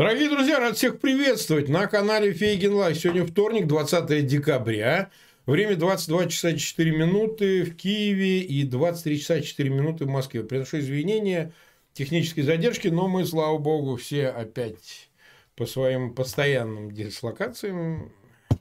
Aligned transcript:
Дорогие 0.00 0.30
друзья, 0.30 0.58
рад 0.58 0.78
всех 0.78 0.98
приветствовать 0.98 1.68
на 1.68 1.86
канале 1.86 2.32
Фейгин 2.32 2.72
Лайв. 2.72 2.96
Сегодня 2.96 3.26
вторник, 3.26 3.66
20 3.66 4.26
декабря. 4.26 5.10
Время 5.44 5.76
22 5.76 6.26
часа 6.28 6.56
4 6.56 6.90
минуты 6.90 7.64
в 7.64 7.76
Киеве 7.76 8.40
и 8.40 8.62
23 8.62 9.20
часа 9.20 9.42
4 9.42 9.68
минуты 9.68 10.06
в 10.06 10.08
Москве. 10.08 10.42
Приношу 10.42 10.78
извинения 10.78 11.52
технической 11.92 12.44
задержки, 12.44 12.88
но 12.88 13.08
мы, 13.08 13.26
слава 13.26 13.58
богу, 13.58 13.96
все 13.96 14.28
опять 14.28 15.10
по 15.54 15.66
своим 15.66 16.14
постоянным 16.14 16.90
дислокациям, 16.92 18.10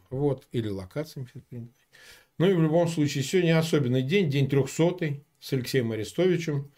вот, 0.09 0.45
или 0.51 0.67
локациям. 0.67 1.29
Ну 2.37 2.49
и 2.49 2.53
в 2.53 2.61
любом 2.61 2.89
случае, 2.89 3.23
сегодня 3.23 3.57
особенный 3.57 4.01
день, 4.01 4.29
день 4.29 4.49
трехсотый 4.49 5.23
с 5.39 5.53
Алексеем 5.53 5.93
Арестовичем. 5.93 6.69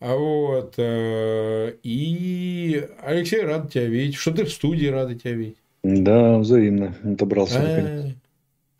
А 0.00 0.16
вот. 0.16 0.74
Э, 0.76 1.74
и 1.82 2.88
Алексей, 3.02 3.40
рад 3.42 3.72
тебя 3.72 3.86
видеть. 3.86 4.16
Что 4.16 4.32
ты 4.32 4.44
в 4.44 4.52
студии 4.52 4.86
рада 4.86 5.14
тебя 5.14 5.32
видеть? 5.32 5.58
Да, 5.82 6.38
взаимно. 6.38 6.96
Добрался. 7.02 7.60
А, 7.60 8.12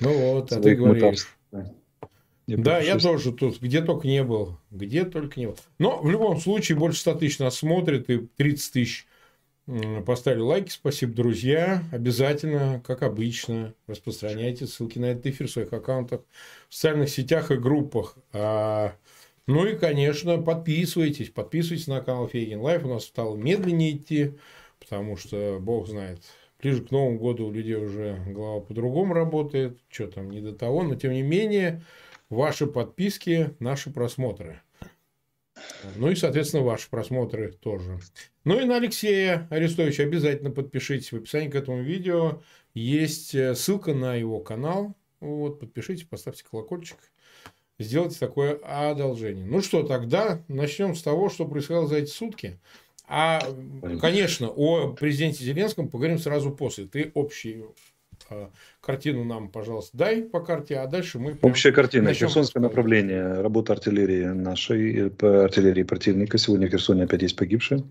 ну 0.01 0.13
вот, 0.13 0.53
а 0.53 0.61
ты 0.61 0.75
говоришь. 0.75 1.29
Да, 2.47 2.79
я 2.79 2.99
тоже 2.99 3.33
тут, 3.33 3.61
где 3.61 3.81
только 3.81 4.07
не 4.07 4.23
был. 4.23 4.59
Где 4.71 5.05
только 5.05 5.41
не 5.41 5.47
был. 5.47 5.57
Но 5.79 6.01
в 6.01 6.11
любом 6.11 6.39
случае 6.41 6.77
больше 6.77 7.01
100 7.01 7.15
тысяч 7.17 7.39
нас 7.39 7.57
смотрит 7.57 8.11
и 8.11 8.27
30 8.37 8.73
тысяч 8.73 9.07
поставили 10.07 10.41
лайки. 10.41 10.71
Спасибо, 10.71 11.15
друзья. 11.15 11.83
Обязательно, 11.91 12.83
как 12.87 13.03
обычно, 13.03 13.73
распространяйте 13.87 14.67
ссылки 14.67 14.99
на 14.99 15.07
этот 15.07 15.27
эфир 15.27 15.47
в 15.49 15.51
своих 15.51 15.73
аккаунтах, 15.73 16.21
в 16.69 16.75
социальных 16.75 17.09
сетях 17.09 17.51
и 17.51 17.57
группах. 17.57 18.17
Ну 19.47 19.67
и, 19.67 19.77
конечно, 19.77 20.41
подписывайтесь. 20.41 21.31
Подписывайтесь 21.31 21.87
на 21.87 22.01
канал 22.01 22.29
Фейгин 22.29 22.61
Live. 22.61 22.85
У 22.85 22.89
нас 22.89 23.05
стало 23.05 23.37
медленнее 23.37 23.97
идти, 23.97 24.33
потому 24.79 25.17
что, 25.17 25.59
бог 25.61 25.87
знает, 25.87 26.23
ближе 26.63 26.83
к 26.83 26.91
Новому 26.91 27.19
году 27.19 27.47
у 27.47 27.53
людей 27.53 27.75
уже 27.75 28.23
голова 28.27 28.61
по-другому 28.61 29.13
работает. 29.13 29.79
Что 29.89 30.07
там, 30.07 30.31
не 30.31 30.41
до 30.41 30.55
того. 30.55 30.83
Но, 30.83 30.95
тем 30.95 31.13
не 31.13 31.23
менее, 31.23 31.83
ваши 32.31 32.67
подписки– 32.67 33.51
наши 33.59 33.91
просмотры. 33.91 34.63
Ну 35.97 36.11
и, 36.11 36.15
соответственно, 36.15 36.63
ваши 36.63 36.89
просмотры 36.89 37.53
тоже. 37.53 37.99
Ну 38.45 38.59
и 38.59 38.65
на 38.65 38.77
Алексея 38.77 39.47
Арестовича 39.51 40.05
обязательно 40.05 40.51
подпишитесь. 40.51 41.13
В 41.13 41.17
описании 41.17 41.51
к 41.51 41.55
этому 41.55 41.83
видео 41.83 42.43
есть 42.73 43.35
э, 43.35 43.55
ссылка 43.55 43.95
на 43.95 44.17
его 44.17 44.41
канал. 44.41 44.95
Вот, 45.21 45.61
подпишитесь, 45.61 46.05
поставьте 46.05 46.45
колокольчик 46.51 46.99
сделать 47.79 48.19
такое 48.19 48.59
одолжение. 48.63 49.45
Ну 49.45 49.61
что, 49.61 49.83
тогда 49.83 50.43
начнем 50.49 50.95
с 50.95 51.03
того, 51.03 51.29
что 51.29 51.47
происходило 51.47 51.87
за 51.87 51.97
эти 51.97 52.11
сутки. 52.11 52.59
А, 53.07 53.41
конечно, 54.01 54.49
о 54.49 54.93
президенте 54.93 55.45
Зеленском 55.45 55.89
поговорим 55.89 56.19
сразу 56.19 56.51
после. 56.51 56.87
Ты 56.87 57.13
общую 57.15 57.75
э, 58.31 58.49
картину 58.81 59.25
нам, 59.25 59.51
пожалуйста, 59.51 59.97
дай 59.97 60.23
по 60.23 60.41
карте, 60.41 60.79
а 60.79 60.87
дальше 60.87 61.19
мы... 61.19 61.37
Общая 61.43 61.73
картина. 61.73 62.15
Херсонское 62.15 62.63
направление. 62.63 63.43
Работа 63.43 63.75
артиллерии 63.75 64.25
нашей, 64.25 65.11
по 65.11 65.45
артиллерии 65.45 65.83
противника. 65.83 66.39
Сегодня 66.39 66.69
в 66.69 66.71
Херсоне 66.71 67.05
опять 67.05 67.23
есть 67.23 67.37
погибшие. 67.37 67.85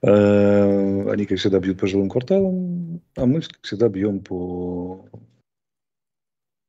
Э, 0.00 1.10
они, 1.10 1.26
как 1.26 1.38
всегда, 1.38 1.58
бьют 1.58 1.78
по 1.78 1.86
жилым 1.86 2.08
кварталам, 2.08 3.02
а 3.16 3.26
мы, 3.26 3.42
как 3.42 3.58
всегда, 3.62 3.88
бьем 3.88 4.20
по 4.20 5.04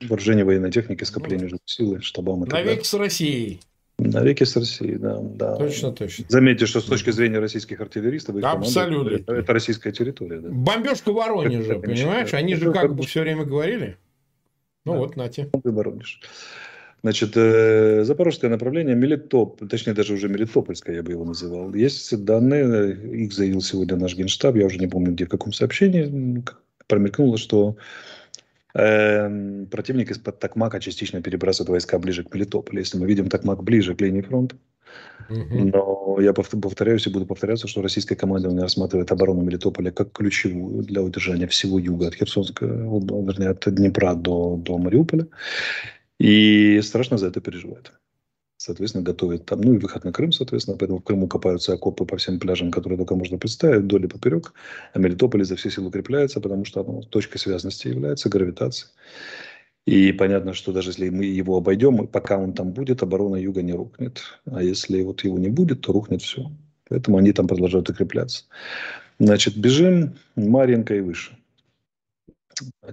вооружение 0.02 0.46
военной 0.46 0.72
техники, 0.72 1.04
скопление 1.04 1.50
ну, 1.52 1.58
силы, 1.66 2.02
штабам. 2.02 2.42
Навеки 2.42 2.84
с 2.84 2.94
Россией. 2.94 3.60
Навеки 3.98 4.46
с 4.46 4.56
Россией, 4.56 4.96
да, 4.96 5.18
да. 5.20 5.56
Точно, 5.58 5.92
точно. 5.92 6.26
Заметьте, 6.30 6.66
что 6.66 6.80
с 6.80 6.86
точки 6.86 7.12
зрения 7.12 7.40
российских 7.40 7.82
артиллеристов, 7.82 8.38
их 8.38 8.46
Абсолютно. 8.46 9.16
это, 9.16 9.34
это 9.34 9.54
российская 9.54 9.92
территория. 9.92 10.40
Да. 10.40 10.50
Бомбежка 10.50 11.12
Воронежа, 11.12 11.74
это, 11.74 11.82
понимаешь? 11.82 12.34
Они 12.34 12.56
же 12.56 12.72
как 12.72 12.96
бы 12.96 13.04
все 13.04 13.22
время 13.22 13.44
говорили. 13.44 13.98
Ну 14.86 14.94
да. 14.94 15.00
вот, 15.00 15.18
нате. 15.18 15.50
Ты 15.64 15.72
Воронеж. 15.72 16.22
Значит, 17.02 17.32
э, 17.36 18.04
запорожское 18.04 18.50
направление, 18.50 18.96
Мелитоп, 18.96 19.62
точнее 19.70 19.94
даже 19.94 20.14
уже 20.14 20.28
Мелитопольское 20.28 20.98
я 20.98 21.04
бы 21.04 21.12
его 21.12 21.24
называл. 21.24 21.74
Есть 21.74 22.24
данные, 22.26 23.24
их 23.24 23.34
заявил 23.34 23.62
сегодня 23.62 23.96
наш 23.96 24.16
генштаб, 24.16 24.56
я 24.56 24.66
уже 24.66 24.80
не 24.80 24.88
помню 24.88 25.14
где, 25.14 25.26
в 25.26 25.30
каком 25.30 25.54
сообщении, 25.54 26.44
промелькнуло, 26.88 27.38
что 27.38 27.78
противник 28.74 30.12
из-под 30.12 30.40
Токмака 30.40 30.80
частично 30.80 31.22
перебрасывает 31.22 31.70
войска 31.70 31.98
ближе 32.00 32.24
к 32.24 32.34
Мелитополю. 32.34 32.80
Если 32.80 32.98
мы 32.98 33.08
видим 33.08 33.30
Токмак 33.30 33.64
ближе 33.64 33.96
к 33.96 34.02
линии 34.02 34.22
фронта, 34.22 34.56
но 35.30 36.18
я 36.20 36.34
повторяюсь 36.34 37.06
и 37.08 37.12
буду 37.12 37.26
повторяться, 37.26 37.68
что 37.68 37.82
российское 37.82 38.16
командование 38.16 38.64
рассматривает 38.64 39.12
оборону 39.12 39.42
Мелитополя 39.42 39.92
как 39.92 40.12
ключевую 40.12 40.84
для 40.84 41.02
удержания 41.04 41.48
всего 41.48 41.78
юга 41.80 42.08
от 42.08 42.16
Херсонского, 42.16 43.00
вернее, 43.26 43.50
от 43.50 43.64
Днепра 43.74 44.16
до, 44.16 44.56
до 44.58 44.78
Мариуполя. 44.78 45.28
И 46.20 46.82
страшно 46.82 47.18
за 47.18 47.28
это 47.28 47.42
переживает 47.42 47.94
соответственно, 48.60 49.06
готовят 49.06 49.46
там, 49.46 49.62
ну 49.62 49.74
и 49.74 49.78
выход 49.78 50.04
на 50.04 50.12
Крым, 50.12 50.34
соответственно, 50.34 50.78
поэтому 50.78 51.00
в 51.00 51.04
Крыму 51.04 51.28
копаются 51.28 51.74
окопы 51.74 52.06
по 52.06 52.18
всем 52.18 52.40
пляжам, 52.40 52.72
которые 52.72 52.98
только 52.98 53.16
можно 53.16 53.38
представить, 53.38 53.84
вдоль 53.84 54.04
и 54.04 54.08
поперек, 54.08 54.54
а 54.94 55.00
Мелитополь 55.00 55.46
за 55.46 55.56
все 55.56 55.72
силы 55.72 55.88
укрепляется, 55.88 56.42
потому 56.42 56.66
что 56.66 56.82
оно 56.82 57.02
точкой 57.02 57.38
связности 57.38 57.88
является, 57.88 58.28
гравитацией. 58.28 58.92
И 59.86 60.12
понятно, 60.12 60.54
что 60.54 60.74
даже 60.74 60.90
если 60.90 61.10
мы 61.10 61.24
его 61.24 61.56
обойдем, 61.56 62.06
пока 62.08 62.38
он 62.38 62.54
там 62.54 62.74
будет, 62.74 63.02
оборона 63.02 63.38
юга 63.38 63.62
не 63.62 63.74
рухнет. 63.74 64.22
А 64.46 64.62
если 64.62 65.02
вот 65.04 65.24
его 65.24 65.40
не 65.40 65.50
будет, 65.50 65.82
то 65.82 65.94
рухнет 65.94 66.22
все. 66.22 66.52
Поэтому 66.90 67.18
они 67.18 67.32
там 67.32 67.48
продолжают 67.48 67.90
укрепляться. 67.90 68.44
Значит, 69.20 69.58
бежим 69.58 70.16
Марьинка 70.36 70.96
и 70.96 71.00
выше. 71.00 71.39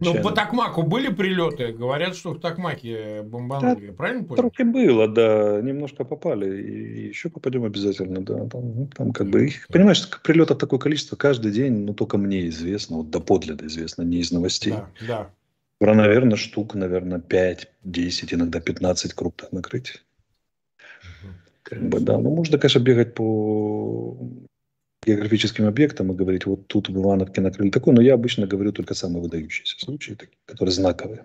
Ну, 0.00 0.22
по 0.22 0.32
Токмаку 0.32 0.82
были 0.82 1.12
прилеты? 1.12 1.72
Говорят, 1.72 2.16
что 2.16 2.32
в 2.32 2.40
Токмаке 2.40 3.22
бомбанули. 3.22 3.88
Да, 3.88 3.92
Правильно 3.92 4.24
понял? 4.24 4.36
Трохи 4.36 4.62
было, 4.62 5.08
да. 5.08 5.60
Немножко 5.62 6.04
попали. 6.04 6.62
И 6.62 7.08
еще 7.08 7.30
попадем 7.30 7.64
обязательно, 7.64 8.24
да. 8.24 8.46
Там, 8.46 8.74
ну, 8.74 8.90
там 8.94 9.12
как 9.12 9.28
бы 9.28 9.46
их, 9.46 9.66
понимаешь, 9.68 10.08
прилетов 10.22 10.58
такое 10.58 10.78
количество 10.78 11.16
каждый 11.16 11.52
день, 11.52 11.84
ну, 11.84 11.94
только 11.94 12.18
мне 12.18 12.48
известно, 12.48 12.98
вот 12.98 13.10
доподлинно 13.10 13.66
известно, 13.66 14.02
не 14.02 14.18
из 14.18 14.32
новостей. 14.32 14.72
Да, 14.72 14.88
да. 15.06 15.30
Про, 15.78 15.94
наверное, 15.94 16.36
штук, 16.36 16.74
наверное, 16.74 17.20
5, 17.20 17.68
10, 17.84 18.34
иногда 18.34 18.60
15 18.60 19.12
крупных 19.14 19.52
накрытий. 19.52 20.00
Как 21.62 21.82
бы, 21.82 22.00
да, 22.00 22.16
ну, 22.18 22.34
можно, 22.34 22.58
конечно, 22.58 22.78
бегать 22.78 23.14
по 23.14 24.16
географическим 25.06 25.66
объектам 25.66 26.12
и 26.12 26.14
говорить, 26.14 26.46
вот 26.46 26.66
тут 26.66 26.88
в 26.88 27.00
Ивановке 27.00 27.40
накрыли 27.40 27.70
такое, 27.70 27.94
но 27.94 28.02
я 28.02 28.14
обычно 28.14 28.46
говорю 28.46 28.72
только 28.72 28.94
самые 28.94 29.22
выдающиеся 29.22 29.78
случаи, 29.78 30.18
которые 30.44 30.72
знаковые. 30.72 31.24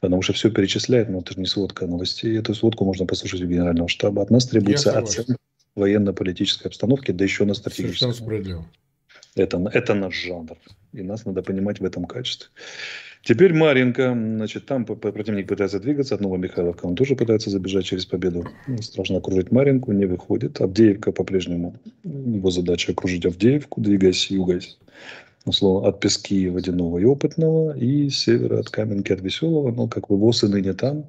Потому 0.00 0.22
что 0.22 0.32
все 0.32 0.50
перечисляет, 0.50 1.08
но 1.08 1.20
это 1.20 1.32
же 1.32 1.40
не 1.40 1.46
сводка 1.46 1.86
новостей. 1.86 2.38
Эту 2.38 2.54
сводку 2.54 2.84
можно 2.84 3.06
послушать 3.06 3.42
у 3.42 3.46
Генерального 3.46 3.88
штаба. 3.88 4.22
От 4.22 4.30
нас 4.30 4.46
требуется 4.46 4.96
оценка 4.98 5.36
военно-политической 5.74 6.68
обстановки, 6.68 7.10
да 7.10 7.24
еще 7.24 7.44
на 7.44 7.54
стратегическом. 7.54 8.12
Это, 9.34 9.58
это 9.72 9.94
наш 9.94 10.14
жанр. 10.14 10.56
И 10.92 11.02
нас 11.02 11.24
надо 11.24 11.42
понимать 11.42 11.80
в 11.80 11.84
этом 11.84 12.04
качестве. 12.04 12.48
Теперь 13.24 13.54
Маринка, 13.54 14.12
значит, 14.12 14.66
там 14.66 14.84
противник 14.84 15.48
пытается 15.48 15.80
двигаться 15.80 16.14
от 16.14 16.20
Новомихайловка, 16.20 16.84
он 16.84 16.94
тоже 16.94 17.16
пытается 17.16 17.48
забежать 17.48 17.86
через 17.86 18.04
победу. 18.04 18.46
Ну, 18.66 18.82
страшно 18.82 19.16
окружить 19.16 19.50
Маринку, 19.50 19.92
не 19.92 20.04
выходит. 20.04 20.60
Авдеевка 20.60 21.10
по-прежнему, 21.10 21.74
его 22.04 22.50
задача 22.50 22.92
окружить 22.92 23.24
Авдеевку, 23.24 23.80
двигаясь 23.80 24.30
югаясь 24.30 24.78
условно, 25.46 25.88
от 25.88 26.00
Пески 26.00 26.48
Водяного 26.48 26.98
и 26.98 27.04
Опытного, 27.04 27.76
и 27.76 28.08
с 28.08 28.18
севера 28.18 28.60
от 28.60 28.70
Каменки 28.70 29.12
от 29.12 29.20
Веселого, 29.20 29.70
но 29.72 29.88
как 29.88 30.08
бы 30.08 30.16
ВОЗ 30.16 30.44
и 30.44 30.48
ныне 30.48 30.72
там, 30.72 31.04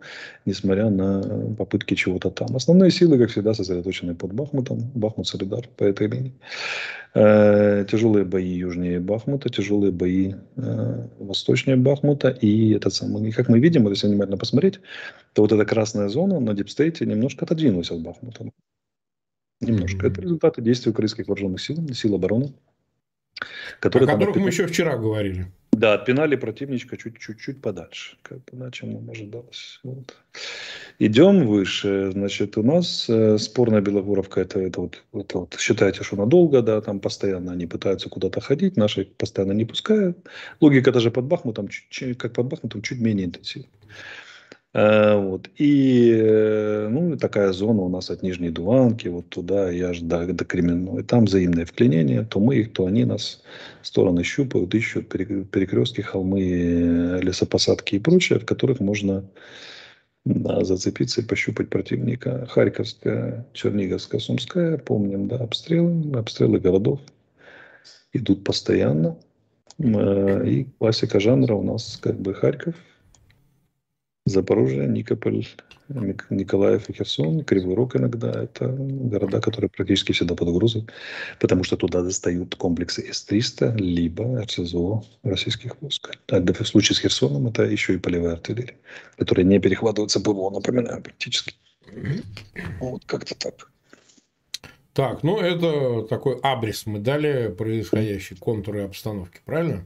несмотря 0.45 0.89
на 0.89 1.55
попытки 1.57 1.95
чего-то 1.95 2.29
там. 2.29 2.55
Основные 2.55 2.91
силы, 2.91 3.17
как 3.17 3.29
всегда, 3.29 3.53
сосредоточены 3.53 4.15
под 4.15 4.33
Бахмутом, 4.33 4.91
Бахмут 4.93 5.27
Солидар 5.27 5.67
по 5.77 5.83
этой 5.83 6.07
имени. 6.07 6.33
Э, 7.13 7.85
тяжелые 7.89 8.25
бои 8.25 8.57
южнее 8.57 8.99
Бахмута, 8.99 9.49
тяжелые 9.49 9.91
бои 9.91 10.33
э, 10.57 11.07
восточнее 11.19 11.77
Бахмута, 11.77 12.29
и 12.29 12.73
этот 12.73 12.93
самый, 12.93 13.29
и 13.29 13.31
как 13.31 13.47
мы 13.47 13.59
видим, 13.59 13.87
если 13.87 14.07
внимательно 14.07 14.37
посмотреть, 14.37 14.81
то 15.33 15.43
вот 15.43 15.51
эта 15.53 15.63
красная 15.65 16.09
зона 16.09 16.41
на 16.41 16.53
дипстейте 16.53 17.05
немножко 17.05 17.45
отодвинулась 17.45 17.91
от 17.91 18.01
Бахмута. 18.01 18.51
Немножко. 19.61 20.05
Mm-hmm. 20.05 20.11
Это 20.11 20.21
результаты 20.21 20.61
действий 20.61 20.91
украинских 20.91 21.27
вооруженных 21.29 21.61
сил, 21.61 21.77
сил 21.93 22.15
обороны. 22.15 22.53
Которые, 23.79 24.09
о 24.09 24.13
которых 24.13 24.35
мы 24.37 24.47
еще 24.47 24.67
вчера 24.67 24.97
говорили. 24.97 25.47
Да, 25.75 25.95
отпинали 25.95 26.37
противничка 26.37 26.95
чуть-чуть 26.95 27.61
подальше, 27.61 28.17
как 28.21 28.39
чем 28.71 28.93
нам 28.93 29.09
ожидалось. 29.09 29.81
Вот. 29.83 30.15
Идем 30.99 31.45
выше. 31.45 32.11
Значит, 32.13 32.57
у 32.57 32.63
нас 32.63 33.09
э, 33.09 33.37
спорная 33.37 33.81
Белогоровка, 33.81 34.39
это, 34.39 34.61
это, 34.61 34.79
вот, 34.79 35.03
это 35.11 35.39
вот, 35.39 35.55
считайте, 35.59 36.03
что 36.03 36.15
надолго, 36.15 36.61
да, 36.61 36.79
там 36.79 37.01
постоянно 37.01 37.51
они 37.51 37.67
пытаются 37.67 38.09
куда-то 38.09 38.39
ходить, 38.39 38.77
наши 38.77 39.03
постоянно 39.03 39.51
не 39.51 39.65
пускают. 39.65 40.17
Логика 40.61 40.93
даже 40.93 41.11
под 41.11 41.25
Бахмутом, 41.25 41.67
чуть, 41.67 42.17
как 42.17 42.33
под 42.33 42.45
Бахмутом, 42.45 42.81
чуть 42.81 43.01
менее 43.01 43.25
интенсивна. 43.25 43.67
А, 44.77 45.17
вот. 45.17 45.49
И 45.55 46.11
э, 46.13 46.89
ну, 46.89 47.15
такая 47.15 47.53
зона 47.53 47.81
у 47.81 47.87
нас 47.87 48.09
от 48.09 48.23
Нижней 48.23 48.49
Дуванки, 48.49 49.07
вот 49.07 49.29
туда 49.29 49.71
и 49.71 49.79
аж 49.79 50.01
до, 50.01 50.27
до 50.33 50.43
Кременной. 50.43 51.03
Там 51.03 51.25
взаимное 51.25 51.65
вклинение. 51.65 52.23
То 52.23 52.41
мы 52.41 52.57
их, 52.57 52.73
то 52.73 52.85
они 52.85 53.05
нас 53.05 53.41
стороны 53.83 54.25
щупают, 54.25 54.75
ищут 54.75 55.07
перекрестки, 55.07 56.01
холмы, 56.01 56.41
э, 56.41 57.21
лесопосадки 57.21 57.95
и 57.95 57.99
прочее, 57.99 58.39
в 58.39 58.45
которых 58.45 58.81
можно 58.81 59.23
да, 60.25 60.65
зацепиться 60.65 61.21
и 61.21 61.25
пощупать 61.25 61.69
противника. 61.69 62.45
Харьковская, 62.51 63.47
Черниговская, 63.53 64.19
Сумская, 64.19 64.77
помним, 64.77 65.29
да, 65.29 65.37
обстрелы, 65.37 66.19
обстрелы 66.19 66.59
городов 66.59 66.99
идут 68.11 68.43
постоянно. 68.43 69.15
Э, 69.79 70.45
и 70.45 70.65
классика 70.79 71.21
жанра 71.21 71.53
у 71.53 71.63
нас 71.63 71.97
как 72.01 72.19
бы 72.19 72.33
Харьков, 72.33 72.75
Запорожье, 74.25 74.87
Никополь, 74.87 75.45
Николаев 75.87 76.89
и 76.89 76.93
Херсон, 76.93 77.43
Кривой 77.43 77.75
Рог 77.75 77.95
иногда. 77.95 78.43
Это 78.43 78.67
города, 78.67 79.39
которые 79.39 79.69
практически 79.69 80.13
всегда 80.13 80.33
под 80.33 80.47
угрозой, 80.47 80.87
потому 81.39 81.63
что 81.63 81.77
туда 81.77 82.01
достают 82.01 82.55
комплексы 82.55 83.03
С-300, 83.03 83.77
либо 83.77 84.43
РСЗО 84.43 85.03
российских 85.23 85.79
войск. 85.79 86.17
А 86.29 86.39
в 86.39 86.65
случае 86.65 86.95
с 86.95 86.99
Херсоном 86.99 87.47
это 87.47 87.63
еще 87.63 87.93
и 87.93 87.99
полевая 87.99 88.33
артиллерия, 88.33 88.77
которая 89.17 89.45
не 89.45 89.59
перехватывается 89.59 90.19
ПВО, 90.19 90.49
напоминаю, 90.49 91.03
практически. 91.03 91.53
Вот 92.79 93.05
как-то 93.05 93.35
так. 93.35 93.69
Так, 94.93 95.23
ну 95.23 95.39
это 95.39 96.07
такой 96.07 96.39
абрис 96.41 96.85
мы 96.85 96.99
дали 96.99 97.49
происходящей 97.49 98.37
контуры 98.37 98.83
обстановки, 98.83 99.41
правильно? 99.45 99.85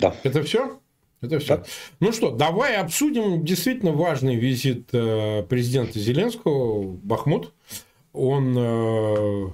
Да. 0.00 0.14
Это 0.22 0.42
все? 0.44 0.80
Это 1.20 1.38
все. 1.38 1.58
Да. 1.58 1.64
Ну 2.00 2.12
что, 2.12 2.30
давай 2.30 2.76
обсудим 2.76 3.44
действительно 3.44 3.92
важный 3.92 4.36
визит 4.36 4.90
э, 4.92 5.42
президента 5.48 5.98
Зеленского 5.98 6.82
в 6.82 7.04
Бахмут. 7.04 7.52
Он 8.12 8.54
э, 8.56 9.50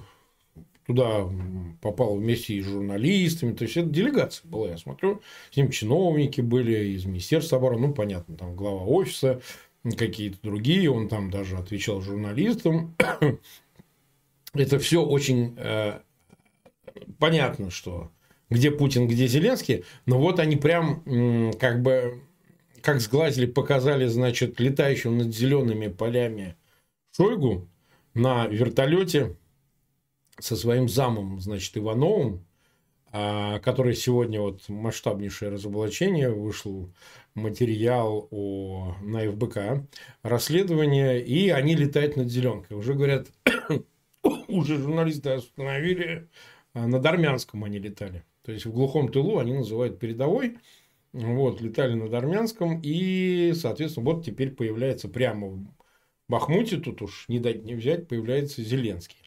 туда 0.85 1.29
попал 1.81 2.17
вместе 2.17 2.61
с 2.61 2.65
журналистами. 2.65 3.53
То 3.53 3.63
есть, 3.63 3.77
это 3.77 3.89
делегация 3.89 4.47
была, 4.47 4.69
я 4.69 4.77
смотрю. 4.77 5.21
С 5.51 5.57
ним 5.57 5.69
чиновники 5.69 6.41
были 6.41 6.89
из 6.95 7.05
Министерства 7.05 7.57
обороны. 7.57 7.87
Ну, 7.87 7.93
понятно, 7.93 8.35
там 8.35 8.55
глава 8.55 8.83
офиса, 8.83 9.41
какие-то 9.97 10.37
другие. 10.41 10.91
Он 10.91 11.07
там 11.07 11.31
даже 11.31 11.57
отвечал 11.57 12.01
журналистам. 12.01 12.95
Это 14.53 14.79
все 14.79 15.03
очень 15.03 15.55
э, 15.57 15.99
понятно, 17.17 17.71
что 17.71 18.11
где 18.53 18.71
Путин, 18.71 19.07
где 19.07 19.27
Зеленский, 19.27 19.83
но 20.05 20.17
вот 20.17 20.39
они 20.39 20.55
прям 20.55 21.53
как 21.59 21.81
бы 21.81 22.21
как 22.81 22.99
сглазили, 22.99 23.45
показали, 23.45 24.07
значит, 24.07 24.59
летающим 24.59 25.17
над 25.17 25.33
зелеными 25.33 25.87
полями 25.87 26.57
Шойгу 27.15 27.69
на 28.13 28.47
вертолете 28.47 29.37
со 30.39 30.55
своим 30.55 30.89
замом, 30.89 31.39
значит, 31.39 31.77
Ивановым, 31.77 32.45
а, 33.11 33.59
который 33.59 33.95
сегодня 33.95 34.41
вот 34.41 34.67
масштабнейшее 34.67 35.51
разоблачение 35.51 36.31
вышел 36.31 36.91
материал 37.35 38.27
о, 38.31 38.95
на 39.01 39.31
ФБК, 39.31 39.87
расследование, 40.23 41.23
и 41.23 41.49
они 41.49 41.75
летают 41.75 42.17
над 42.17 42.29
зеленкой. 42.29 42.75
Уже 42.75 42.95
говорят, 42.95 43.27
уже 44.23 44.77
журналисты 44.77 45.29
остановили, 45.29 46.27
а 46.73 46.87
над 46.87 47.05
Армянском 47.05 47.63
они 47.63 47.77
летали. 47.77 48.25
То 48.43 48.51
есть, 48.51 48.65
в 48.65 48.71
глухом 48.71 49.09
тылу 49.09 49.39
они 49.39 49.53
называют 49.53 49.99
передовой. 49.99 50.57
Вот, 51.13 51.61
летали 51.61 51.93
над 51.93 52.13
Армянском. 52.13 52.79
И, 52.83 53.53
соответственно, 53.55 54.11
вот 54.11 54.25
теперь 54.25 54.51
появляется 54.51 55.07
прямо 55.07 55.47
в 55.47 55.65
Бахмуте, 56.27 56.77
тут 56.77 57.01
уж 57.01 57.25
не 57.27 57.39
дать 57.39 57.63
не 57.63 57.75
взять, 57.75 58.07
появляется 58.07 58.63
Зеленский. 58.63 59.17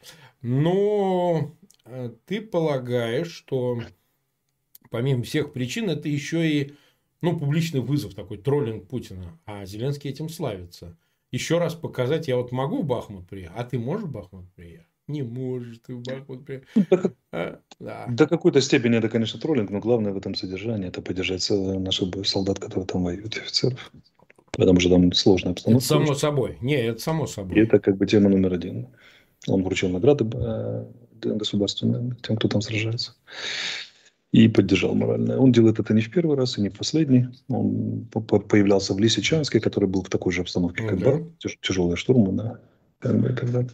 Но 0.43 1.53
э, 1.85 2.11
ты 2.27 2.41
полагаешь, 2.41 3.31
что 3.31 3.81
помимо 4.91 5.23
всех 5.23 5.53
причин, 5.53 5.91
это 5.91 6.09
еще 6.09 6.49
и 6.49 6.75
ну, 7.21 7.39
публичный 7.39 7.81
вызов 7.81 8.15
такой, 8.15 8.39
троллинг 8.39 8.89
Путина. 8.89 9.39
А 9.45 9.65
Зеленский 9.67 10.11
этим 10.11 10.29
славится. 10.29 10.97
Еще 11.33 11.59
раз 11.59 11.75
показать, 11.75 12.29
я 12.29 12.37
вот 12.37 12.53
могу 12.53 12.83
в 12.83 12.87
Бахмут 12.87 13.29
приехать, 13.29 13.57
а 13.57 13.65
ты 13.65 13.79
можешь 13.79 14.07
в 14.07 14.11
Бахмут 14.11 14.51
приехать? 14.55 14.87
Не 15.09 15.23
может 15.23 15.89
в 15.89 16.03
Бахмут 16.03 16.45
приехать. 16.45 16.69
Ну, 16.75 16.85
до, 16.91 17.13
а, 17.33 17.61
да. 17.79 18.07
до 18.09 18.27
какой-то 18.27 18.61
степени 18.61 18.97
это, 18.97 19.09
конечно, 19.09 19.41
троллинг, 19.41 19.71
но 19.71 19.79
главное 19.81 20.13
в 20.13 20.17
этом 20.17 20.35
содержании 20.35 20.89
это 20.89 21.01
поддержать 21.03 21.49
наших 21.51 22.27
солдат, 22.27 22.59
которые 22.59 22.87
там 22.87 23.05
воюют, 23.05 23.37
офицеров. 23.37 23.93
Потому 24.53 24.81
что 24.81 24.91
там 24.91 25.13
сложная 25.13 25.53
обстановка. 25.53 25.85
Это 25.85 25.87
само 25.87 26.15
собой. 26.15 26.59
Не, 26.61 26.77
это 26.77 27.01
само 27.01 27.27
собой. 27.27 27.57
И 27.57 27.61
это 27.61 27.79
как 27.79 27.97
бы 27.99 28.07
тема 28.07 28.31
номер 28.31 28.55
один. 28.55 28.89
Он 29.47 29.63
вручил 29.63 29.91
награды 29.91 30.27
э, 30.35 30.87
государственные 31.21 32.17
тем, 32.23 32.37
кто 32.37 32.49
там 32.49 32.63
сражается. 32.63 33.15
И 34.33 34.49
поддержал 34.49 34.95
морально. 34.95 35.39
Он 35.39 35.53
делает 35.53 35.79
это 35.79 35.95
не 35.95 36.01
в 36.01 36.11
первый 36.11 36.37
раз 36.37 36.59
и 36.59 36.63
не 36.63 36.69
в 36.71 36.77
последний. 36.77 37.29
Он 37.49 38.07
появлялся 38.11 38.93
в 38.93 38.99
Лисичанске, 38.99 39.61
который 39.61 39.89
был 39.89 40.03
в 40.03 40.09
такой 40.09 40.33
же 40.33 40.41
обстановке, 40.41 40.83
ну, 40.83 40.89
как 40.89 40.99
да. 40.99 41.11
Бар. 41.13 41.23
Тяжелые 41.61 41.97
штурмы, 41.97 42.33
да. 42.33 42.59
Как 42.99 43.21
бы 43.21 43.29
и 43.29 43.33
так 43.35 43.53
далее. 43.53 43.71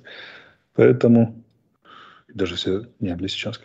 Поэтому 0.75 1.45
даже 2.29 2.57
все 2.57 2.87
не 3.01 3.15
для 3.15 3.29
сейчас. 3.29 3.61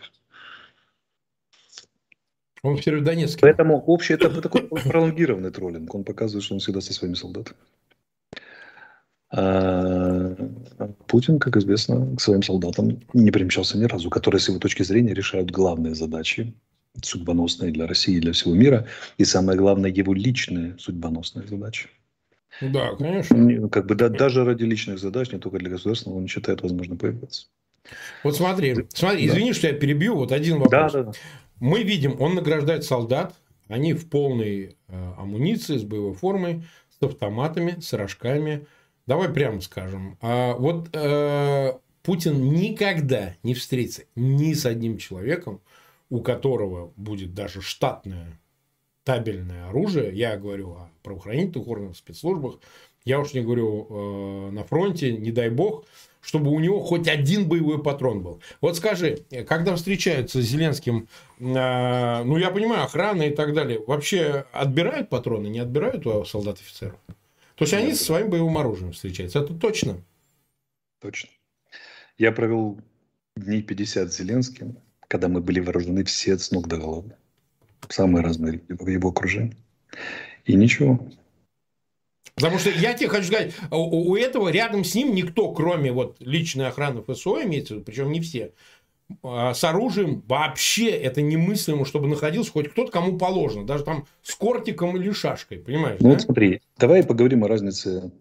Он 2.64 2.76
в 2.76 2.84
Северодонецке. 2.84 3.42
Поэтому 3.42 3.80
общий 3.80 4.14
это 4.14 4.42
такой 4.42 4.64
пролонгированный 4.64 5.52
троллинг. 5.52 5.94
Он 5.94 6.04
показывает, 6.04 6.44
что 6.44 6.56
он 6.56 6.60
всегда 6.60 6.82
со 6.82 6.94
своими 6.94 7.16
солдатами. 7.16 7.58
А 9.30 10.36
Путин, 11.08 11.40
как 11.40 11.58
известно, 11.58 12.16
к 12.16 12.22
своим 12.22 12.42
солдатам 12.42 13.02
не 13.14 13.32
примчался 13.32 13.78
ни 13.78 13.84
разу, 13.84 14.10
которые 14.10 14.40
с 14.40 14.48
его 14.48 14.60
точки 14.60 14.84
зрения 14.84 15.14
решают 15.14 15.52
главные 15.52 15.96
задачи, 15.96 16.54
судьбоносные 17.02 17.72
для 17.72 17.88
России 17.88 18.16
и 18.16 18.22
для 18.22 18.32
всего 18.32 18.56
мира, 18.56 18.88
и 19.18 19.26
самое 19.26 19.58
главное, 19.58 19.92
его 19.92 20.14
личные 20.14 20.78
судьбоносные 20.80 21.46
задачи. 21.46 21.90
Да, 22.62 22.96
конечно. 22.96 23.70
Как 23.70 23.86
бы 23.86 23.96
да, 23.96 24.10
даже 24.10 24.44
ради 24.44 24.64
личных 24.64 25.00
задач, 25.00 25.32
не 25.32 25.40
только 25.40 25.60
для 25.60 25.70
государственного, 25.70 26.18
он 26.18 26.24
не 26.24 26.30
считает 26.30 26.62
возможно 26.62 26.96
появиться. 26.96 27.48
Вот 28.24 28.36
смотри, 28.36 28.76
смотри, 28.94 29.28
да. 29.28 29.34
извини, 29.34 29.54
что 29.54 29.68
я 29.68 29.74
перебью, 29.74 30.16
вот 30.16 30.32
один 30.32 30.60
вопрос. 30.60 30.92
Да, 30.92 31.04
да, 31.04 31.04
да. 31.04 31.12
Мы 31.60 31.84
видим, 31.84 32.20
он 32.20 32.36
награждает 32.36 32.84
солдат, 32.84 33.34
они 33.68 33.94
в 33.94 34.10
полной 34.10 34.76
э, 34.88 35.14
амуниции, 35.18 35.78
с 35.78 35.84
боевой 35.84 36.14
формой, 36.14 36.64
с 37.00 37.04
автоматами, 37.04 37.80
с 37.80 37.94
рожками. 37.94 38.68
Давай 39.06 39.30
прямо 39.30 39.62
скажем. 39.62 40.18
А 40.22 40.54
вот 40.56 40.90
э, 40.94 41.74
Путин 42.04 42.52
никогда 42.52 43.36
не 43.44 43.54
встретится 43.54 44.04
ни 44.16 44.54
с 44.54 44.66
одним 44.66 44.98
человеком, 44.98 45.62
у 46.10 46.22
которого 46.22 46.94
будет 46.96 47.34
даже 47.34 47.62
штатная 47.62 48.40
табельное 49.08 49.70
оружие, 49.70 50.12
я 50.14 50.36
говорю 50.36 50.72
о 50.72 50.90
правоохранительных 51.02 51.66
органах, 51.66 51.96
спецслужбах, 51.96 52.60
я 53.06 53.22
уж 53.22 53.34
не 53.34 53.40
говорю 53.40 53.88
э, 53.90 54.52
на 54.52 54.66
фронте, 54.66 55.14
не 55.14 55.32
дай 55.32 55.50
бог, 55.50 55.86
чтобы 56.20 56.52
у 56.52 56.60
него 56.60 56.82
хоть 56.82 57.08
один 57.08 57.48
боевой 57.48 57.82
патрон 57.82 58.22
был. 58.22 58.42
Вот 58.60 58.76
скажи, 58.76 59.20
когда 59.48 59.78
встречаются 59.78 60.42
с 60.42 60.46
Зеленским, 60.46 61.08
э, 61.40 62.24
ну 62.26 62.36
я 62.36 62.52
понимаю, 62.52 62.84
охрана 62.84 63.24
и 63.24 63.30
так 63.30 63.54
далее, 63.54 63.80
вообще 63.88 64.46
отбирают 64.52 65.10
патроны, 65.10 65.48
не 65.48 65.60
отбирают 65.60 66.06
у 66.06 66.26
солдат-офицеров? 66.26 67.00
То 67.56 67.64
есть 67.64 67.74
они 67.74 67.94
со 67.94 68.04
своим 68.04 68.30
боевым 68.30 68.58
оружием 68.58 68.92
встречаются, 68.92 69.40
это 69.40 69.54
точно? 69.54 70.04
Точно. 71.00 71.30
Я 72.18 72.34
провел 72.34 72.78
дней 73.38 73.62
50 73.62 74.12
с 74.12 74.18
Зеленским, 74.18 74.80
когда 75.08 75.30
мы 75.30 75.40
были 75.40 75.62
вооружены 75.62 76.04
все 76.04 76.38
с 76.38 76.52
ног 76.52 76.68
до 76.68 76.76
головы 76.76 77.16
самые 77.90 78.24
разные 78.24 78.62
в 78.68 78.88
его 78.88 79.10
окружении. 79.10 79.58
И 80.46 80.56
ничего. 80.56 81.00
Потому 82.36 82.60
что 82.60 82.70
я 82.70 82.94
тебе 82.94 83.10
хочу 83.10 83.28
сказать, 83.28 83.56
у, 83.72 84.12
у 84.12 84.16
этого 84.16 84.50
рядом 84.50 84.84
с 84.84 84.94
ним 84.94 85.16
никто, 85.16 85.52
кроме 85.54 85.92
вот 85.92 86.18
личной 86.20 86.68
охраны 86.68 87.02
ФСО, 87.02 87.44
имеется 87.44 87.74
в 87.74 87.78
виду, 87.78 87.86
причем 87.86 88.12
не 88.12 88.22
все, 88.22 88.54
а, 89.24 89.54
с 89.54 89.64
оружием 89.64 90.24
вообще 90.28 90.90
это 90.90 91.22
немыслимо, 91.22 91.86
чтобы 91.86 92.08
находился 92.08 92.52
хоть 92.52 92.70
кто-то, 92.70 92.92
кому 92.92 93.18
положено. 93.18 93.66
Даже 93.66 93.84
там 93.84 94.06
с 94.22 94.36
кортиком 94.36 94.98
или 94.98 95.12
шашкой, 95.12 95.60
понимаешь? 95.60 96.00
Ну 96.00 96.10
да? 96.10 96.14
вот 96.14 96.22
смотри, 96.22 96.62
давай 96.78 97.04
поговорим 97.04 97.44
о 97.44 97.48
разнице. 97.48 98.12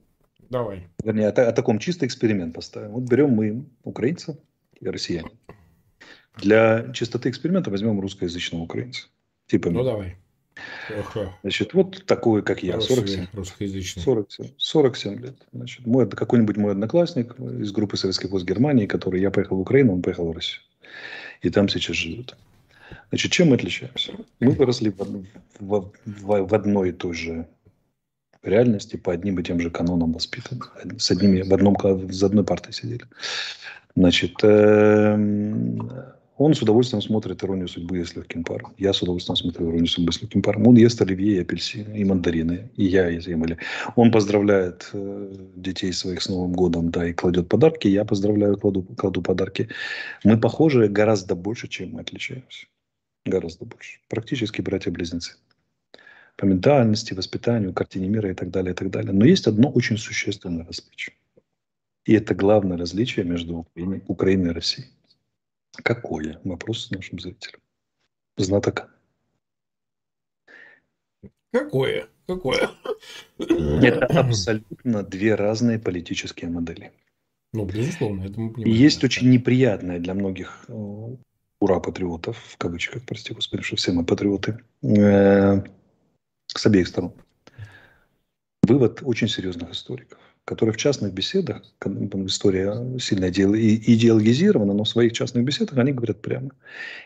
Давай. 0.48 0.86
Вернее, 1.02 1.28
о, 1.28 1.48
о 1.48 1.52
таком 1.52 1.78
чисто 1.78 2.06
эксперимент 2.06 2.54
поставим. 2.54 2.92
Вот 2.92 3.02
берем 3.02 3.30
мы 3.30 3.64
украинца 3.82 4.38
и 4.80 4.88
россияне. 4.88 5.30
Для 6.36 6.92
чистоты 6.92 7.30
эксперимента 7.30 7.70
возьмем 7.70 7.98
русскоязычного 8.00 8.62
украинца. 8.62 9.08
Типа, 9.46 9.70
ну, 9.70 9.84
давай. 9.84 10.16
Значит, 11.42 11.74
вот 11.74 12.04
такой, 12.06 12.42
как 12.42 12.62
я, 12.62 12.80
47, 12.80 13.26
47, 13.84 14.50
47 14.56 15.20
лет. 15.20 15.36
Значит, 15.52 15.86
мой, 15.86 16.08
какой-нибудь 16.08 16.56
мой 16.56 16.72
одноклассник 16.72 17.38
из 17.38 17.72
группы 17.72 17.96
советских 17.96 18.30
войск 18.30 18.46
Германии, 18.46 18.86
который 18.86 19.20
я 19.20 19.30
поехал 19.30 19.56
в 19.56 19.60
Украину, 19.60 19.94
он 19.94 20.02
поехал 20.02 20.32
в 20.32 20.34
Россию. 20.34 20.62
И 21.42 21.50
там 21.50 21.68
сейчас 21.68 21.96
живет. 21.96 22.36
Значит, 23.10 23.32
чем 23.32 23.48
мы 23.48 23.56
отличаемся? 23.56 24.14
Мы 24.40 24.52
выросли 24.52 24.90
в, 24.90 24.98
в, 25.60 25.92
в, 26.04 26.46
в 26.46 26.54
одной 26.54 26.90
и 26.90 26.92
той 26.92 27.14
же 27.14 27.46
реальности 28.42 28.96
по 28.96 29.12
одним 29.12 29.38
и 29.40 29.42
тем 29.42 29.60
же 29.60 29.70
канонам 29.70 30.12
воспитаны. 30.12 30.60
С 30.98 31.10
одними, 31.10 31.42
в 31.42 31.52
одном, 31.52 31.74
в 31.74 32.24
одной 32.24 32.44
партой 32.44 32.72
сидели. 32.72 33.04
Значит, 33.94 34.36
эм, 34.42 35.90
он 36.38 36.54
с 36.54 36.60
удовольствием 36.60 37.00
смотрит 37.00 37.42
«Иронию 37.42 37.66
судьбы» 37.66 38.04
с 38.04 38.14
легким 38.14 38.44
паром. 38.44 38.74
Я 38.76 38.92
с 38.92 39.00
удовольствием 39.02 39.36
смотрю 39.36 39.70
«Иронию 39.70 39.86
судьбы» 39.86 40.12
с 40.12 40.20
легким 40.20 40.42
паром. 40.42 40.66
Он 40.66 40.76
ест 40.76 41.00
оливье 41.00 41.36
и 41.36 41.40
апельсины, 41.40 41.96
и 41.96 42.04
мандарины. 42.04 42.70
И 42.76 42.84
я 42.84 43.08
ем 43.08 43.44
или 43.44 43.56
Он 43.94 44.10
поздравляет 44.10 44.90
э, 44.92 45.34
детей 45.56 45.92
своих 45.92 46.20
с 46.20 46.28
Новым 46.28 46.52
годом, 46.52 46.90
да, 46.90 47.08
и 47.08 47.14
кладет 47.14 47.48
подарки. 47.48 47.88
Я 47.88 48.04
поздравляю, 48.04 48.58
кладу, 48.58 48.82
кладу 48.82 49.22
подарки. 49.22 49.68
Мы 50.24 50.38
похожи 50.38 50.88
гораздо 50.88 51.34
больше, 51.34 51.68
чем 51.68 51.92
мы 51.92 52.00
отличаемся. 52.00 52.66
Гораздо 53.24 53.64
больше. 53.64 54.00
Практически 54.08 54.60
братья-близнецы. 54.60 55.36
По 56.36 56.44
ментальности, 56.44 57.14
воспитанию, 57.14 57.72
картине 57.72 58.08
мира 58.08 58.30
и 58.30 58.34
так 58.34 58.50
далее, 58.50 58.72
и 58.72 58.74
так 58.74 58.90
далее. 58.90 59.12
Но 59.12 59.24
есть 59.24 59.46
одно 59.46 59.70
очень 59.70 59.96
существенное 59.96 60.66
различие. 60.66 61.14
И 62.04 62.12
это 62.12 62.34
главное 62.34 62.76
различие 62.76 63.24
между 63.24 63.56
Украиной, 63.56 64.02
Украиной 64.06 64.50
и 64.50 64.54
Россией. 64.54 64.88
Какое? 65.82 66.40
Вопрос 66.44 66.90
нашим 66.90 67.18
зрителям. 67.18 67.60
Знатока. 68.36 68.90
Какое? 71.52 72.08
Какое? 72.26 72.70
Это 73.38 74.06
абсолютно 74.06 75.02
две 75.02 75.34
разные 75.34 75.78
политические 75.78 76.50
модели. 76.50 76.92
Ну, 77.52 77.64
безусловно, 77.64 78.24
это 78.24 78.38
мы 78.38 78.52
понимаем. 78.52 78.76
Есть 78.76 79.04
очень 79.04 79.30
неприятное 79.30 79.98
для 79.98 80.12
многих 80.12 80.64
э, 80.68 81.16
ура-патриотов, 81.60 82.36
в 82.36 82.56
кавычках, 82.58 83.04
прости 83.06 83.32
господи, 83.32 83.62
что 83.62 83.76
все 83.76 83.92
мы 83.92 84.04
патриоты, 84.04 84.58
э, 84.82 85.62
с 86.48 86.66
обеих 86.66 86.88
сторон. 86.88 87.14
Вывод 88.62 89.00
очень 89.02 89.28
серьезных 89.28 89.70
историков 89.70 90.18
который 90.46 90.70
в 90.70 90.78
частных 90.78 91.12
беседах, 91.12 91.62
история 92.26 92.98
сильно 92.98 93.28
идеологизирована, 93.28 94.72
но 94.72 94.84
в 94.84 94.88
своих 94.88 95.12
частных 95.12 95.44
беседах 95.44 95.76
они 95.76 95.92
говорят 95.92 96.22
прямо. 96.22 96.50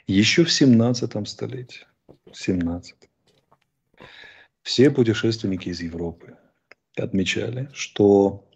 Еще 0.06 0.44
в 0.44 0.52
17 0.52 1.26
столетии, 1.26 1.86
17 2.32 2.94
все 4.62 4.90
путешественники 4.90 5.70
из 5.70 5.80
Европы 5.80 6.36
отмечали, 6.96 7.68
что 7.72 8.46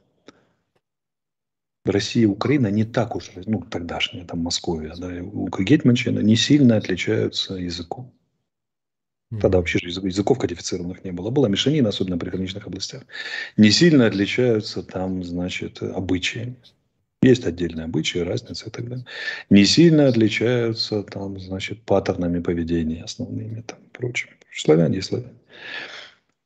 Россия 1.84 2.24
и 2.24 2.26
Украина 2.26 2.68
не 2.68 2.84
так 2.84 3.16
уж, 3.16 3.30
ну, 3.46 3.62
тогдашняя, 3.62 4.24
там, 4.24 4.40
Московия, 4.40 4.94
да, 4.96 5.18
и 5.18 5.22
Гетманщина 5.64 6.20
не 6.20 6.36
сильно 6.36 6.76
отличаются 6.76 7.54
языком. 7.54 8.12
Тогда 9.30 9.58
вообще 9.58 9.78
языков 9.82 10.38
кодифицированных 10.38 11.04
не 11.04 11.12
было. 11.12 11.30
Была 11.30 11.48
мешанина, 11.48 11.88
особенно 11.88 12.18
при 12.18 12.28
приграничных 12.28 12.66
областях. 12.66 13.02
Не 13.56 13.70
сильно 13.70 14.06
отличаются 14.06 14.82
там, 14.82 15.24
значит, 15.24 15.82
обычаи. 15.82 16.54
Есть 17.22 17.46
отдельные 17.46 17.84
обычаи, 17.84 18.18
разницы 18.18 18.68
и 18.68 18.70
так 18.70 18.88
далее. 18.88 19.06
Не 19.50 19.64
сильно 19.64 20.08
отличаются 20.08 21.02
там, 21.02 21.40
значит, 21.40 21.82
паттернами 21.82 22.40
поведения 22.40 23.02
основными, 23.02 23.62
там, 23.62 23.78
прочим. 23.92 24.28
Славяне 24.52 24.98
и 24.98 25.00
славяне. 25.00 25.34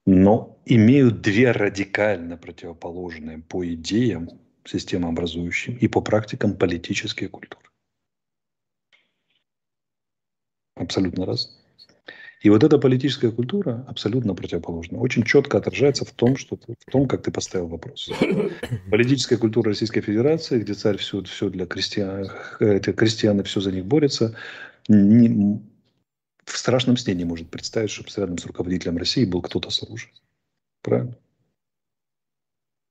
Но 0.07 0.59
имеют 0.65 1.21
две 1.21 1.51
радикально 1.51 2.37
противоположные 2.37 3.39
по 3.39 3.67
идеям 3.75 4.31
системообразующим 4.65 5.77
и 5.77 5.89
по 5.89 6.01
практикам 6.01 6.57
политические 6.57 7.29
культуры. 7.29 7.65
Абсолютно 10.77 11.27
разные. 11.27 11.59
И 12.41 12.51
вот 12.51 12.63
эта 12.63 12.79
политическая 12.79 13.33
культура 13.33 13.85
абсолютно 13.89 14.35
противоположна. 14.35 14.99
Очень 14.99 15.25
четко 15.25 15.59
отражается 15.59 16.05
в 16.05 16.13
том, 16.13 16.37
что 16.37 16.57
в 16.57 16.91
том, 16.91 17.09
как 17.09 17.23
ты 17.23 17.33
поставил 17.33 17.67
вопрос. 17.67 18.09
Политическая 18.91 19.37
культура 19.37 19.71
Российской 19.71 20.01
Федерации, 20.01 20.61
где 20.61 20.75
царь 20.75 20.99
все, 20.99 21.23
все 21.25 21.51
для 21.51 21.67
крестьян, 21.67 22.31
эти 22.61 22.93
крестьяне 22.93 23.43
все 23.43 23.61
за 23.61 23.73
них 23.73 23.87
борются, 23.87 24.37
не, 24.89 25.61
в 26.45 26.57
страшном 26.57 26.97
сне 26.97 27.15
не 27.15 27.25
может 27.25 27.51
представить, 27.51 27.91
чтобы 27.91 28.09
рядом 28.17 28.39
с 28.39 28.47
руководителем 28.47 28.97
России 28.99 29.25
был 29.25 29.43
кто-то 29.43 29.71
с 29.71 29.83
оружием. 29.83 30.15
Правильно? 30.83 31.17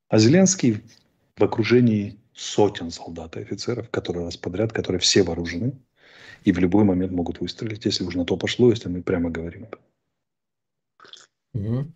А 0.10 0.20
Зеленский 0.20 0.82
в 1.38 1.44
окружении 1.44 2.20
сотен 2.34 2.92
солдат 2.92 3.38
и 3.38 3.42
офицеров, 3.42 3.90
которые 3.90 4.26
раз 4.26 4.38
подряд, 4.38 4.74
которые 4.74 5.00
все 5.00 5.24
вооружены, 5.24 5.74
и 6.48 6.52
в 6.54 6.60
любой 6.60 6.86
момент 6.86 7.12
могут 7.12 7.42
выстрелить, 7.42 7.84
если 7.84 8.06
уж 8.06 8.16
на 8.16 8.24
то 8.24 8.38
пошло, 8.38 8.70
если 8.70 8.88
мы 8.88 9.04
прямо 9.04 9.30
говорим. 9.30 9.68
Угу. 11.54 11.88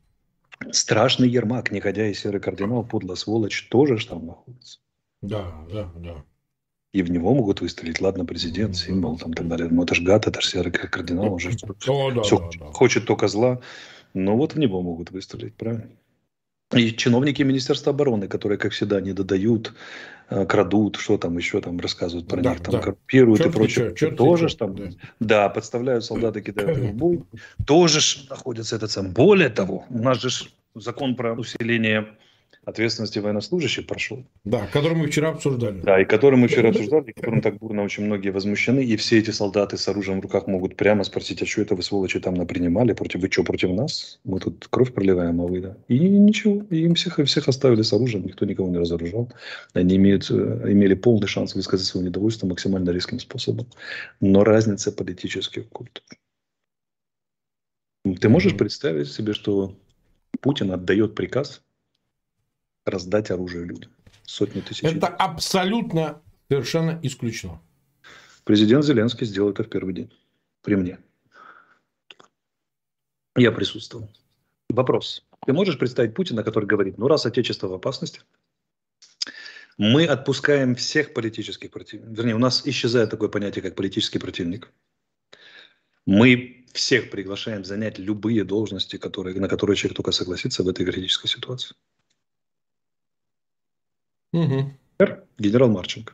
Страшный 0.71 1.29
Ермак, 1.29 1.71
негодяй 1.71 2.11
и 2.11 2.13
серый 2.13 2.41
кардинал, 2.41 2.83
подло 2.83 3.15
сволочь, 3.15 3.69
тоже 3.69 3.97
же 3.97 4.07
там 4.07 4.25
находится. 4.25 4.79
Да, 5.21 5.65
да, 5.71 5.89
да. 5.95 6.25
И 6.91 7.01
в 7.01 7.09
него 7.09 7.33
могут 7.33 7.61
выстрелить. 7.61 8.01
Ладно, 8.01 8.25
президент, 8.25 8.75
символ, 8.75 9.17
там 9.17 9.33
так 9.33 9.47
далее. 9.47 9.69
Ну, 9.71 9.83
это 9.83 9.95
же 9.95 10.03
гад, 10.03 10.27
это 10.27 10.41
же 10.41 10.49
серый 10.49 10.73
кардинал, 10.73 11.31
он 11.31 11.39
же 11.39 11.51
О, 11.87 12.11
да, 12.11 12.21
все 12.21 12.37
да, 12.37 12.49
да. 12.59 12.65
хочет 12.73 13.05
только 13.05 13.29
зла. 13.29 13.61
Но 14.13 14.35
вот 14.35 14.55
в 14.55 14.59
него 14.59 14.81
могут 14.81 15.11
выстрелить, 15.11 15.55
правильно? 15.55 15.87
И 16.73 16.91
чиновники 16.91 17.41
Министерства 17.41 17.91
обороны, 17.93 18.27
которые, 18.27 18.57
как 18.57 18.73
всегда, 18.73 18.99
не 18.99 19.13
додают, 19.13 19.73
крадут, 20.31 20.95
что 20.95 21.17
там 21.17 21.37
еще 21.37 21.59
там 21.59 21.79
рассказывают 21.79 22.27
про 22.27 22.41
да, 22.41 22.51
них, 22.51 22.61
там 22.61 22.73
да. 22.73 22.79
коррумпируют 22.79 23.39
черт 23.39 23.49
и 23.49 23.57
прочее. 23.57 23.95
Черт 23.95 24.17
тоже 24.17 24.47
ж 24.47 24.55
там, 24.55 24.75
да. 24.75 24.89
да, 25.19 25.49
подставляют 25.49 26.05
солдаты, 26.05 26.41
кидают 26.41 26.77
в 26.77 26.93
бой. 26.93 27.23
Тоже 27.65 27.99
ж 27.99 28.27
находится 28.29 28.77
этот 28.77 28.91
сам. 28.91 29.11
Более 29.11 29.49
того, 29.49 29.85
у 29.89 29.99
нас 29.99 30.21
же 30.21 30.29
закон 30.73 31.15
про 31.15 31.33
усиление 31.33 32.07
ответственности 32.65 33.19
военнослужащих 33.19 33.87
прошел. 33.87 34.23
Да, 34.43 34.67
который 34.67 34.95
мы 34.95 35.07
вчера 35.07 35.29
обсуждали. 35.29 35.81
Да, 35.81 35.99
и 36.01 36.05
который 36.05 36.37
мы 36.37 36.47
вчера 36.47 36.69
обсуждали, 36.69 37.11
которым 37.11 37.41
так 37.41 37.57
бурно 37.57 37.83
очень 37.83 38.05
многие 38.05 38.29
возмущены. 38.29 38.81
И 38.83 38.95
все 38.97 39.19
эти 39.19 39.31
солдаты 39.31 39.77
с 39.77 39.87
оружием 39.87 40.19
в 40.19 40.23
руках 40.23 40.47
могут 40.47 40.75
прямо 40.75 41.03
спросить, 41.03 41.41
а 41.41 41.45
что 41.45 41.61
это 41.61 41.75
вы, 41.75 41.81
сволочи, 41.81 42.19
там 42.19 42.35
напринимали? 42.35 42.93
Против, 42.93 43.21
вы 43.21 43.31
что, 43.31 43.43
против 43.43 43.71
нас? 43.71 44.19
Мы 44.23 44.39
тут 44.39 44.67
кровь 44.69 44.93
проливаем, 44.93 45.41
а 45.41 45.45
вы, 45.45 45.61
да? 45.61 45.77
И 45.87 45.97
ничего, 45.99 46.63
и 46.69 46.83
им 46.85 46.93
всех, 46.93 47.19
всех 47.25 47.47
оставили 47.47 47.81
с 47.81 47.93
оружием, 47.93 48.25
никто 48.25 48.45
никого 48.45 48.69
не 48.69 48.77
разоружал. 48.77 49.31
Они 49.73 49.95
имеют, 49.95 50.29
э, 50.29 50.33
имели 50.71 50.93
полный 50.93 51.27
шанс 51.27 51.55
высказать 51.55 51.87
свое 51.87 52.05
недовольство 52.07 52.47
максимально 52.47 52.91
резким 52.91 53.19
способом. 53.19 53.67
Но 54.19 54.43
разница 54.43 54.91
политических 54.91 55.67
культур. 55.69 56.03
Ты 58.19 58.29
можешь 58.29 58.57
представить 58.57 59.11
себе, 59.11 59.33
что 59.33 59.75
Путин 60.41 60.71
отдает 60.71 61.15
приказ 61.15 61.61
раздать 62.85 63.31
оружие 63.31 63.65
людям. 63.65 63.91
Сотни 64.23 64.61
тысяч. 64.61 64.83
Это 64.83 65.07
абсолютно 65.07 66.21
совершенно 66.49 66.99
исключено. 67.03 67.61
Президент 68.43 68.83
Зеленский 68.83 69.25
сделал 69.25 69.51
это 69.51 69.63
в 69.63 69.69
первый 69.69 69.93
день. 69.93 70.11
При 70.61 70.75
мне. 70.75 70.99
Я 73.35 73.51
присутствовал. 73.51 74.09
Вопрос. 74.69 75.25
Ты 75.45 75.53
можешь 75.53 75.77
представить 75.77 76.13
Путина, 76.13 76.43
который 76.43 76.65
говорит, 76.65 76.97
ну 76.97 77.07
раз 77.07 77.25
Отечество 77.25 77.67
в 77.67 77.73
опасности, 77.73 78.21
мы 79.77 80.05
отпускаем 80.05 80.75
всех 80.75 81.13
политических 81.13 81.71
противников. 81.71 82.17
Вернее, 82.17 82.35
у 82.35 82.39
нас 82.39 82.61
исчезает 82.65 83.09
такое 83.09 83.29
понятие, 83.29 83.61
как 83.63 83.75
политический 83.75 84.19
противник. 84.19 84.71
Мы 86.05 86.65
всех 86.73 87.09
приглашаем 87.09 87.63
занять 87.63 87.97
любые 87.97 88.43
должности, 88.43 88.97
которые, 88.97 89.39
на 89.39 89.47
которые 89.47 89.75
человек 89.75 89.97
только 89.97 90.11
согласится 90.11 90.63
в 90.63 90.67
этой 90.67 90.85
критической 90.85 91.29
ситуации. 91.29 91.75
Угу. 94.33 94.71
Генерал 95.37 95.69
Марченко, 95.69 96.13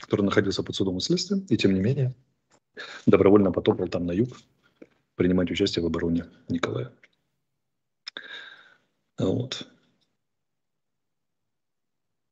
который 0.00 0.22
находился 0.22 0.62
под 0.62 0.74
судом 0.74 0.98
и 0.98 1.00
следствием, 1.00 1.46
и 1.48 1.56
тем 1.56 1.74
не 1.74 1.80
менее 1.80 2.14
добровольно 3.06 3.52
потопал 3.52 3.88
там 3.88 4.06
на 4.06 4.12
юг 4.12 4.36
принимать 5.14 5.50
участие 5.50 5.82
в 5.82 5.86
обороне 5.86 6.26
Николая. 6.48 6.92
Вот. 9.18 9.66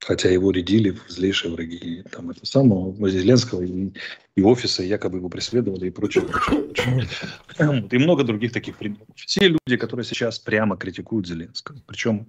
Хотя 0.06 0.30
его 0.30 0.52
рядили 0.52 0.90
в 0.90 1.10
злейшие 1.10 1.52
враги. 1.52 2.04
Там 2.12 2.30
это 2.30 2.46
самого 2.46 3.10
Зеленского 3.10 3.62
и, 3.62 3.90
и 4.36 4.42
офиса 4.42 4.84
якобы 4.84 5.18
его 5.18 5.28
преследовали 5.28 5.88
и 5.88 5.90
прочее, 5.90 6.22
прочее, 6.24 6.62
прочее. 6.62 7.88
И 7.90 7.98
много 7.98 8.22
других 8.22 8.52
таких 8.52 8.76
примеров. 8.76 9.08
Все 9.16 9.48
люди, 9.48 9.76
которые 9.76 10.06
сейчас 10.06 10.38
прямо 10.38 10.76
критикуют 10.76 11.26
Зеленского, 11.26 11.80
причем 11.86 12.28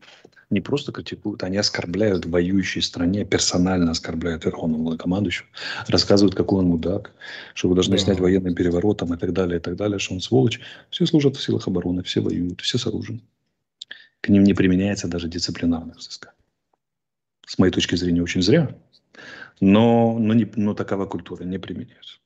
не 0.50 0.60
просто 0.60 0.92
критикуют, 0.92 1.44
они 1.44 1.58
оскорбляют 1.58 2.26
в 2.26 2.32
воюющей 2.32 2.82
стране, 2.82 3.26
персонально 3.26 3.92
оскорбляют 3.92 4.44
Верховного 4.44 4.82
главнокомандующего, 4.82 5.48
рассказывают, 5.88 6.34
какой 6.34 6.62
он 6.62 6.70
мудак, 6.70 7.12
что 7.54 7.70
вы 7.70 7.76
должны 7.76 7.98
да. 7.98 8.04
снять 8.04 8.20
военным 8.20 8.56
переворотом 8.56 9.14
и 9.14 9.18
так 9.18 9.34
далее, 9.34 9.60
и 9.60 9.62
так 9.62 9.76
далее, 9.76 10.00
что 10.00 10.16
он 10.16 10.22
сволочь. 10.22 10.60
Все 10.90 11.06
служат 11.06 11.36
в 11.36 11.44
силах 11.44 11.68
обороны, 11.68 12.02
все 12.02 12.22
воюют, 12.22 12.62
все 12.62 12.80
с 12.80 12.88
оружием. 12.88 13.22
К 14.22 14.30
ним 14.30 14.44
не 14.44 14.56
применяется 14.56 15.08
даже 15.08 15.28
дисциплинарное 15.28 15.94
взыскание. 15.94 16.37
С 17.48 17.58
моей 17.58 17.72
точки 17.72 17.96
зрения, 17.96 18.22
очень 18.22 18.42
зря, 18.42 18.76
но, 19.62 20.20
но, 20.20 20.34
не, 20.34 20.52
но 20.58 20.74
такова 20.74 21.06
культура 21.06 21.46
не 21.46 21.58
применяется. 21.58 22.20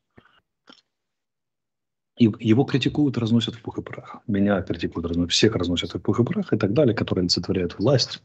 И 2.18 2.26
его 2.40 2.64
критикуют, 2.64 3.20
разносят 3.20 3.54
в 3.54 3.62
пух 3.62 3.78
и 3.78 3.82
прах. 3.84 4.18
Меня 4.26 4.62
критикуют, 4.64 5.06
разносят, 5.06 5.32
всех 5.32 5.56
разносят 5.56 5.94
в 5.94 6.00
пух 6.00 6.20
и 6.20 6.24
прах 6.24 6.52
и 6.54 6.58
так 6.58 6.74
далее, 6.74 6.96
которые 6.96 7.22
олицетворяют 7.22 7.78
власть 7.78 8.22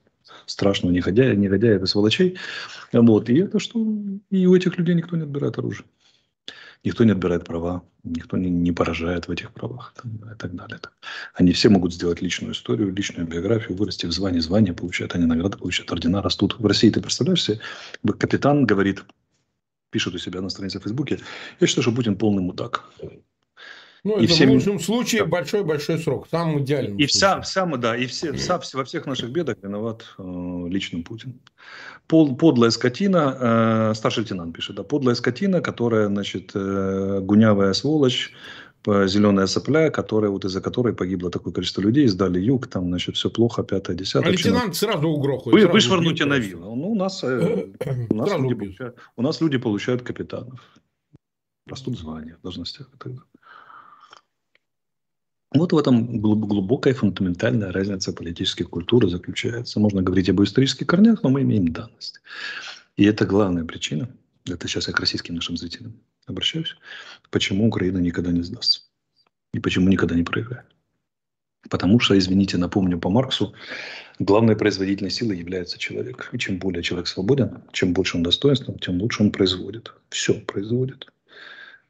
страшного 0.46 0.90
негодяя, 0.90 1.34
негодяев 1.34 1.82
и 1.82 1.86
сволочей. 1.86 2.38
Вот. 2.92 3.28
И 3.28 3.38
это 3.40 3.58
что? 3.58 3.78
И 4.30 4.46
у 4.46 4.56
этих 4.56 4.78
людей 4.78 4.94
никто 4.94 5.16
не 5.16 5.22
отбирает 5.22 5.58
оружие. 5.58 5.86
Никто 6.84 7.04
не 7.04 7.12
отбирает 7.12 7.44
права, 7.44 7.82
никто 8.04 8.36
не, 8.36 8.50
не 8.50 8.72
поражает 8.72 9.28
в 9.28 9.30
этих 9.30 9.52
правах 9.52 9.94
и 10.04 10.36
так 10.38 10.54
далее. 10.54 10.78
Они 11.34 11.52
все 11.52 11.68
могут 11.68 11.92
сделать 11.92 12.22
личную 12.22 12.52
историю, 12.52 12.92
личную 12.92 13.26
биографию, 13.26 13.76
вырасти 13.76 14.06
в 14.06 14.12
звании, 14.12 14.40
звания 14.40 14.72
получают, 14.72 15.14
они 15.14 15.26
награды 15.26 15.58
получают, 15.58 15.90
ордена 15.92 16.22
растут. 16.22 16.58
В 16.58 16.66
России, 16.66 16.90
ты 16.90 17.00
представляешь 17.00 17.42
себе, 17.42 17.60
капитан 18.18 18.66
говорит, 18.66 19.04
пишет 19.90 20.14
у 20.14 20.18
себя 20.18 20.40
на 20.40 20.48
странице 20.48 20.78
в 20.78 20.82
Фейсбуке, 20.82 21.20
я 21.60 21.66
считаю, 21.66 21.82
что 21.82 21.92
Путин 21.92 22.16
полный 22.16 22.42
мудак. 22.42 22.84
Ну, 24.06 24.20
и 24.20 24.24
это 24.24 24.34
всем... 24.34 24.50
в 24.50 24.52
лучшем 24.52 24.78
случае 24.78 25.24
большой-большой 25.24 25.98
срок. 25.98 26.28
Там 26.28 26.60
идеально. 26.60 26.96
И 26.96 27.06
вся, 27.06 27.40
вся, 27.40 27.66
да, 27.66 27.96
и 27.96 28.06
все, 28.06 28.32
вся, 28.34 28.60
во 28.74 28.84
всех 28.84 29.04
наших 29.06 29.30
бедах 29.30 29.56
виноват 29.62 30.04
э, 30.16 30.66
лично 30.68 31.02
Путин. 31.02 31.40
Пол, 32.06 32.36
подлая 32.36 32.70
скотина, 32.70 33.90
э, 33.90 33.94
старший 33.96 34.22
лейтенант 34.22 34.54
пишет, 34.54 34.76
да, 34.76 34.84
подлая 34.84 35.16
скотина, 35.16 35.60
которая, 35.60 36.06
значит, 36.06 36.52
э, 36.54 37.18
гунявая 37.20 37.72
сволочь, 37.72 38.32
зеленая 38.86 39.48
сопля, 39.48 39.90
которая, 39.90 40.30
вот 40.30 40.44
из-за 40.44 40.60
которой 40.60 40.94
погибло 40.94 41.28
такое 41.28 41.52
количество 41.52 41.80
людей, 41.80 42.06
сдали 42.06 42.38
юг, 42.38 42.68
там, 42.68 42.84
значит, 42.84 43.16
все 43.16 43.28
плохо, 43.28 43.64
пятое, 43.64 43.96
десятое. 43.96 44.28
А 44.28 44.30
лейтенант 44.30 44.76
сразу 44.76 45.08
угрохает. 45.08 45.52
Вы, 45.52 45.66
вышвырнуть 45.66 46.24
на 46.24 46.38
вилла. 46.38 46.76
Ну, 46.76 46.92
у 46.92 46.94
нас, 46.94 47.24
э, 47.24 47.66
у, 48.10 48.14
нас 48.14 48.38
люди 48.38 48.54
получают, 48.54 48.96
у 49.16 49.22
нас 49.22 49.40
люди 49.40 49.58
получают 49.58 50.02
капитанов. 50.02 50.60
Растут 51.68 51.98
звания, 51.98 52.38
должностях 52.44 52.86
и 52.94 52.98
так 52.98 53.08
далее. 53.08 53.22
Вот 55.52 55.72
в 55.72 55.78
этом 55.78 56.20
глубокая 56.20 56.92
фундаментальная 56.94 57.72
разница 57.72 58.12
политической 58.12 58.64
культуры 58.64 59.08
заключается. 59.08 59.78
Можно 59.80 60.02
говорить 60.02 60.28
об 60.28 60.42
исторических 60.42 60.86
корнях, 60.86 61.22
но 61.22 61.28
мы 61.28 61.42
имеем 61.42 61.68
данность. 61.68 62.20
И 62.96 63.04
это 63.04 63.24
главная 63.26 63.64
причина, 63.64 64.08
это 64.46 64.66
сейчас 64.66 64.88
я 64.88 64.94
к 64.94 65.00
российским 65.00 65.34
нашим 65.34 65.56
зрителям 65.56 65.94
обращаюсь, 66.26 66.76
почему 67.30 67.68
Украина 67.68 67.98
никогда 67.98 68.32
не 68.32 68.42
сдастся. 68.42 68.80
И 69.54 69.60
почему 69.60 69.88
никогда 69.88 70.14
не 70.14 70.24
проиграет. 70.24 70.66
Потому 71.70 72.00
что, 72.00 72.18
извините, 72.18 72.58
напомню 72.58 72.98
по 72.98 73.08
Марксу, 73.08 73.54
главной 74.18 74.56
производительной 74.56 75.10
силой 75.10 75.38
является 75.38 75.78
человек. 75.78 76.28
И 76.32 76.38
чем 76.38 76.58
более 76.58 76.82
человек 76.82 77.06
свободен, 77.06 77.62
чем 77.72 77.92
больше 77.92 78.16
он 78.16 78.22
достоинствен, 78.22 78.78
тем 78.78 79.00
лучше 79.00 79.22
он 79.22 79.32
производит. 79.32 79.92
Все 80.10 80.34
производит 80.34 81.06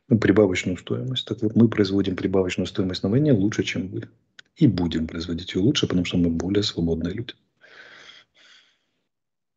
прибавочную 0.09 0.79
стоимость. 0.79 1.27
Так 1.27 1.43
вот, 1.43 1.57
мы 1.57 1.69
производим 1.69 2.17
прибавочную 2.17 2.67
стоимость 2.67 3.03
на 3.03 3.09
войне 3.09 3.33
лучше, 3.33 3.65
чем 3.65 3.89
вы. 3.89 4.09
И 4.57 4.67
будем 4.67 5.07
производить 5.07 5.55
ее 5.55 5.61
лучше, 5.61 5.87
потому 5.87 6.05
что 6.05 6.17
мы 6.17 6.31
более 6.31 6.63
свободные 6.63 7.15
люди. 7.15 7.35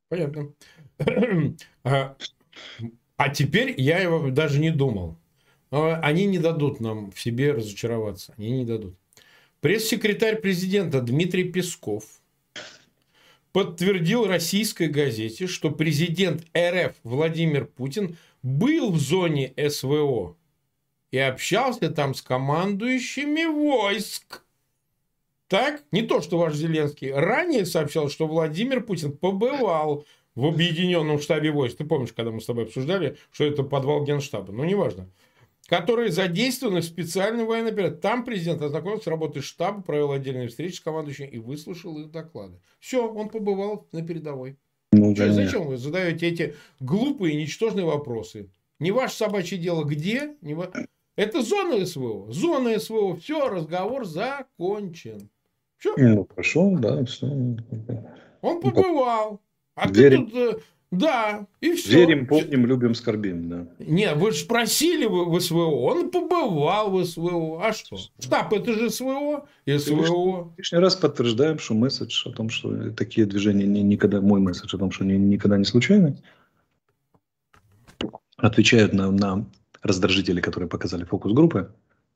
Понятно. 0.09 0.53
А, 1.85 2.17
а 3.15 3.29
теперь 3.29 3.73
я 3.77 3.99
его 3.99 4.29
даже 4.31 4.59
не 4.59 4.69
думал. 4.69 5.17
Они 5.71 6.25
не 6.25 6.39
дадут 6.39 6.81
нам 6.81 7.11
в 7.11 7.19
себе 7.19 7.53
разочароваться. 7.53 8.33
Они 8.37 8.51
не 8.51 8.65
дадут. 8.65 8.95
Пресс-секретарь 9.61 10.41
президента 10.41 11.01
Дмитрий 11.01 11.45
Песков 11.45 12.03
подтвердил 13.51 14.25
российской 14.25 14.87
газете, 14.87 15.47
что 15.47 15.71
президент 15.71 16.45
РФ 16.57 16.95
Владимир 17.03 17.65
Путин 17.65 18.17
был 18.41 18.91
в 18.91 18.99
зоне 18.99 19.53
СВО 19.69 20.35
и 21.11 21.17
общался 21.17 21.89
там 21.89 22.13
с 22.13 22.21
командующими 22.21 23.45
войск. 23.45 24.43
Так, 25.47 25.83
не 25.91 26.03
то, 26.03 26.21
что 26.21 26.37
ваш 26.37 26.53
Зеленский 26.53 27.11
ранее 27.11 27.65
сообщал, 27.65 28.09
что 28.09 28.27
Владимир 28.27 28.81
Путин 28.81 29.17
побывал 29.17 30.05
в 30.35 30.45
объединенном 30.45 31.19
штабе 31.19 31.51
войск. 31.51 31.77
Ты 31.77 31.85
помнишь, 31.85 32.13
когда 32.13 32.31
мы 32.31 32.39
с 32.39 32.45
тобой 32.45 32.65
обсуждали, 32.65 33.17
что 33.31 33.45
это 33.45 33.63
подвал 33.63 34.03
генштаба? 34.05 34.53
Ну, 34.53 34.63
неважно. 34.63 35.09
Которые 35.67 36.11
задействованы 36.11 36.81
в 36.81 36.85
специальной 36.85 37.45
военной 37.45 37.71
операции. 37.71 37.97
Там 37.97 38.25
президент 38.25 38.61
ознакомился 38.61 39.05
с 39.05 39.07
работой 39.07 39.41
штаба, 39.41 39.81
провел 39.81 40.11
отдельные 40.11 40.47
встречи 40.47 40.75
с 40.75 40.79
командующими 40.79 41.27
и 41.27 41.39
выслушал 41.39 41.97
их 41.97 42.11
доклады. 42.11 42.59
Все, 42.79 43.11
он 43.11 43.29
побывал 43.29 43.87
на 43.91 44.05
передовой. 44.05 44.57
Ну, 44.91 45.15
Что, 45.15 45.31
зачем 45.33 45.67
вы 45.67 45.77
задаете 45.77 46.27
эти 46.27 46.55
глупые, 46.79 47.35
ничтожные 47.35 47.85
вопросы? 47.85 48.49
Не 48.79 48.91
ваше 48.91 49.15
собачье 49.15 49.57
дело 49.57 49.83
где? 49.83 50.35
Не 50.41 50.53
ва... 50.53 50.71
Это 51.19 51.41
зона 51.41 51.85
СВО. 51.85 52.31
Зона 52.31 52.79
СВО. 52.79 53.17
Все, 53.17 53.49
разговор 53.49 54.05
закончен. 54.05 55.29
Все. 55.77 55.93
Ну, 55.97 56.25
хорошо, 56.29 56.77
да, 56.79 57.03
все. 57.03 57.25
Он 58.39 58.61
побывал. 58.61 59.41
А 59.75 59.89
Верим. 59.89 60.27
ты 60.27 60.31
тут... 60.31 60.55
Э, 60.55 60.59
да, 60.91 61.47
и 61.59 61.73
все. 61.73 62.05
Верим, 62.05 62.25
помним, 62.25 62.65
любим, 62.65 62.95
скорбим, 62.95 63.49
да. 63.49 63.67
Нет, 63.79 64.15
вы 64.15 64.31
же 64.31 64.37
спросили 64.37 65.07
в, 65.07 65.37
СВО, 65.41 65.65
он 65.65 66.09
побывал 66.09 66.89
в 66.89 67.03
СВО. 67.03 67.65
А 67.65 67.73
что? 67.73 67.97
Штаб 68.17 68.53
это 68.53 68.73
же 68.73 68.89
СВО, 68.89 69.45
СВО. 69.67 70.53
Лишний 70.55 70.79
раз 70.79 70.95
подтверждаем, 70.95 71.59
что 71.59 71.73
месседж 71.73 72.29
о 72.29 72.31
том, 72.31 72.49
что 72.49 72.91
такие 72.91 73.27
движения 73.27 73.67
не, 73.67 73.83
никогда, 73.83 74.21
мой 74.21 74.39
месседж 74.39 74.73
о 74.73 74.79
том, 74.79 74.89
что 74.89 75.03
они 75.03 75.17
никогда 75.17 75.57
не 75.57 75.65
случайны, 75.65 76.15
отвечают 78.37 78.93
на, 78.93 79.11
на 79.11 79.45
раздражители, 79.83 80.41
которые 80.41 80.69
показали 80.69 81.03
фокус-группы, 81.03 81.73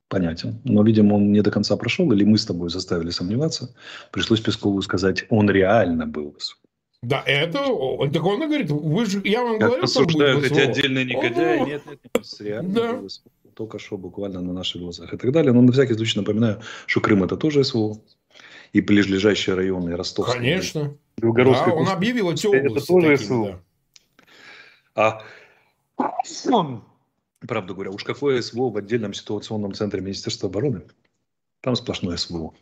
понятен. 0.08 0.62
Но, 0.63 0.84
видимо, 0.84 1.15
он 1.15 1.32
не 1.32 1.41
до 1.41 1.52
конца 1.52 1.76
прошел, 1.78 2.12
или 2.12 2.23
мы 2.23 2.38
с 2.38 2.45
тобой 2.45 2.69
заставили 2.69 3.10
сомневаться. 3.10 3.76
Пришлось 4.12 4.41
Пескову 4.41 4.82
сказать, 4.82 5.26
он 5.30 5.49
реально 5.49 6.06
был 6.08 6.36
да, 7.04 7.21
это, 7.26 7.60
так 8.13 8.26
он 8.26 8.43
и 8.43 8.45
говорит, 8.47 8.71
вы 8.71 9.06
же, 9.06 9.21
я 9.26 9.43
вам 9.43 9.60
как 9.60 9.67
говорю, 9.67 9.84
рассуждают 9.84 10.45
эти 10.45 10.60
отдельные 10.60 11.04
негодяи, 11.04 11.60
он... 11.60 11.67
нет, 11.67 11.86
нет, 11.86 11.99
нет, 12.15 12.26
реально 12.39 12.73
да. 12.73 12.93
было 12.93 13.10
только 13.54 13.78
что 13.78 13.97
буквально 13.97 14.39
на 14.39 14.54
наших 14.54 14.82
глазах 14.82 15.13
и 15.13 15.17
так 15.17 15.32
далее. 15.34 15.52
Но 15.52 15.62
на 15.62 15.71
всякий 15.73 15.95
случай 15.95 16.17
напоминаю, 16.17 16.62
что 16.88 17.02
Крым 17.02 17.23
это 17.26 17.36
тоже 17.36 17.65
СВО, 17.65 17.97
и 18.71 18.80
ближайшие 18.80 19.56
районы 19.56 19.95
Ростов. 19.97 20.32
Конечно. 20.32 20.95
Да, 21.17 21.28
он 21.28 21.89
объявил 21.89 22.32
эти 22.32 22.47
области. 22.47 22.78
Это 22.78 22.88
тоже 22.88 23.08
такими, 23.10 23.28
СВО. 23.28 23.62
Да. 24.95 25.21
А 25.97 26.12
Правда 27.47 27.73
говоря, 27.73 27.91
уж 27.91 28.03
какое 28.03 28.41
СВО 28.41 28.69
в 28.69 28.77
отдельном 28.77 29.13
ситуационном 29.13 29.73
центре 29.73 30.01
Министерства 30.01 30.49
обороны, 30.49 30.84
там 31.62 31.75
сплошное 31.75 32.17
СВО. 32.17 32.53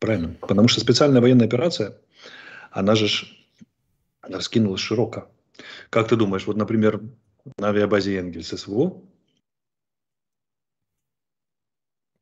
Правильно. 0.00 0.36
Потому 0.40 0.68
что 0.68 0.80
специальная 0.80 1.20
военная 1.20 1.46
операция, 1.46 1.98
она 2.70 2.94
же 2.94 3.08
она 4.20 4.38
раскинулась 4.38 4.80
широко. 4.80 5.30
Как 5.90 6.08
ты 6.08 6.16
думаешь, 6.16 6.46
вот, 6.46 6.56
например, 6.56 7.00
на 7.56 7.68
авиабазе 7.68 8.18
Энгельс 8.18 8.48
СВО? 8.48 9.00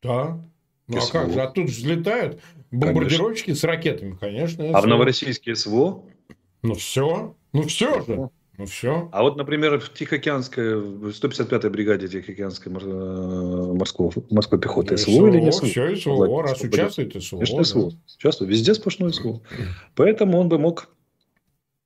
Да. 0.02 0.38
Ну 0.88 1.00
СВО. 1.00 1.20
а 1.20 1.22
как 1.24 1.32
же? 1.32 1.40
А 1.40 1.50
тут 1.50 1.66
взлетают 1.66 2.40
бомбардировщики 2.70 3.46
конечно. 3.46 3.60
с 3.60 3.64
ракетами, 3.64 4.16
конечно. 4.16 4.64
СВО. 4.64 4.78
А 4.78 4.80
в 4.80 4.86
Новороссийске 4.86 5.54
СВО? 5.54 6.04
Ну 6.62 6.74
все. 6.74 7.36
Ну 7.52 7.62
все 7.62 8.02
же. 8.04 8.30
Ну 8.58 8.66
все. 8.66 9.08
А 9.12 9.22
вот, 9.22 9.36
например, 9.36 9.78
в 9.78 9.92
Тихоокеанской, 9.92 10.76
в 10.76 11.08
155-й 11.08 11.68
бригаде 11.68 12.08
Тихоокеанской 12.08 12.72
э, 12.72 13.72
морского, 13.74 14.12
морской 14.30 14.58
пехоты 14.58 14.92
ну, 14.92 14.96
СВО, 14.96 15.28
или 15.28 15.40
не 15.40 15.52
СВО? 15.52 15.68
Все 15.68 15.96
СВО, 15.96 16.42
раз 16.42 16.60
участвует 16.62 17.22
СВО. 17.22 17.38
Конечно, 17.38 17.64
СВО. 17.64 17.92
Участвует. 18.16 18.50
Везде 18.50 18.74
сплошной 18.74 19.12
СВО. 19.12 19.42
Поэтому 19.94 20.38
он 20.38 20.48
бы 20.48 20.58
мог 20.58 20.88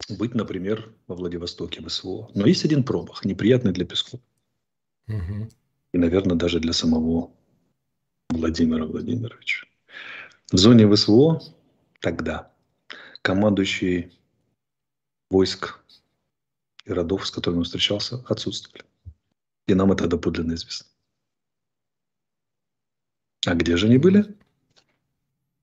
быть, 0.08 0.34
например, 0.34 0.92
во 1.08 1.16
Владивостоке 1.16 1.82
в 1.82 1.88
СВО. 1.88 2.30
Но 2.34 2.46
есть 2.46 2.64
один 2.64 2.84
промах, 2.84 3.24
неприятный 3.24 3.72
для 3.72 3.84
Пескова. 3.84 4.22
Угу. 5.08 5.48
И, 5.92 5.98
наверное, 5.98 6.36
даже 6.36 6.60
для 6.60 6.72
самого 6.72 7.30
Владимира 8.28 8.86
Владимировича. 8.86 9.66
В 10.52 10.56
зоне 10.56 10.88
ВСВО 10.88 11.42
тогда 12.00 12.50
командующий 13.22 14.12
войск 15.30 15.80
и 16.90 16.94
родов, 16.94 17.26
с 17.26 17.30
которыми 17.30 17.58
он 17.60 17.64
встречался, 17.64 18.24
отсутствовали. 18.28 18.84
И 19.66 19.74
нам 19.74 19.92
это 19.92 20.06
доподлинно 20.06 20.54
известно. 20.54 20.86
А 23.46 23.54
где 23.54 23.76
же 23.76 23.86
они 23.86 23.98
были? 23.98 24.24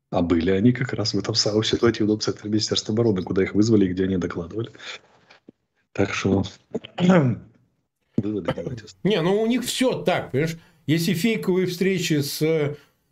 А 0.09 0.21
были 0.21 0.51
они 0.51 0.71
как 0.71 0.93
раз 0.93 1.13
в 1.13 1.19
этом 1.19 1.35
самом 1.35 1.63
ситуативном 1.63 2.19
центре 2.19 2.49
Министерства 2.49 2.93
обороны, 2.93 3.21
куда 3.23 3.43
их 3.43 3.53
вызвали 3.53 3.85
и 3.85 3.89
где 3.89 4.05
они 4.05 4.17
докладывали. 4.17 4.71
Так 5.91 6.13
что 6.13 6.43
выводы 8.17 8.53
делайте. 8.53 8.85
Не, 9.03 9.21
ну 9.21 9.41
у 9.41 9.47
них 9.47 9.63
все 9.63 10.01
так, 10.01 10.31
понимаешь? 10.31 10.57
Если 10.85 11.13
фейковые 11.13 11.67
встречи 11.67 12.21
с 12.21 12.41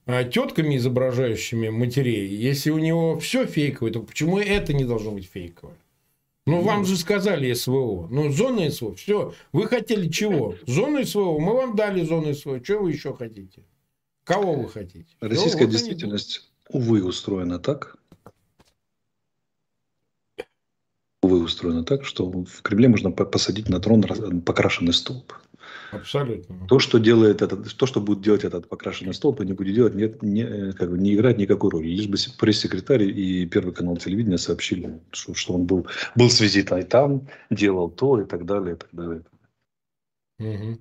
а, 0.05 0.23
тетками, 0.23 0.77
изображающими 0.77 1.69
матерей, 1.69 2.27
если 2.27 2.69
у 2.69 2.77
него 2.77 3.19
все 3.19 3.45
фейковое, 3.45 3.91
то 3.91 4.01
почему 4.01 4.39
это 4.39 4.73
не 4.73 4.85
должно 4.85 5.11
быть 5.11 5.29
фейковое? 5.29 5.75
Ну, 6.45 6.61
вам 6.61 6.85
же 6.85 6.95
сказали 6.95 7.51
СВО. 7.53 8.07
Ну, 8.11 8.31
зона 8.31 8.69
СВО. 8.69 8.93
Все. 8.95 9.33
Вы 9.51 9.67
хотели 9.67 10.09
чего? 10.09 10.55
Зону 10.67 11.03
СВО. 11.03 11.39
Мы 11.39 11.53
вам 11.53 11.75
дали 11.75 12.03
зону 12.03 12.33
СВО. 12.35 12.63
Что 12.63 12.79
вы 12.79 12.91
еще 12.91 13.15
хотите? 13.15 13.63
Кого 14.23 14.53
вы 14.53 14.69
хотите? 14.69 15.07
Российская 15.21 15.65
вот 15.65 15.71
действительность, 15.71 16.51
увы, 16.69 17.03
устроена 17.03 17.59
так, 17.59 17.97
увы, 21.21 21.43
устроена 21.43 21.83
так, 21.83 22.05
что 22.05 22.29
в 22.29 22.61
Кремле 22.61 22.89
можно 22.89 23.11
посадить 23.11 23.69
на 23.69 23.79
трон 23.79 24.01
покрашенный 24.41 24.93
столб. 24.93 25.33
Абсолютно. 25.91 26.67
То, 26.67 26.79
что 26.79 26.97
делает 26.97 27.41
этот, 27.41 27.75
то, 27.75 27.85
что 27.85 28.01
будет 28.01 28.21
делать 28.21 28.43
этот 28.43 28.67
покрашенный 28.67 29.13
столб, 29.13 29.41
не 29.41 29.53
будет 29.53 29.75
делать, 29.75 29.95
нет, 29.95 30.21
не, 30.21 30.71
как 30.73 30.89
бы, 30.89 30.97
не 30.97 31.13
играть 31.13 31.37
никакой 31.37 31.69
роли. 31.69 31.87
Лишь 31.87 32.07
бы 32.07 32.17
пресс-секретарь 32.37 33.03
и 33.03 33.45
Первый 33.45 33.73
канал 33.73 33.97
телевидения 33.97 34.37
сообщили, 34.37 34.99
что, 35.11 35.33
что 35.33 35.53
он 35.53 35.65
был, 35.65 35.87
был 36.15 36.29
с 36.29 36.39
визитом 36.39 36.83
там, 36.83 37.27
делал 37.49 37.89
то 37.89 38.21
и 38.21 38.25
так 38.25 38.45
далее, 38.45 38.75
и 38.75 38.77
так 38.77 38.89
далее. 38.91 39.23
Угу. 40.39 40.79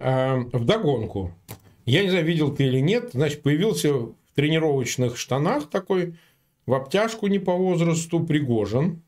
А, 0.00 0.36
вдогонку. 0.52 1.34
Я 1.86 2.02
не 2.02 2.10
знаю, 2.10 2.24
видел 2.24 2.54
ты 2.54 2.64
или 2.64 2.80
нет, 2.80 3.10
значит, 3.12 3.42
появился 3.42 3.92
в 3.92 4.14
тренировочных 4.34 5.16
штанах 5.16 5.68
такой, 5.68 6.18
в 6.66 6.72
обтяжку 6.72 7.26
не 7.26 7.38
по 7.38 7.52
возрасту, 7.52 8.20
Пригожин, 8.20 9.02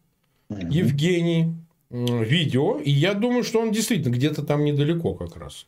угу. 0.48 0.66
Евгений, 0.70 1.55
видео, 1.90 2.79
и 2.79 2.90
я 2.90 3.14
думаю, 3.14 3.44
что 3.44 3.61
он 3.61 3.72
действительно 3.72 4.12
где-то 4.12 4.42
там 4.42 4.64
недалеко 4.64 5.14
как 5.14 5.37
раз. 5.37 5.66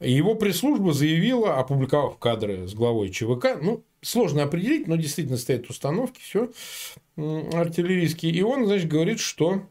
Его 0.00 0.34
пресс-служба 0.34 0.92
заявила, 0.92 1.58
опубликовав 1.58 2.18
кадры 2.18 2.66
с 2.66 2.74
главой 2.74 3.10
ЧВК, 3.10 3.58
ну, 3.60 3.84
сложно 4.02 4.42
определить, 4.42 4.88
но 4.88 4.96
действительно 4.96 5.36
стоят 5.36 5.70
установки, 5.70 6.20
все 6.20 6.50
артиллерийские, 7.16 8.32
и 8.32 8.42
он, 8.42 8.66
значит, 8.66 8.88
говорит, 8.88 9.20
что 9.20 9.62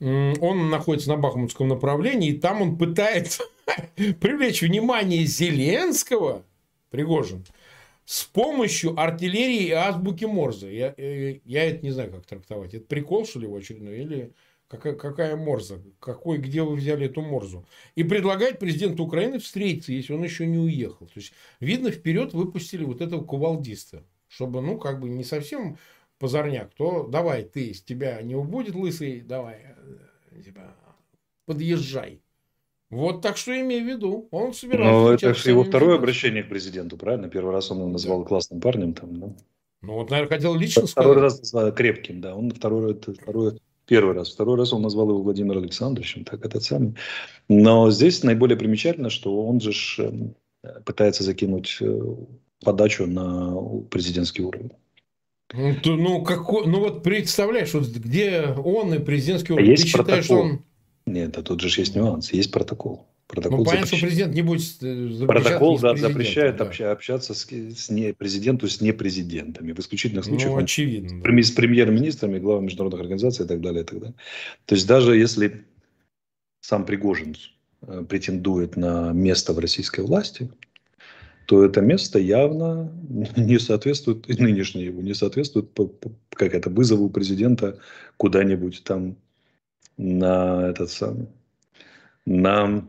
он 0.00 0.70
находится 0.70 1.10
на 1.10 1.16
Бахмутском 1.16 1.68
направлении, 1.68 2.30
и 2.30 2.38
там 2.38 2.62
он 2.62 2.78
пытается 2.78 3.42
привлечь 3.96 4.62
внимание 4.62 5.24
Зеленского, 5.24 6.44
Пригожин, 6.90 7.44
с 8.04 8.24
помощью 8.24 8.98
артиллерии 8.98 9.66
и 9.66 9.72
азбуки 9.72 10.24
Морзе. 10.24 10.74
Я, 10.74 10.94
э, 10.96 11.40
я 11.44 11.64
это 11.64 11.84
не 11.84 11.90
знаю, 11.90 12.10
как 12.10 12.24
трактовать. 12.24 12.72
Это 12.72 12.86
прикол, 12.86 13.26
что 13.26 13.40
ли, 13.40 13.46
в 13.46 13.54
очередной? 13.54 13.98
Или 13.98 14.32
Какая, 14.68 14.94
какая 14.94 15.34
Морза? 15.34 15.82
Какой, 15.98 16.36
где 16.36 16.62
вы 16.62 16.76
взяли 16.76 17.06
эту 17.06 17.22
Морзу? 17.22 17.66
И 17.94 18.04
предлагает 18.04 18.58
президенту 18.58 19.04
Украины 19.04 19.38
встретиться, 19.38 19.92
если 19.92 20.12
он 20.12 20.22
еще 20.22 20.46
не 20.46 20.58
уехал. 20.58 21.06
То 21.06 21.12
есть, 21.16 21.32
видно, 21.58 21.90
вперед 21.90 22.34
выпустили 22.34 22.84
вот 22.84 23.00
этого 23.00 23.24
кувалдиста. 23.24 24.04
Чтобы, 24.28 24.60
ну, 24.60 24.78
как 24.78 25.00
бы 25.00 25.08
не 25.08 25.24
совсем 25.24 25.78
позорняк, 26.18 26.74
то 26.74 27.06
давай 27.06 27.44
ты, 27.44 27.72
с 27.72 27.82
тебя 27.82 28.20
не 28.20 28.34
убудет 28.34 28.74
лысый, 28.74 29.22
давай, 29.22 29.56
э, 30.34 30.42
типа, 30.42 30.74
подъезжай. 31.46 32.20
Вот 32.90 33.22
так 33.22 33.38
что 33.38 33.58
имею 33.58 33.84
в 33.84 33.88
виду. 33.88 34.28
Он 34.30 34.52
собирался... 34.52 34.90
Но 34.90 35.12
это 35.12 35.32
же 35.32 35.48
его 35.48 35.64
второе 35.64 35.96
обращение 35.96 36.42
к 36.42 36.50
президенту, 36.50 36.98
правильно? 36.98 37.30
Первый 37.30 37.52
раз 37.52 37.70
он 37.70 37.78
его 37.78 37.88
назвал 37.88 38.22
классным 38.24 38.60
парнем 38.60 38.92
там, 38.92 39.18
да? 39.18 39.34
Ну, 39.80 39.94
вот, 39.94 40.10
наверное, 40.10 40.36
хотел 40.36 40.54
лично 40.54 40.86
второй 40.86 40.88
сказать. 40.88 41.06
Второй 41.06 41.22
раз 41.22 41.38
назвал 41.38 41.72
крепким, 41.72 42.20
да. 42.20 42.34
Он 42.34 42.50
второй, 42.50 42.94
второй 42.94 43.60
Первый 43.88 44.14
раз. 44.14 44.30
Второй 44.30 44.58
раз 44.58 44.74
он 44.74 44.82
назвал 44.82 45.08
его 45.08 45.22
Владимиром 45.22 45.62
Александровичем, 45.62 46.24
так 46.24 46.44
этот 46.44 46.62
самый. 46.62 46.94
Но 47.48 47.90
здесь 47.90 48.22
наиболее 48.22 48.58
примечательно, 48.58 49.08
что 49.08 49.46
он 49.46 49.60
же 49.62 49.72
эм, 49.98 50.34
пытается 50.84 51.24
закинуть 51.24 51.78
э, 51.80 52.00
подачу 52.62 53.06
на 53.06 53.56
президентский 53.90 54.42
уровень. 54.42 54.72
Ну, 55.54 55.96
ну, 55.96 56.22
какой, 56.22 56.66
ну 56.66 56.80
вот 56.80 57.02
представляешь, 57.02 57.72
вот 57.72 57.88
где 57.88 58.54
он 58.62 58.92
и 58.92 58.98
президентский 58.98 59.54
а 59.54 59.56
уровень. 59.56 59.70
А 59.70 59.72
есть 59.72 59.84
Ты 59.86 59.92
протокол. 59.92 60.22
считаешь, 60.22 60.30
он... 60.30 60.64
Нет, 61.06 61.38
а 61.38 61.42
тут 61.42 61.60
же 61.60 61.80
есть 61.80 61.96
нюанс. 61.96 62.30
Есть 62.34 62.52
протокол. 62.52 63.07
Протокол 63.28 63.58
ну, 63.58 63.64
понятно, 63.64 63.86
что 63.86 64.06
президент 64.06 64.34
не 64.34 64.40
будет 64.40 64.62
э, 64.80 65.26
Протокол 65.26 65.78
да, 65.78 65.94
запрещает 65.94 66.56
да. 66.56 66.90
общаться 66.90 67.34
с, 67.34 67.46
с 67.46 67.90
не, 67.90 68.14
президенту 68.14 68.68
с 68.68 68.80
непрезидентами. 68.80 69.72
В 69.72 69.78
исключительных 69.78 70.24
ну, 70.24 70.30
случаях. 70.30 70.52
Ну, 70.52 70.58
очевидно. 70.58 71.22
Да. 71.22 71.42
С 71.42 71.50
премьер-министрами, 71.50 72.38
главами 72.38 72.64
международных 72.64 73.02
организаций 73.02 73.44
и 73.44 73.48
так 73.48 73.60
далее, 73.60 73.82
и 73.82 73.84
так 73.84 73.98
далее. 73.98 74.14
То 74.64 74.74
есть, 74.74 74.86
даже 74.86 75.14
если 75.14 75.66
сам 76.62 76.86
Пригожин 76.86 77.36
э, 77.82 78.02
претендует 78.08 78.76
на 78.76 79.12
место 79.12 79.52
в 79.52 79.58
российской 79.58 80.00
власти, 80.00 80.50
то 81.44 81.62
это 81.62 81.82
место 81.82 82.18
явно 82.18 82.90
не 83.36 83.58
соответствует, 83.58 84.28
и 84.30 84.42
нынешнее 84.42 84.86
его, 84.86 85.02
не 85.02 85.14
соответствует 85.14 85.68
как 86.30 86.54
это, 86.54 86.70
вызову 86.70 87.10
президента 87.10 87.78
куда-нибудь 88.16 88.84
там 88.84 89.16
на 89.98 90.70
этот 90.70 90.90
самый, 90.90 91.26
на 92.24 92.88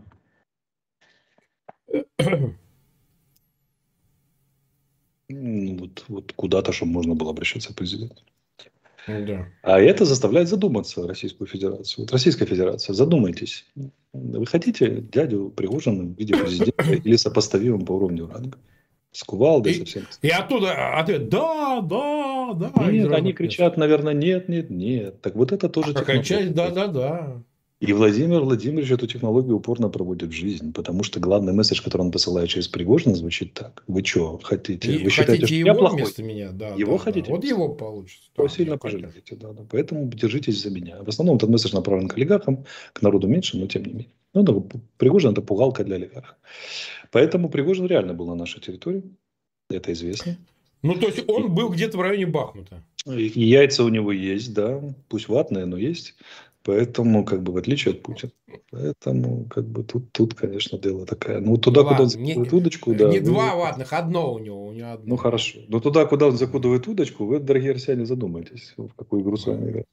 вот, 5.29 6.05
вот 6.07 6.33
куда-то, 6.33 6.71
чтобы 6.71 6.91
можно 6.91 7.15
было 7.15 7.31
обращаться 7.31 7.73
к 7.73 7.75
президенту. 7.75 8.23
Ну 9.07 9.25
да. 9.25 9.47
А 9.63 9.79
это 9.79 10.05
заставляет 10.05 10.49
задуматься 10.49 11.07
Российскую 11.07 11.47
Федерацию. 11.47 12.03
Вот 12.03 12.11
Российская 12.11 12.45
Федерация, 12.45 12.93
задумайтесь. 12.93 13.65
Вы 14.13 14.45
хотите 14.45 15.01
дядю 15.01 15.49
Пригожина 15.49 16.03
в 16.03 16.17
виде 16.17 16.35
президента 16.35 16.93
или 16.93 17.15
сопоставимым 17.15 17.85
по 17.85 17.93
уровню 17.93 18.27
ранга? 18.27 18.57
С 19.11 19.23
кувалдой 19.23 19.71
и, 19.73 19.79
совсем. 19.79 20.03
И 20.21 20.29
оттуда 20.29 20.99
ответ 20.99 21.29
«да, 21.29 21.81
да, 21.81 22.53
да». 22.53 22.91
Нет, 22.91 23.11
они 23.11 23.33
кричат, 23.33 23.75
наверное, 23.77 24.13
нет, 24.13 24.47
нет, 24.49 24.69
нет. 24.69 25.21
Так 25.21 25.35
вот 25.35 25.51
это 25.51 25.67
тоже... 25.69 25.91
А 25.91 25.93
какая 25.95 26.21
часть 26.21 26.53
«да, 26.53 26.69
да, 26.69 26.87
да». 26.87 27.41
И 27.79 27.93
Владимир 27.93 28.41
Владимирович 28.41 28.91
эту 28.91 29.07
технологию 29.07 29.55
упорно 29.55 29.87
проводит 29.87 30.29
в 30.29 30.33
жизнь, 30.33 30.73
потому 30.73 31.03
что 31.03 31.21
главный 31.21 31.53
месседж, 31.53 31.81
который 31.81 32.01
он 32.01 32.11
посылает 32.11 32.49
через 32.49 32.67
Пригожина, 32.67 33.15
звучит 33.15 33.53
так. 33.53 33.83
Вы 33.87 34.03
что, 34.03 34.37
хотите? 34.43 34.93
И 34.93 35.03
вы 35.03 35.09
считаете, 35.09 35.45
что 35.45 35.55
его 35.55 35.67
я 35.67 35.73
плохой? 35.75 36.01
вместо 36.01 36.21
меня? 36.21 36.51
Да, 36.51 36.75
его 36.75 36.97
да, 36.97 36.97
хотите? 36.97 37.27
Да. 37.27 37.35
Вот 37.35 37.45
его 37.45 37.69
получится. 37.69 38.29
Да, 38.35 38.49
сильно 38.49 38.77
пожалеете. 38.77 39.37
Да, 39.37 39.53
да. 39.53 39.63
Поэтому 39.71 40.07
держитесь 40.07 40.61
за 40.61 40.71
меня. 40.71 41.01
В 41.01 41.07
основном 41.07 41.37
этот 41.37 41.49
месседж 41.49 41.73
направлен 41.73 42.09
к 42.09 42.17
олигархам, 42.17 42.65
к 42.91 43.01
народу 43.01 43.27
меньше, 43.27 43.57
но 43.57 43.67
тем 43.67 43.83
не 43.83 43.91
менее. 43.93 44.11
Ну, 44.33 44.43
да, 44.43 44.53
Пригожин– 44.97 45.31
это 45.31 45.41
пугалка 45.41 45.85
для 45.85 45.95
олигархов. 45.95 46.35
Поэтому 47.11 47.49
Пригожин 47.49 47.87
реально 47.87 48.13
был 48.13 48.27
на 48.27 48.35
нашей 48.35 48.59
территории. 48.59 49.03
Это 49.69 49.93
известно. 49.93 50.37
Ну, 50.81 50.95
то 50.95 51.07
есть, 51.07 51.23
он 51.27 51.53
был 51.53 51.69
где-то 51.69 51.97
в 51.97 52.01
районе 52.01 52.25
Бахмута. 52.25 52.83
И 53.05 53.41
яйца 53.41 53.83
у 53.83 53.89
него 53.89 54.11
есть, 54.11 54.53
да. 54.53 54.81
Пусть 55.07 55.27
ватные, 55.27 55.65
но 55.65 55.77
есть. 55.77 56.15
Поэтому, 56.63 57.23
как 57.23 57.41
бы, 57.41 57.53
в 57.53 57.57
отличие 57.57 57.93
от 57.93 58.01
Путина. 58.01 58.31
Поэтому, 58.71 59.45
как 59.45 59.65
бы, 59.65 59.83
тут, 59.83 60.11
тут 60.11 60.33
конечно, 60.33 60.77
дело 60.77 61.05
такое. 61.05 61.39
Ну, 61.39 61.57
туда, 61.57 61.81
Ладно, 61.81 61.95
куда 61.95 62.03
он 62.03 62.09
закидывает 62.09 62.51
не, 62.51 62.57
удочку, 62.57 62.93
да. 62.93 63.09
Не 63.09 63.19
вы... 63.19 63.25
два 63.25 63.55
ватных, 63.55 63.93
одно 63.93 64.33
у 64.33 64.39
него. 64.39 64.67
У 64.67 64.73
него 64.73 64.91
одно. 64.91 65.05
Ну, 65.07 65.15
хорошо. 65.15 65.59
Но 65.69 65.79
туда, 65.79 66.05
куда 66.05 66.27
он 66.27 66.37
закидывает 66.37 66.87
удочку, 66.87 67.25
вы, 67.25 67.39
дорогие 67.39 67.71
россияне, 67.71 68.05
задумайтесь, 68.05 68.73
в 68.75 68.89
какую 68.89 69.23
игру 69.23 69.37
с 69.37 69.47
вами 69.47 69.71
играть. 69.71 69.85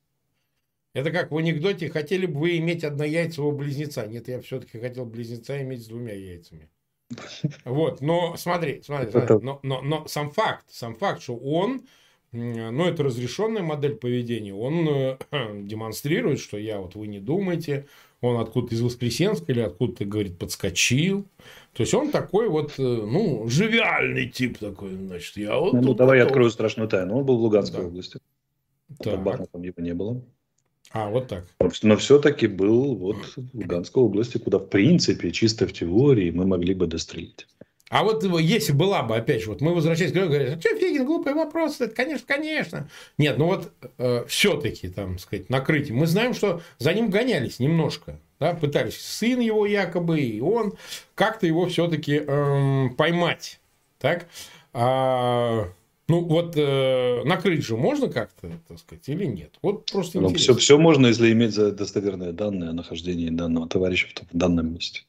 Это 0.92 1.10
как 1.10 1.30
в 1.30 1.36
анекдоте, 1.36 1.90
хотели 1.90 2.24
бы 2.24 2.40
вы 2.40 2.56
иметь 2.56 2.82
однояйцевого 2.82 3.54
близнеца. 3.54 4.06
Нет, 4.06 4.28
я 4.28 4.40
все-таки 4.40 4.78
хотел 4.78 5.04
близнеца 5.04 5.60
иметь 5.62 5.84
с 5.84 5.86
двумя 5.86 6.14
яйцами. 6.14 6.70
Вот, 7.64 8.00
но 8.00 8.36
смотри, 8.36 8.82
смотри, 8.82 9.10
смотри. 9.10 9.36
Но, 9.42 9.60
но, 9.62 9.82
но 9.82 10.08
сам 10.08 10.30
факт, 10.30 10.64
сам 10.68 10.96
факт, 10.96 11.22
что 11.22 11.36
он 11.36 11.82
ну, 12.36 12.84
это 12.86 13.02
разрешенная 13.02 13.62
модель 13.62 13.96
поведения, 13.96 14.54
он 14.54 14.88
э, 14.88 15.18
демонстрирует, 15.62 16.40
что 16.40 16.56
я 16.56 16.80
вот 16.80 16.94
вы 16.94 17.06
не 17.06 17.20
думаете, 17.20 17.86
он 18.20 18.40
откуда-то 18.40 18.74
из 18.74 18.80
Воскресенска 18.80 19.52
или 19.52 19.60
откуда-то, 19.60 20.04
говорит, 20.04 20.38
подскочил. 20.38 21.26
То 21.74 21.82
есть 21.82 21.92
он 21.94 22.10
такой 22.10 22.48
вот, 22.48 22.74
э, 22.78 22.82
ну, 22.82 23.46
живиальный 23.48 24.28
тип 24.28 24.58
такой, 24.58 24.94
значит, 24.94 25.36
я 25.36 25.56
вот... 25.58 25.74
Ну, 25.74 25.94
давай 25.94 26.18
я 26.18 26.24
открою 26.24 26.50
страшную 26.50 26.88
тайну. 26.88 27.18
Он 27.18 27.24
был 27.24 27.38
в 27.38 27.42
Луганской 27.42 27.80
да. 27.80 27.86
области. 27.86 28.20
Так. 29.00 29.22
Бахмутом 29.22 29.62
его 29.62 29.82
не 29.82 29.94
было. 29.94 30.22
А, 30.92 31.10
вот 31.10 31.28
так. 31.28 31.44
Но 31.82 31.96
все-таки 31.96 32.46
был 32.46 32.94
вот 32.94 33.16
в 33.36 33.54
Луганской 33.54 34.02
области, 34.02 34.38
куда, 34.38 34.58
в 34.58 34.66
принципе, 34.66 35.30
чисто 35.32 35.66
в 35.66 35.72
теории 35.72 36.30
мы 36.30 36.46
могли 36.46 36.74
бы 36.74 36.86
дострелить. 36.86 37.46
А 37.88 38.02
вот 38.02 38.24
если 38.40 38.72
была 38.72 39.02
бы, 39.02 39.16
опять 39.16 39.42
же, 39.42 39.50
вот 39.50 39.60
мы 39.60 39.72
возвращались 39.72 40.10
к 40.10 40.14
говорят, 40.14 40.56
а 40.56 40.60
что, 40.60 40.76
Фигин, 40.76 41.06
глупый 41.06 41.34
вопрос, 41.34 41.80
это, 41.80 41.94
конечно, 41.94 42.26
конечно. 42.26 42.88
Нет, 43.16 43.38
ну 43.38 43.46
вот 43.46 43.72
э, 43.98 44.24
все-таки, 44.26 44.88
там, 44.88 45.18
сказать, 45.20 45.50
накрытие. 45.50 45.94
Мы 45.94 46.06
знаем, 46.06 46.34
что 46.34 46.62
за 46.78 46.92
ним 46.92 47.10
гонялись 47.10 47.60
немножко, 47.60 48.18
да, 48.40 48.54
пытались 48.54 49.00
сын 49.00 49.38
его 49.38 49.66
якобы, 49.66 50.20
и 50.20 50.40
он 50.40 50.74
как-то 51.14 51.46
его 51.46 51.66
все-таки 51.66 52.22
э, 52.26 52.88
поймать, 52.96 53.60
так. 54.00 54.26
А, 54.72 55.68
ну, 56.08 56.24
вот 56.24 56.54
э, 56.56 57.22
накрыть 57.24 57.64
же 57.64 57.76
можно 57.76 58.08
как-то, 58.08 58.50
так 58.66 58.80
сказать, 58.80 59.08
или 59.08 59.26
нет? 59.26 59.52
Вот 59.62 59.86
просто 59.92 60.20
ну, 60.20 60.34
все, 60.34 60.56
все 60.56 60.76
можно, 60.76 61.06
если 61.06 61.30
иметь 61.30 61.54
достоверные 61.54 62.32
данные 62.32 62.70
о 62.70 62.72
нахождении 62.72 63.30
данного 63.30 63.68
товарища 63.68 64.08
в 64.32 64.36
данном 64.36 64.74
месте 64.74 65.02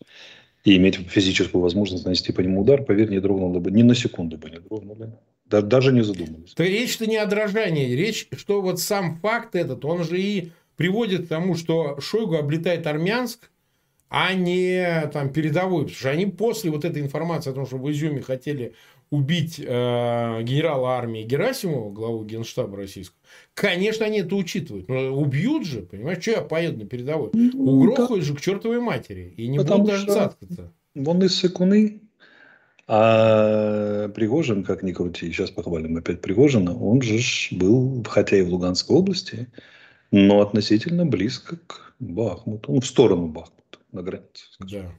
и 0.68 0.76
иметь 0.76 0.98
физическую 0.98 1.62
возможность 1.62 2.04
нанести 2.04 2.34
по 2.34 2.42
нему 2.42 2.60
удар, 2.60 2.84
поверь, 2.84 3.10
не 3.10 3.22
дрогнуло 3.22 3.60
бы, 3.60 3.72
ни 3.72 3.84
на 3.84 3.96
секунду 3.96 4.38
бы 4.38 4.50
не 4.50 4.60
дрогнули. 4.60 5.14
Даже 5.46 5.94
не 5.94 6.02
задумывались. 6.02 6.52
То 6.56 6.64
речь-то 6.66 7.06
не 7.06 7.16
о 7.16 7.26
дрожании, 7.26 7.96
речь, 7.96 8.28
что 8.36 8.62
вот 8.62 8.82
сам 8.82 9.18
факт 9.22 9.56
этот, 9.56 9.86
он 9.86 10.04
же 10.04 10.20
и 10.20 10.52
приводит 10.76 11.26
к 11.26 11.30
тому, 11.30 11.56
что 11.56 12.02
Шойгу 12.02 12.36
облетает 12.36 12.86
Армянск, 12.86 13.50
а 14.10 14.34
не 14.34 15.10
там 15.14 15.32
передовой. 15.32 15.84
Потому 15.84 16.00
что 16.00 16.10
они 16.10 16.26
после 16.26 16.70
вот 16.70 16.84
этой 16.84 17.02
информации 17.02 17.52
о 17.52 17.54
том, 17.54 17.66
что 17.66 17.78
в 17.78 17.90
Изюме 17.90 18.22
хотели 18.22 18.74
убить 19.10 19.60
э, 19.60 19.64
генерала 20.44 20.92
армии 20.98 21.24
Герасимова, 21.24 21.92
главу 21.92 22.26
генштаба 22.26 22.78
российского, 22.78 23.18
конечно, 23.54 24.06
они 24.06 24.20
это 24.20 24.36
учитывают. 24.36 24.88
Но 24.88 25.12
убьют 25.16 25.66
же, 25.66 25.82
понимаешь, 25.82 26.22
что 26.22 26.32
я 26.32 26.42
поеду 26.42 26.80
на 26.80 26.86
передовой? 26.86 27.30
Ну, 27.34 27.64
Угрохают 27.64 28.22
да. 28.22 28.28
же 28.28 28.36
к 28.36 28.42
чертовой 28.42 28.80
матери. 28.80 29.34
И 29.38 29.48
не 29.48 29.58
Потому 29.58 29.84
будут 29.84 29.96
даже 29.96 30.08
цаткаться. 30.08 30.74
Вон 30.96 31.24
из 31.24 31.36
Сыкуны, 31.36 32.02
а 32.88 34.08
Пригожин, 34.10 34.64
как 34.64 34.82
ни 34.82 34.94
крути, 34.94 35.32
сейчас 35.32 35.52
похвалим 35.52 35.98
опять 35.98 36.22
Пригожина, 36.22 36.76
он 36.76 37.02
же 37.02 37.20
был, 37.52 38.04
хотя 38.08 38.38
и 38.38 38.42
в 38.42 38.50
Луганской 38.50 38.96
области, 38.96 39.48
но 40.12 40.42
относительно 40.42 41.06
близко 41.06 41.58
к 41.68 41.94
Бахмуту, 42.00 42.72
ну, 42.74 42.80
в 42.80 42.86
сторону 42.86 43.28
Бахмута, 43.28 43.80
на 43.92 44.02
границе. 44.04 44.46
Да. 44.60 44.92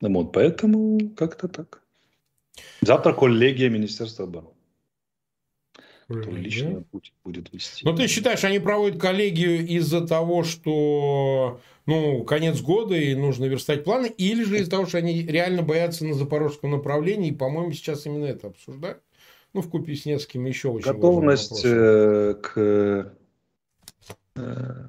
Вот, 0.00 0.32
поэтому 0.32 1.10
как-то 1.16 1.48
так. 1.48 1.83
Завтра 2.80 3.12
коллегия 3.12 3.68
Министерства 3.68 4.24
обороны. 4.24 4.50
Лично 6.08 6.84
путь 6.90 7.14
будет 7.24 7.52
вести. 7.52 7.84
Но 7.84 7.96
ты 7.96 8.08
считаешь, 8.08 8.44
они 8.44 8.58
проводят 8.58 9.00
коллегию 9.00 9.66
из-за 9.66 10.06
того, 10.06 10.44
что 10.44 11.60
ну, 11.86 12.24
конец 12.24 12.60
года 12.60 12.94
и 12.94 13.14
нужно 13.14 13.46
верстать 13.46 13.84
планы, 13.84 14.06
или 14.06 14.44
же 14.44 14.58
из-за 14.58 14.70
того, 14.70 14.86
что 14.86 14.98
они 14.98 15.22
реально 15.22 15.62
боятся 15.62 16.04
на 16.04 16.14
запорожском 16.14 16.70
направлении, 16.70 17.30
и, 17.30 17.34
по-моему, 17.34 17.72
сейчас 17.72 18.04
именно 18.06 18.26
это 18.26 18.48
обсуждают? 18.48 19.02
Ну, 19.54 19.62
в 19.62 19.70
купе 19.70 19.94
с 19.94 20.04
несколькими 20.04 20.48
еще 20.48 20.68
очень 20.68 20.92
Готовность 20.92 21.62
э, 21.64 22.34
к 22.42 22.52
э, 24.36 24.86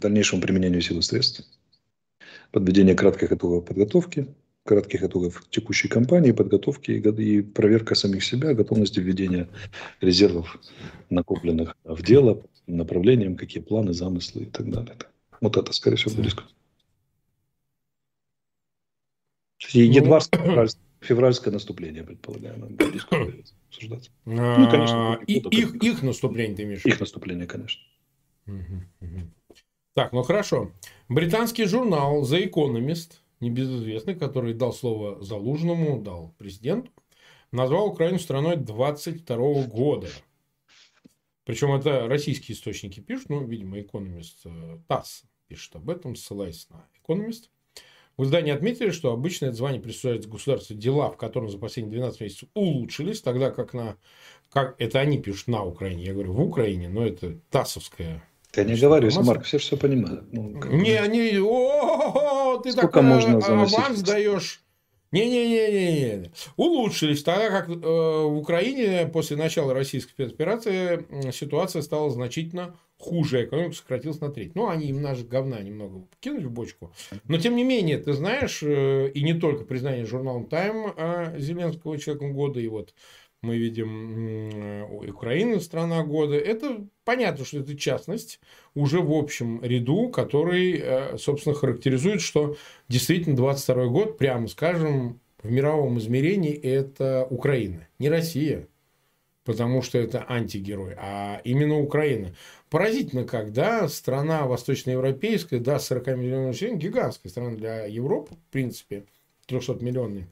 дальнейшему 0.00 0.42
применению 0.42 0.82
сил 0.82 0.98
и 0.98 1.02
средств. 1.02 1.46
Подведение 2.50 2.96
кратких 2.96 3.32
итогов 3.32 3.64
подготовки, 3.64 4.26
кратких 4.64 5.02
итогов 5.02 5.44
текущей 5.50 5.88
кампании, 5.88 6.32
подготовки 6.32 6.92
и 6.92 7.42
проверка 7.42 7.94
самих 7.94 8.24
себя, 8.24 8.54
готовности 8.54 9.00
введения 9.00 9.48
резервов, 10.00 10.58
накопленных 11.08 11.76
в 11.84 12.02
дело, 12.02 12.42
направлением, 12.66 13.36
какие 13.36 13.62
планы, 13.62 13.92
замыслы 13.92 14.42
и 14.42 14.46
так 14.46 14.70
далее. 14.70 14.96
Вот 15.40 15.56
это, 15.56 15.72
скорее 15.72 15.96
всего, 15.96 16.14
близко. 16.14 16.44
Январское, 19.72 20.40
ну, 20.46 20.66
февральское 21.00 21.52
наступление, 21.52 22.04
предполагаем, 22.04 22.76
будет 22.76 23.06
обсуждаться. 23.68 24.10
Ну, 24.24 24.70
конечно. 24.70 25.20
Их, 25.26 25.82
их 25.82 26.02
наступление 26.02 26.56
ты 26.56 26.62
имеешь? 26.64 26.84
Их 26.84 27.00
наступление, 27.00 27.46
конечно. 27.46 27.80
Так, 29.94 30.12
ну 30.12 30.22
хорошо. 30.22 30.72
Британский 31.08 31.64
журнал 31.64 32.22
The 32.22 32.48
Economist 32.48 33.14
небезызвестный, 33.40 34.14
который 34.14 34.54
дал 34.54 34.72
слово 34.72 35.22
Залужному, 35.22 36.00
дал 36.00 36.34
президенту, 36.38 36.90
назвал 37.52 37.88
Украину 37.88 38.18
страной 38.18 38.56
22 38.56 39.64
года. 39.64 40.08
Причем 41.44 41.72
это 41.72 42.06
российские 42.06 42.56
источники 42.56 43.00
пишут, 43.00 43.30
ну, 43.30 43.44
видимо, 43.44 43.80
экономист 43.80 44.42
э, 44.44 44.78
ТАСС 44.86 45.24
пишет 45.48 45.74
об 45.76 45.90
этом, 45.90 46.14
ссылаясь 46.14 46.68
на 46.70 46.86
экономист. 47.02 47.50
В 48.16 48.24
издании 48.24 48.52
отметили, 48.52 48.90
что 48.90 49.12
обычно 49.12 49.46
это 49.46 49.56
звание 49.56 49.80
присуждается 49.80 50.28
государству 50.28 50.76
дела, 50.76 51.10
в 51.10 51.16
котором 51.16 51.48
за 51.48 51.58
последние 51.58 51.98
12 51.98 52.20
месяцев 52.20 52.48
улучшились, 52.54 53.22
тогда 53.22 53.50
как 53.50 53.72
на 53.72 53.96
как 54.50 54.74
это 54.80 54.98
они 55.00 55.20
пишут 55.20 55.48
на 55.48 55.64
Украине, 55.64 56.04
я 56.04 56.12
говорю 56.12 56.32
в 56.32 56.40
Украине, 56.40 56.88
но 56.88 57.06
это 57.06 57.38
ТАССовская 57.50 58.22
я 58.56 58.64
не 58.64 58.76
говорю, 58.76 59.10
Марк, 59.22 59.44
все 59.44 59.58
все 59.58 59.76
понимают. 59.76 60.24
Ну, 60.32 60.62
не, 60.70 60.96
они, 60.96 61.38
о, 61.38 62.60
ты 62.62 62.72
Сколько 62.72 63.00
так 63.00 63.04
можно 63.04 63.38
аванс 63.38 64.02
даешь. 64.02 64.62
Не-не-не-не. 65.12 66.30
Улучшились. 66.56 67.24
Тогда 67.24 67.50
как 67.50 67.68
э, 67.68 67.72
в 67.72 68.36
Украине 68.36 69.10
после 69.12 69.36
начала 69.36 69.74
российской 69.74 70.12
спецоперации 70.12 71.32
ситуация 71.32 71.82
стала 71.82 72.10
значительно 72.10 72.76
хуже. 72.96 73.44
Экономика 73.44 73.74
сократилась 73.74 74.20
на 74.20 74.30
треть. 74.30 74.54
Ну, 74.54 74.68
они 74.68 74.86
им 74.86 75.02
наш 75.02 75.24
говна 75.24 75.60
немного 75.60 76.06
кинули 76.20 76.44
в 76.44 76.52
бочку. 76.52 76.92
Но, 77.24 77.38
тем 77.38 77.56
не 77.56 77.64
менее, 77.64 77.98
ты 77.98 78.12
знаешь, 78.12 78.62
э, 78.62 79.10
и 79.12 79.22
не 79.24 79.34
только 79.34 79.64
признание 79.64 80.06
журналом 80.06 80.46
Time 80.48 80.94
э, 80.96 81.40
Зеленского 81.40 81.98
человеком 81.98 82.32
года, 82.32 82.60
и 82.60 82.68
вот 82.68 82.94
мы 83.42 83.56
видим 83.56 84.84
Украина 85.08 85.60
страна 85.60 86.02
года. 86.02 86.36
Это 86.36 86.86
понятно, 87.04 87.44
что 87.44 87.60
это 87.60 87.76
частность 87.76 88.40
уже 88.74 89.00
в 89.00 89.12
общем 89.12 89.62
ряду, 89.62 90.10
который, 90.10 90.78
э, 90.78 91.18
собственно, 91.18 91.54
характеризует, 91.54 92.20
что 92.20 92.56
действительно 92.88 93.36
22 93.36 93.86
год, 93.86 94.18
прямо 94.18 94.46
скажем, 94.48 95.20
в 95.42 95.50
мировом 95.50 95.98
измерении 95.98 96.52
это 96.52 97.26
Украина, 97.30 97.88
не 97.98 98.10
Россия, 98.10 98.68
потому 99.44 99.80
что 99.80 99.98
это 99.98 100.24
антигерой, 100.28 100.94
а 100.98 101.40
именно 101.44 101.78
Украина. 101.80 102.34
Поразительно, 102.68 103.24
когда 103.24 103.88
страна 103.88 104.46
восточноевропейская, 104.46 105.60
да, 105.60 105.78
40 105.78 106.06
миллионов 106.08 106.48
населения, 106.48 106.78
гигантская 106.78 107.30
страна 107.30 107.56
для 107.56 107.86
Европы, 107.86 108.34
в 108.34 108.52
принципе, 108.52 109.04
300 109.46 109.82
миллионный, 109.82 110.26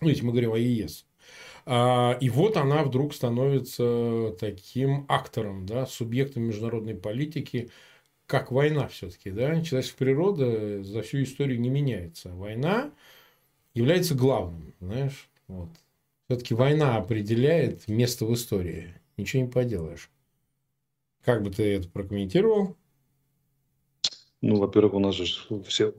ну, 0.00 0.08
если 0.08 0.24
мы 0.24 0.32
говорим 0.32 0.52
о 0.52 0.58
ЕС, 0.58 1.06
и 1.66 2.30
вот 2.30 2.56
она 2.56 2.82
вдруг 2.84 3.14
становится 3.14 4.36
таким 4.38 5.06
актором, 5.08 5.64
да, 5.66 5.86
субъектом 5.86 6.42
международной 6.44 6.94
политики, 6.94 7.70
как 8.26 8.50
война 8.50 8.88
все-таки. 8.88 9.30
Да? 9.30 9.62
Человеческая 9.62 9.98
природа 9.98 10.82
за 10.82 11.02
всю 11.02 11.22
историю 11.22 11.60
не 11.60 11.68
меняется. 11.68 12.30
Война 12.30 12.90
является 13.74 14.14
главным. 14.14 14.74
Знаешь? 14.80 15.28
Вот. 15.48 15.68
Все-таки 16.26 16.54
война 16.54 16.96
определяет 16.96 17.86
место 17.88 18.24
в 18.24 18.32
истории. 18.32 18.94
Ничего 19.16 19.42
не 19.42 19.50
поделаешь. 19.50 20.10
Как 21.22 21.42
бы 21.42 21.50
ты 21.50 21.76
это 21.76 21.88
прокомментировал? 21.88 22.76
Ну, 24.40 24.56
во-первых, 24.56 24.94
у 24.94 24.98
нас 24.98 25.14
же 25.14 25.24
все... 25.66 25.94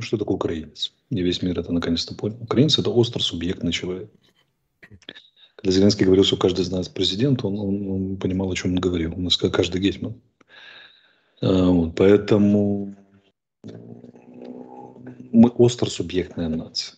Что 0.00 0.16
такое 0.16 0.36
украинец? 0.36 0.94
Не 1.10 1.22
весь 1.22 1.42
мир 1.42 1.58
это 1.58 1.72
наконец-то 1.72 2.14
понял. 2.14 2.36
Украинец– 2.40 2.78
это 2.80 2.90
остро 2.90 3.20
субъектный 3.20 3.70
человек. 3.70 4.10
Когда 5.56 5.72
Зеленский 5.72 6.06
говорил, 6.06 6.24
что 6.24 6.36
каждый 6.36 6.60
из 6.60 6.70
нас 6.70 6.88
президент, 6.88 7.44
он, 7.44 7.58
он, 7.58 7.90
он 7.90 8.16
понимал, 8.16 8.50
о 8.50 8.54
чем 8.54 8.72
он 8.72 8.80
говорил. 8.80 9.14
У 9.16 9.20
нас 9.20 9.36
каждый 9.36 9.80
гетьман. 9.80 10.20
А, 11.40 11.70
вот, 11.70 11.96
поэтому 11.96 12.94
мы 15.32 15.48
остро 15.50 15.86
субъектная 15.90 16.48
нация. 16.48 16.96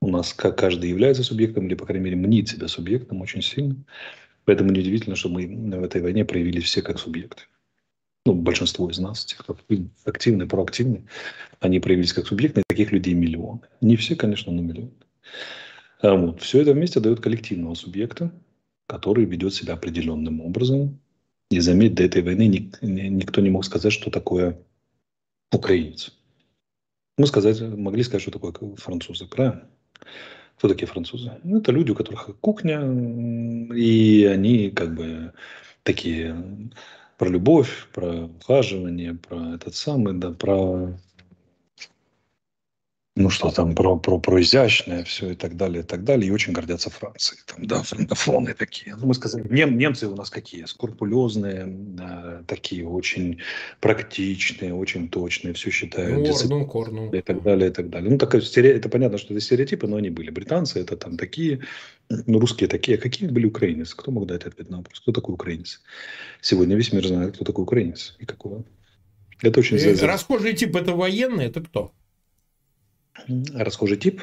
У 0.00 0.08
нас 0.08 0.32
как 0.32 0.56
каждый 0.56 0.88
является 0.88 1.22
субъектом, 1.22 1.66
или, 1.66 1.74
по 1.74 1.84
крайней 1.84 2.04
мере, 2.04 2.16
мнит 2.16 2.48
себя 2.48 2.68
субъектом 2.68 3.20
очень 3.20 3.42
сильно. 3.42 3.76
Поэтому 4.46 4.70
неудивительно, 4.70 5.16
что 5.16 5.28
мы 5.28 5.46
в 5.46 5.84
этой 5.84 6.00
войне 6.00 6.24
проявились 6.24 6.64
все 6.64 6.80
как 6.80 6.98
субъекты. 6.98 7.42
Ну, 8.24 8.34
большинство 8.34 8.90
из 8.90 8.98
нас, 8.98 9.24
те, 9.24 9.36
кто 9.36 9.56
активны, 10.04 10.46
проактивны, 10.46 11.06
они 11.60 11.80
проявились 11.80 12.12
как 12.12 12.26
субъекты, 12.26 12.60
и 12.60 12.64
таких 12.66 12.92
людей 12.92 13.14
миллионы. 13.14 13.60
Не 13.80 13.96
все, 13.96 14.16
конечно, 14.16 14.52
но 14.52 14.62
миллионы. 14.62 14.92
А 16.02 16.14
вот. 16.14 16.40
Все 16.40 16.62
это 16.62 16.72
вместе 16.72 17.00
дает 17.00 17.20
коллективного 17.20 17.74
субъекта, 17.74 18.32
который 18.86 19.24
ведет 19.24 19.54
себя 19.54 19.74
определенным 19.74 20.40
образом. 20.40 21.00
И 21.50 21.60
заметь, 21.60 21.94
до 21.94 22.04
этой 22.04 22.22
войны 22.22 22.46
ник, 22.46 22.80
никто 22.80 23.40
не 23.40 23.50
мог 23.50 23.64
сказать, 23.64 23.92
что 23.92 24.10
такое 24.10 24.58
украинец. 25.52 26.16
Мы 27.18 27.26
сказать, 27.26 27.60
могли 27.60 28.02
сказать, 28.02 28.22
что 28.22 28.30
такое 28.30 28.52
французы, 28.76 29.26
правильно? 29.26 29.68
Кто 30.56 30.68
такие 30.68 30.86
французы? 30.86 31.38
Ну, 31.42 31.58
это 31.58 31.72
люди, 31.72 31.90
у 31.90 31.94
которых 31.94 32.30
кухня, 32.40 32.80
и 33.74 34.24
они 34.24 34.70
как 34.70 34.94
бы 34.94 35.32
такие 35.82 36.70
про 37.18 37.28
любовь, 37.28 37.88
про 37.92 38.26
ухаживание, 38.26 39.14
про 39.14 39.54
этот 39.54 39.74
самый, 39.74 40.14
да, 40.14 40.30
про 40.30 40.98
ну 43.20 43.30
что 43.30 43.50
там 43.50 43.74
про, 43.74 43.96
про, 43.96 44.18
про 44.18 44.40
изящное 44.40 45.04
все 45.04 45.30
и 45.32 45.34
так 45.34 45.56
далее, 45.56 45.82
и 45.82 45.86
так 45.86 46.04
далее, 46.04 46.28
и 46.28 46.30
очень 46.30 46.52
гордятся 46.52 46.90
Францией. 46.90 47.40
Там, 47.46 47.66
да, 47.66 47.82
франкофоны 47.82 48.54
такие. 48.54 48.96
Ну, 48.96 49.06
мы 49.06 49.14
сказали, 49.14 49.46
нем, 49.48 49.76
немцы 49.76 50.08
у 50.08 50.16
нас 50.16 50.30
какие? 50.30 50.64
Скрупулезные, 50.64 51.64
да, 51.66 52.42
такие 52.46 52.88
очень 52.88 53.38
практичные, 53.80 54.74
очень 54.74 55.08
точные, 55.08 55.54
все 55.54 55.70
считают. 55.70 56.28
Корну, 56.28 56.66
корну. 56.66 57.12
И 57.12 57.20
так 57.20 57.42
далее, 57.42 57.70
и 57.70 57.72
так 57.72 57.90
далее. 57.90 58.10
Ну, 58.10 58.18
так, 58.18 58.34
это 58.34 58.88
понятно, 58.88 59.18
что 59.18 59.34
это 59.34 59.40
стереотипы, 59.40 59.86
но 59.86 59.96
они 59.96 60.10
были. 60.10 60.30
Британцы 60.30 60.80
это 60.80 60.96
там 60.96 61.16
такие, 61.16 61.60
ну, 62.08 62.38
русские 62.40 62.68
такие. 62.68 62.96
А 62.96 63.00
какие 63.00 63.28
были 63.28 63.46
украинцы? 63.46 63.94
Кто 63.96 64.10
мог 64.10 64.26
дать 64.26 64.44
ответ 64.44 64.70
на 64.70 64.78
вопрос? 64.78 65.00
Кто 65.00 65.12
такой 65.12 65.34
украинец? 65.34 65.80
Сегодня 66.40 66.76
весь 66.76 66.92
мир 66.92 67.06
знает, 67.06 67.34
кто 67.34 67.44
такой 67.44 67.64
украинец 67.64 68.16
и 68.18 68.24
какого. 68.24 68.64
Это 69.42 69.60
очень... 69.60 69.76
Э, 69.76 70.06
расхожий 70.06 70.54
тип 70.54 70.76
это 70.76 70.94
военный, 70.94 71.46
это 71.46 71.60
кто? 71.60 71.92
Расхожий 73.54 73.96
тип? 73.96 74.22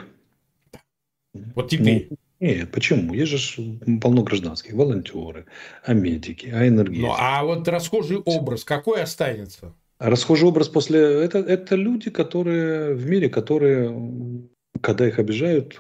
Вот 1.33 1.69
теперь. 1.69 2.09
Нет, 2.39 2.71
почему? 2.71 3.13
Есть 3.15 3.31
же 3.31 3.79
полно 3.99 4.23
гражданских, 4.23 4.73
волонтеры, 4.73 5.45
а 5.83 5.93
медики, 5.93 6.47
а 6.47 6.67
энергетики. 6.67 7.01
Ну, 7.01 7.13
а 7.17 7.43
вот 7.43 7.67
расхожий 7.67 8.17
образ 8.17 8.63
какой 8.63 9.01
останется? 9.01 9.73
Расхожий 9.97 10.47
образ 10.47 10.69
после... 10.69 10.99
Это, 10.99 11.39
это 11.39 11.75
люди, 11.75 12.11
которые 12.11 12.93
в 12.93 13.07
мире, 13.07 13.29
которые, 13.29 14.47
когда 14.81 15.07
их 15.07 15.17
обижают, 15.17 15.79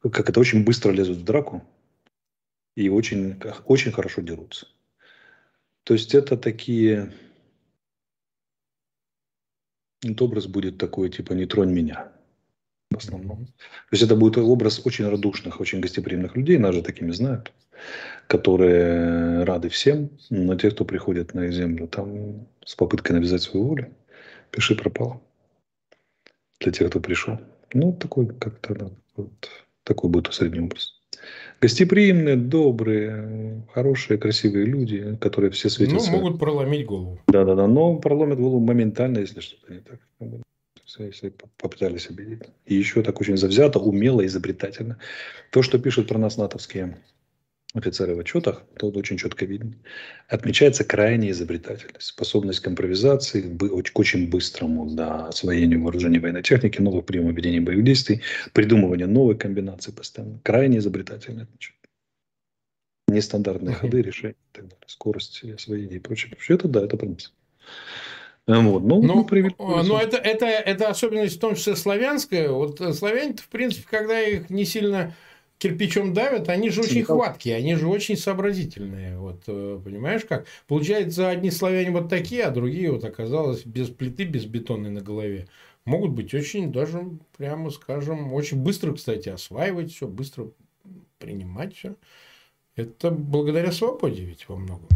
как 0.00 0.30
это 0.30 0.40
очень 0.40 0.64
быстро 0.64 0.92
лезут 0.92 1.18
в 1.18 1.24
драку 1.24 1.62
и 2.74 2.88
очень, 2.88 3.38
очень 3.66 3.92
хорошо 3.92 4.22
дерутся. 4.22 4.66
То 5.84 5.92
есть 5.92 6.14
это 6.14 6.38
такие... 6.38 7.12
Этот 10.06 10.22
образ 10.22 10.46
будет 10.46 10.78
такой, 10.78 11.10
типа, 11.10 11.32
не 11.32 11.46
тронь 11.46 11.72
меня 11.72 12.12
в 12.90 12.96
основном. 12.96 13.46
То 13.46 13.92
есть 13.92 14.04
это 14.04 14.14
будет 14.14 14.38
образ 14.38 14.80
очень 14.84 15.08
радушных, 15.08 15.60
очень 15.60 15.80
гостеприимных 15.80 16.36
людей, 16.36 16.58
нас 16.58 16.74
же 16.74 16.82
такими 16.82 17.10
знают, 17.10 17.52
которые 18.28 19.42
рады 19.44 19.68
всем, 19.68 20.10
но 20.30 20.54
те, 20.54 20.70
кто 20.70 20.84
приходит 20.84 21.34
на 21.34 21.50
землю 21.50 21.88
там 21.88 22.46
с 22.64 22.74
попыткой 22.76 23.16
навязать 23.16 23.42
свою 23.42 23.66
волю, 23.66 23.94
пиши 24.50 24.76
пропало. 24.76 25.20
Для 26.60 26.72
тех, 26.72 26.88
кто 26.88 27.00
пришел. 27.00 27.38
Ну, 27.74 27.92
такой 27.92 28.28
как-то, 28.28 28.74
да, 28.74 28.90
вот, 29.16 29.50
такой 29.82 30.08
будет 30.08 30.32
средний 30.32 30.60
образ. 30.60 30.95
Гостеприимные, 31.60 32.36
добрые, 32.36 33.62
хорошие, 33.72 34.18
красивые 34.18 34.66
люди, 34.66 35.16
которые 35.20 35.50
все 35.50 35.70
светятся. 35.70 36.10
Ну, 36.10 36.18
могут 36.18 36.38
проломить 36.38 36.86
голову. 36.86 37.18
Да-да-да, 37.28 37.66
но 37.66 37.96
проломят 37.96 38.38
голову 38.38 38.60
моментально, 38.60 39.18
если 39.18 39.40
что-то 39.40 39.72
не 39.72 39.80
так 39.80 40.00
если 40.98 41.32
попытались 41.58 42.08
обидеть. 42.08 42.42
И 42.64 42.74
еще 42.74 43.02
так 43.02 43.20
очень 43.20 43.36
завзято, 43.36 43.78
умело, 43.78 44.24
изобретательно. 44.24 44.98
То, 45.50 45.62
что 45.62 45.78
пишут 45.78 46.08
про 46.08 46.18
нас 46.18 46.36
натовские 46.36 46.96
офицеры 47.74 48.14
в 48.14 48.20
отчетах, 48.20 48.62
то 48.78 48.88
очень 48.88 49.18
четко 49.18 49.44
видно. 49.44 49.74
Отмечается 50.28 50.84
крайняя 50.84 51.32
изобретательность, 51.32 52.06
способность 52.06 52.60
к 52.60 52.68
импровизации, 52.68 53.42
к 53.42 53.98
очень 53.98 54.30
быстрому 54.30 54.88
да, 54.90 55.26
освоению 55.26 55.82
вооружений 55.82 56.18
военной 56.18 56.42
техники, 56.42 56.80
новых 56.80 57.06
приемов 57.06 57.34
ведения 57.34 57.60
боевых 57.60 57.84
действий, 57.84 58.22
придумывания 58.52 59.06
новых 59.06 59.38
комбинаций 59.38 59.92
постоянно. 59.92 60.40
Крайне 60.42 60.78
изобретательно 60.78 61.42
отмечают. 61.42 61.76
Нестандартные 63.08 63.74
uh-huh. 63.74 63.78
ходы, 63.78 64.02
решения 64.02 64.34
так 64.52 64.64
далее, 64.64 64.84
скорость 64.86 65.44
освоения 65.44 65.96
и 65.96 66.00
прочее. 66.00 66.36
Это 66.48 66.68
да, 66.68 66.84
это 66.84 66.96
принцип. 66.96 67.32
Вот. 68.46 68.84
Ну, 68.84 69.02
ну, 69.02 69.24
привели, 69.24 69.54
но 69.58 70.00
это, 70.00 70.18
это, 70.18 70.46
это 70.46 70.88
особенность 70.88 71.36
в 71.36 71.40
том 71.40 71.56
числе 71.56 71.74
славянская. 71.74 72.48
Вот 72.48 72.80
славяне 72.94 73.34
в 73.34 73.48
принципе, 73.48 73.86
когда 73.90 74.20
их 74.20 74.50
не 74.50 74.64
сильно 74.64 75.14
кирпичом 75.58 76.12
давят, 76.12 76.48
они 76.48 76.70
же 76.70 76.82
очень 76.82 77.02
хваткие, 77.02 77.56
они 77.56 77.74
же 77.74 77.88
очень 77.88 78.16
сообразительные. 78.16 79.18
Вот, 79.18 79.42
э, 79.46 79.80
понимаешь 79.82 80.24
как? 80.24 80.46
Получается, 80.66 81.28
одни 81.28 81.50
славяне 81.50 81.90
вот 81.90 82.08
такие, 82.08 82.44
а 82.44 82.50
другие 82.50 82.92
вот 82.92 83.04
оказалось 83.04 83.64
без 83.64 83.88
плиты, 83.88 84.24
без 84.24 84.44
бетонной 84.44 84.90
на 84.90 85.00
голове. 85.00 85.48
Могут 85.84 86.10
быть 86.10 86.34
очень 86.34 86.72
даже, 86.72 87.10
прямо 87.36 87.70
скажем, 87.70 88.32
очень 88.32 88.58
быстро, 88.58 88.92
кстати, 88.92 89.28
осваивать 89.28 89.92
все, 89.92 90.06
быстро 90.06 90.48
принимать 91.18 91.76
все. 91.76 91.94
Это 92.74 93.10
благодаря 93.10 93.72
свободе 93.72 94.24
ведь 94.24 94.48
во 94.48 94.56
многом. 94.56 94.88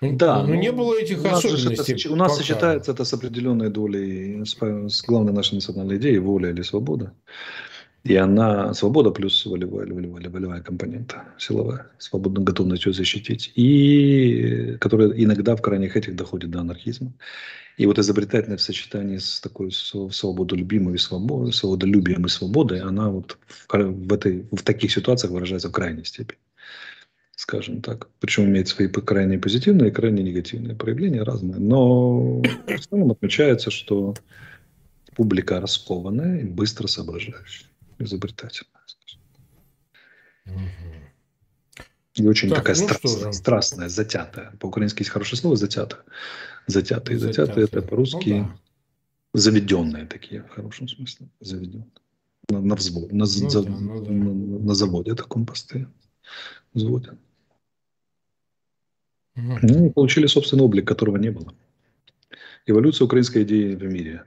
Да, 0.00 0.42
но, 0.42 0.48
но 0.48 0.54
не 0.56 0.70
было 0.72 0.94
этих 0.98 1.24
у 1.24 1.28
особенностей. 1.28 1.94
Это, 1.94 2.12
у 2.12 2.16
нас 2.16 2.32
пока. 2.32 2.42
сочетается 2.42 2.92
это 2.92 3.04
с 3.04 3.12
определенной 3.14 3.70
долей, 3.70 4.44
с, 4.44 4.54
с 4.54 5.02
главной 5.02 5.32
нашей 5.32 5.54
национальной 5.54 5.96
идеей, 5.96 6.18
воля 6.18 6.50
или 6.50 6.62
свобода. 6.62 7.14
И 8.06 8.14
она, 8.14 8.72
свобода 8.72 9.10
плюс 9.10 9.44
волевая, 9.46 9.86
волевая, 9.86 10.30
волевая 10.30 10.62
компонента, 10.62 11.24
силовая, 11.38 11.90
свободная 11.98 12.44
готовность 12.44 12.86
ее 12.86 12.92
защитить. 12.92 13.50
И 13.56 14.76
которая 14.80 15.10
иногда 15.10 15.56
в 15.56 15.62
крайних 15.62 15.96
этих 15.96 16.14
доходит 16.14 16.50
до 16.50 16.60
анархизма. 16.60 17.12
И 17.76 17.84
вот 17.84 17.98
изобретательность 17.98 18.62
в 18.62 18.66
сочетании 18.66 19.18
с 19.18 19.40
такой 19.40 19.72
свободолюбимой 19.72 20.94
и 20.94 20.98
свободой, 20.98 21.52
свободолюбием 21.52 22.24
и 22.26 22.28
свободой, 22.28 22.80
она 22.80 23.10
вот 23.10 23.38
в, 23.68 24.12
этой, 24.12 24.46
в 24.52 24.62
таких 24.62 24.92
ситуациях 24.92 25.32
выражается 25.32 25.68
в 25.68 25.72
крайней 25.72 26.04
степени 26.04 26.38
скажем 27.38 27.82
так. 27.82 28.08
Причем 28.18 28.46
имеет 28.46 28.66
свои 28.66 28.88
крайне 28.88 29.38
позитивные 29.38 29.90
и 29.90 29.92
крайне 29.92 30.22
негативные 30.22 30.74
проявления 30.74 31.22
разные. 31.22 31.58
Но 31.58 32.40
в 32.42 32.70
основном 32.70 33.12
отмечается, 33.12 33.70
что 33.70 34.14
публика 35.14 35.60
раскованная 35.60 36.40
и 36.40 36.44
быстро 36.44 36.86
соображающая, 36.86 37.66
изобретательная. 37.98 38.82
И 42.14 42.26
очень 42.26 42.48
так, 42.48 42.58
такая 42.58 42.76
ну 42.76 42.88
страстная, 42.88 43.32
страстная, 43.32 43.88
затятая. 43.88 44.52
По-украински 44.58 45.00
есть 45.00 45.10
хорошее 45.10 45.38
слово 45.38 45.56
затятая. 45.56 46.02
Затятые, 46.66 47.18
затятые, 47.18 47.64
это 47.64 47.82
по-русски 47.82 48.30
ну, 48.30 48.44
да. 48.44 48.58
заведенные 49.34 50.06
такие, 50.06 50.42
в 50.42 50.48
хорошем 50.48 50.88
смысле. 50.88 51.28
Заведенные. 51.40 51.90
На, 52.48 52.60
на 52.60 52.74
взвод, 52.74 53.12
на, 53.12 53.18
ну, 53.18 53.26
за, 53.26 53.62
да, 53.62 53.70
ну, 53.70 54.04
да. 54.04 54.10
на, 54.10 54.32
на 54.60 54.74
заводе 54.74 55.14
таком 55.14 55.44
постоянно. 55.44 55.92
Взводе. 56.72 57.10
Угу. 59.36 59.58
Ну, 59.62 59.90
получили 59.90 60.26
собственный 60.26 60.64
облик, 60.64 60.88
которого 60.88 61.18
не 61.18 61.30
было. 61.30 61.54
Эволюция 62.64 63.04
украинской 63.04 63.42
идеи 63.42 63.74
в 63.74 63.84
мире. 63.84 64.24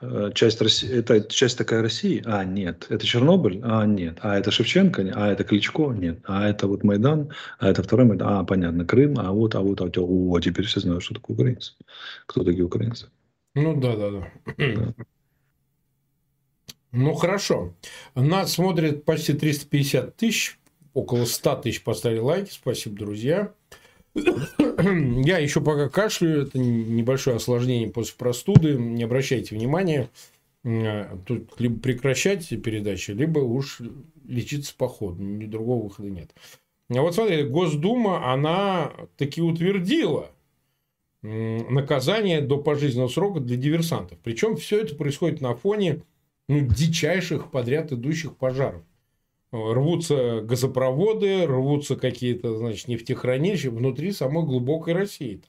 Э, 0.00 0.30
часть 0.34 0.60
России, 0.60 0.90
это 0.90 1.22
часть 1.22 1.56
такая 1.56 1.80
России? 1.82 2.22
А, 2.26 2.44
нет. 2.44 2.86
Это 2.90 3.06
Чернобыль? 3.06 3.60
А, 3.64 3.86
нет. 3.86 4.18
А, 4.20 4.38
это 4.38 4.50
Шевченко? 4.50 5.10
А, 5.14 5.28
это 5.32 5.44
Кличко? 5.44 5.92
Нет. 5.92 6.20
А, 6.24 6.46
это 6.48 6.66
вот 6.66 6.84
Майдан? 6.84 7.30
А, 7.58 7.70
это 7.70 7.82
второй 7.82 8.06
Майдан? 8.06 8.28
А, 8.28 8.44
понятно. 8.44 8.84
Крым? 8.84 9.18
А 9.18 9.32
вот, 9.32 9.54
а 9.54 9.60
вот, 9.60 9.80
а 9.80 9.84
вот. 9.84 9.96
О, 9.98 10.40
теперь 10.40 10.66
все 10.66 10.80
знают, 10.80 11.02
что 11.02 11.14
такое 11.14 11.34
украинцы. 11.34 11.74
Кто 12.26 12.44
такие 12.44 12.64
украинцы? 12.64 13.08
Ну, 13.54 13.74
да, 13.80 13.96
да, 13.96 14.10
да. 14.10 14.94
Ну, 16.92 17.12
хорошо. 17.12 17.74
Нас 18.14 18.54
смотрит 18.54 19.04
почти 19.04 19.34
350 19.34 20.16
тысяч. 20.16 20.58
Около 20.94 21.26
100 21.26 21.56
тысяч 21.56 21.84
поставили 21.84 22.20
лайки. 22.20 22.50
Спасибо, 22.50 22.96
друзья. 22.96 23.52
Я 25.24 25.38
еще 25.38 25.60
пока 25.60 25.88
кашлю, 25.88 26.42
это 26.42 26.58
небольшое 26.58 27.36
осложнение 27.36 27.90
после 27.90 28.14
простуды, 28.16 28.74
не 28.74 29.04
обращайте 29.04 29.54
внимания. 29.54 30.08
Тут 31.26 31.60
либо 31.60 31.78
прекращать 31.78 32.48
передачи, 32.62 33.12
либо 33.12 33.38
уж 33.38 33.80
лечиться 34.26 34.74
по 34.76 34.88
ходу, 34.88 35.22
другого 35.46 35.84
выхода 35.84 36.10
нет. 36.10 36.34
А 36.90 37.00
вот 37.00 37.14
смотри, 37.14 37.44
Госдума, 37.44 38.32
она 38.32 38.92
таки 39.16 39.42
утвердила 39.42 40.30
наказание 41.22 42.40
до 42.40 42.58
пожизненного 42.58 43.08
срока 43.08 43.40
для 43.40 43.56
диверсантов. 43.56 44.18
Причем 44.22 44.56
все 44.56 44.80
это 44.80 44.94
происходит 44.94 45.40
на 45.40 45.54
фоне 45.54 46.02
ну, 46.48 46.60
дичайших 46.60 47.50
подряд 47.50 47.92
идущих 47.92 48.36
пожаров 48.36 48.82
рвутся 49.72 50.40
газопроводы, 50.42 51.46
рвутся 51.46 51.96
какие-то, 51.96 52.56
значит, 52.56 52.88
нефтехранилища 52.88 53.70
внутри 53.70 54.12
самой 54.12 54.44
глубокой 54.44 54.94
России. 54.94 55.42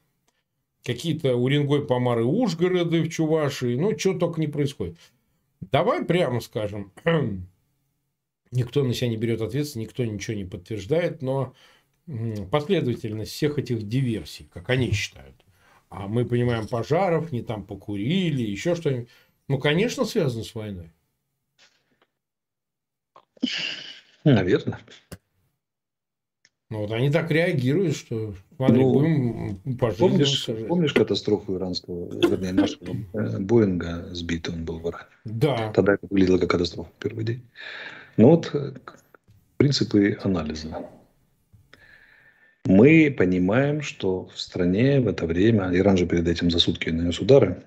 Какие-то 0.84 1.36
Уренгой, 1.36 1.86
Помары, 1.86 2.24
Ужгороды 2.24 3.02
в 3.02 3.10
Чувашии, 3.10 3.76
ну, 3.76 3.98
что 3.98 4.18
только 4.18 4.40
не 4.40 4.48
происходит. 4.48 4.98
Давай 5.60 6.06
прямо 6.06 6.40
скажем, 6.40 6.92
никто 8.52 8.84
на 8.84 8.94
себя 8.94 9.10
не 9.10 9.18
берет 9.18 9.42
ответственность, 9.42 9.92
никто 9.92 10.06
ничего 10.06 10.38
не 10.38 10.46
подтверждает, 10.46 11.22
но 11.22 11.54
последовательность 12.52 13.32
всех 13.32 13.60
этих 13.60 13.88
диверсий, 13.88 14.50
как 14.54 14.70
они 14.70 14.92
считают, 14.92 15.36
а 15.90 16.08
мы 16.08 16.26
понимаем 16.26 16.68
пожаров, 16.68 17.32
не 17.32 17.42
там 17.42 17.66
покурили, 17.66 18.42
еще 18.44 18.76
что-нибудь, 18.76 19.10
ну, 19.48 19.60
конечно, 19.60 20.06
связано 20.06 20.44
с 20.44 20.56
войной. 20.56 20.92
Наверное. 24.34 24.80
Ну, 26.70 26.80
вот 26.80 26.92
они 26.92 27.10
так 27.10 27.32
реагируют, 27.32 27.96
что 27.96 28.34
смотри, 28.58 28.82
ну, 28.82 28.94
будем 28.94 29.78
помнишь, 29.78 30.50
помнишь 30.68 30.92
катастрофу 30.92 31.56
иранского, 31.56 32.10
вернее, 32.28 32.52
нашего 32.52 32.94
э, 33.14 33.40
Боинга 33.40 34.14
сбитый 34.14 34.54
он 34.54 34.66
был 34.66 34.80
в 34.80 34.90
Иране? 34.90 35.06
Да. 35.24 35.72
Тогда 35.72 35.94
это 35.94 36.06
выглядело 36.10 36.40
как 36.40 36.50
катастрофа 36.50 36.90
в 36.90 37.02
первый 37.02 37.24
день. 37.24 37.42
Ну 38.18 38.32
вот 38.32 38.50
э, 38.54 38.74
принципы 39.56 40.18
анализа. 40.22 40.86
Мы 42.66 43.16
понимаем, 43.18 43.82
что 43.82 44.26
в 44.26 44.38
стране 44.38 45.00
в 45.00 45.08
это 45.08 45.26
время, 45.26 45.74
Иран 45.74 45.96
же 45.96 46.06
перед 46.06 46.28
этим 46.28 46.52
за 46.52 46.60
сутки 46.60 46.90
нанес 46.90 47.18
удары 47.22 47.64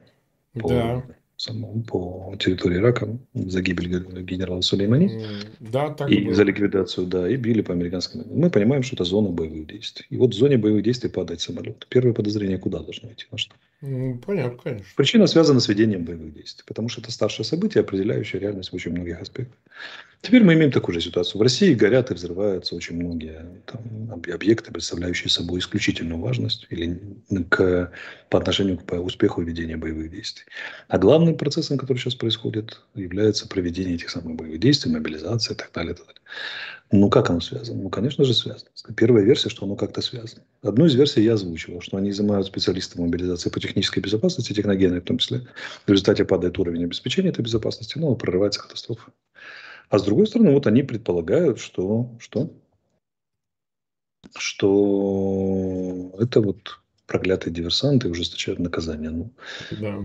по 0.53 0.69
да 0.69 1.03
самому 1.41 1.83
по 1.83 2.37
территории 2.39 2.77
Ирака 2.77 3.09
за 3.33 3.63
гибель 3.63 3.89
генерала 4.23 4.61
Сулеймани. 4.61 5.25
Да, 5.59 5.89
так 5.89 6.11
и 6.11 6.21
было. 6.21 6.35
за 6.35 6.43
ликвидацию, 6.43 7.07
да, 7.07 7.29
и 7.31 7.37
били 7.37 7.63
по 7.63 7.73
американским. 7.73 8.25
Мы 8.31 8.51
понимаем, 8.51 8.83
что 8.83 8.97
это 8.97 9.05
зона 9.05 9.31
боевых 9.31 9.67
действий. 9.67 10.05
И 10.11 10.19
вот 10.19 10.35
в 10.35 10.37
зоне 10.37 10.59
боевых 10.59 10.83
действий 10.83 11.09
падает 11.09 11.41
самолет. 11.41 11.87
Первое 11.89 12.13
подозрение 12.13 12.59
куда 12.59 12.81
должно 12.81 13.11
идти? 13.11 13.25
На 13.33 13.39
что? 13.39 13.55
Понятно, 13.81 14.59
конечно. 14.63 14.87
Причина 14.97 15.27
связана 15.27 15.61
с 15.61 15.69
ведением 15.69 16.05
боевых 16.05 16.35
действий, 16.35 16.65
потому 16.67 16.91
что 16.91 17.01
это 17.01 17.11
старшее 17.11 17.47
событие, 17.47 17.81
определяющее 17.81 18.39
реальность 18.39 18.73
в 18.73 18.75
очень 18.75 18.93
многих 18.93 19.23
аспектах. 19.23 19.57
Теперь 20.23 20.45
мы 20.45 20.53
имеем 20.53 20.71
такую 20.71 20.95
же 20.95 21.01
ситуацию. 21.01 21.39
В 21.39 21.43
России 21.43 21.73
горят 21.73 22.11
и 22.11 22.15
взрываются 22.15 22.75
очень 22.75 22.97
многие 22.97 23.63
там, 23.65 24.13
объекты, 24.13 24.71
представляющие 24.71 25.31
собой 25.31 25.61
исключительную 25.61 26.21
важность 26.21 26.67
или 26.69 27.01
к, 27.49 27.91
по 28.29 28.39
отношению 28.39 28.79
к 28.79 28.93
успеху 29.01 29.41
ведения 29.41 29.79
боевых 29.79 30.11
действий. 30.11 30.45
А 30.89 30.99
главным 30.99 31.39
процессом, 31.39 31.79
который 31.79 31.97
сейчас 31.97 32.15
происходит, 32.15 32.83
является 32.95 33.49
проведение 33.49 33.95
этих 33.95 34.11
самых 34.11 34.37
боевых 34.37 34.61
действий, 34.61 34.93
мобилизация 34.93 35.55
и 35.55 35.57
так 35.57 35.71
далее. 35.73 35.95
Так 35.95 36.07
далее. 36.07 36.21
Ну, 36.93 37.09
как 37.09 37.31
оно 37.31 37.41
связано? 37.41 37.85
Ну, 37.85 37.89
конечно 37.89 38.25
же, 38.25 38.35
связано. 38.35 38.69
Первая 38.97 39.25
версия, 39.25 39.49
что 39.49 39.65
оно 39.65 39.77
как-то 39.77 40.03
связано. 40.03 40.43
Одну 40.63 40.87
из 40.87 40.95
версий 40.95 41.23
я 41.23 41.35
озвучивал, 41.35 41.81
что 41.81 41.97
они 41.97 42.11
изымают 42.11 42.47
специалисты 42.47 43.01
мобилизации 43.01 43.49
по 43.49 43.61
технической 43.61 44.03
безопасности, 44.03 44.53
техногенной 44.53 45.01
в 45.01 45.05
том 45.05 45.19
числе. 45.19 45.47
В 45.87 45.91
результате 45.91 46.25
падает 46.25 46.59
уровень 46.59 46.85
обеспечения 46.85 47.31
этой 47.31 47.43
безопасности, 47.43 47.97
но 47.97 48.15
прорывается 48.17 48.61
катастрофа. 48.61 49.13
А 49.91 49.99
с 49.99 50.05
другой 50.05 50.27
стороны, 50.29 50.53
вот 50.53 50.67
они 50.69 50.85
предполагают, 50.85 51.59
что, 51.59 52.17
что, 52.21 52.49
что 54.37 56.13
это 56.19 56.41
вот 56.41 56.81
проклятые 57.07 57.53
диверсанты 57.53 58.09
ужесточают 58.09 58.61
наказание. 58.61 59.11
Ну, 59.11 59.33
да. 59.73 59.99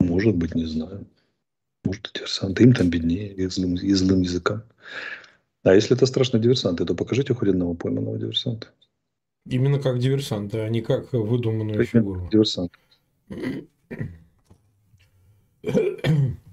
может 0.00 0.34
быть, 0.34 0.56
не 0.56 0.64
знаю. 0.66 1.06
Может, 1.84 2.10
диверсанты. 2.12 2.64
Им 2.64 2.72
там 2.72 2.90
беднее, 2.90 3.32
и 3.32 3.46
злым, 3.46 3.76
и 3.76 3.92
злым 3.92 4.22
языком. 4.22 4.62
А 5.62 5.72
если 5.72 5.96
это 5.96 6.06
страшно 6.06 6.40
диверсанты, 6.40 6.84
то 6.84 6.96
покажите 6.96 7.32
хоть 7.32 7.48
одного 7.48 7.74
пойманного 7.74 8.18
диверсанта. 8.18 8.66
Именно 9.46 9.78
как 9.78 10.00
диверсанта, 10.00 10.64
а 10.64 10.68
не 10.68 10.82
как 10.82 11.12
выдуманную 11.12 11.78
как 11.78 11.86
фигуру. 11.86 12.28
Диверсант. 12.32 12.72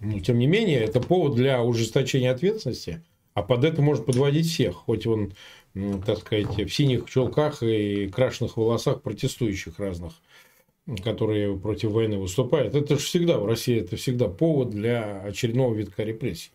Но, 0.00 0.18
тем 0.20 0.38
не 0.38 0.46
менее, 0.46 0.80
это 0.80 1.00
повод 1.00 1.34
для 1.34 1.62
ужесточения 1.62 2.30
ответственности, 2.32 3.02
а 3.34 3.42
под 3.42 3.64
это 3.64 3.82
может 3.82 4.06
подводить 4.06 4.46
всех, 4.46 4.74
хоть 4.76 5.06
он, 5.06 5.32
так 6.06 6.18
сказать, 6.18 6.56
в 6.56 6.68
синих 6.70 7.08
чулках 7.08 7.62
и 7.62 8.08
крашенных 8.08 8.56
волосах 8.56 9.02
протестующих 9.02 9.78
разных, 9.78 10.14
которые 11.04 11.56
против 11.56 11.90
войны 11.90 12.18
выступают. 12.18 12.74
Это 12.74 12.94
же 12.96 13.04
всегда 13.04 13.38
в 13.38 13.46
России, 13.46 13.80
это 13.80 13.96
всегда 13.96 14.28
повод 14.28 14.70
для 14.70 15.20
очередного 15.22 15.74
витка 15.74 16.02
репрессий. 16.02 16.50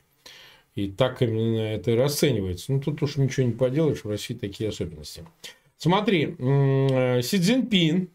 И 0.74 0.90
так 0.90 1.22
именно 1.22 1.60
это 1.60 1.92
и 1.92 1.96
расценивается. 1.96 2.74
Ну, 2.74 2.82
тут 2.82 3.02
уж 3.02 3.16
ничего 3.16 3.46
не 3.46 3.54
поделаешь, 3.54 4.04
в 4.04 4.10
России 4.10 4.34
такие 4.34 4.70
особенности. 4.70 5.24
Смотри, 5.78 6.36
Си 6.38 7.38
Цзиньпин 7.40 8.10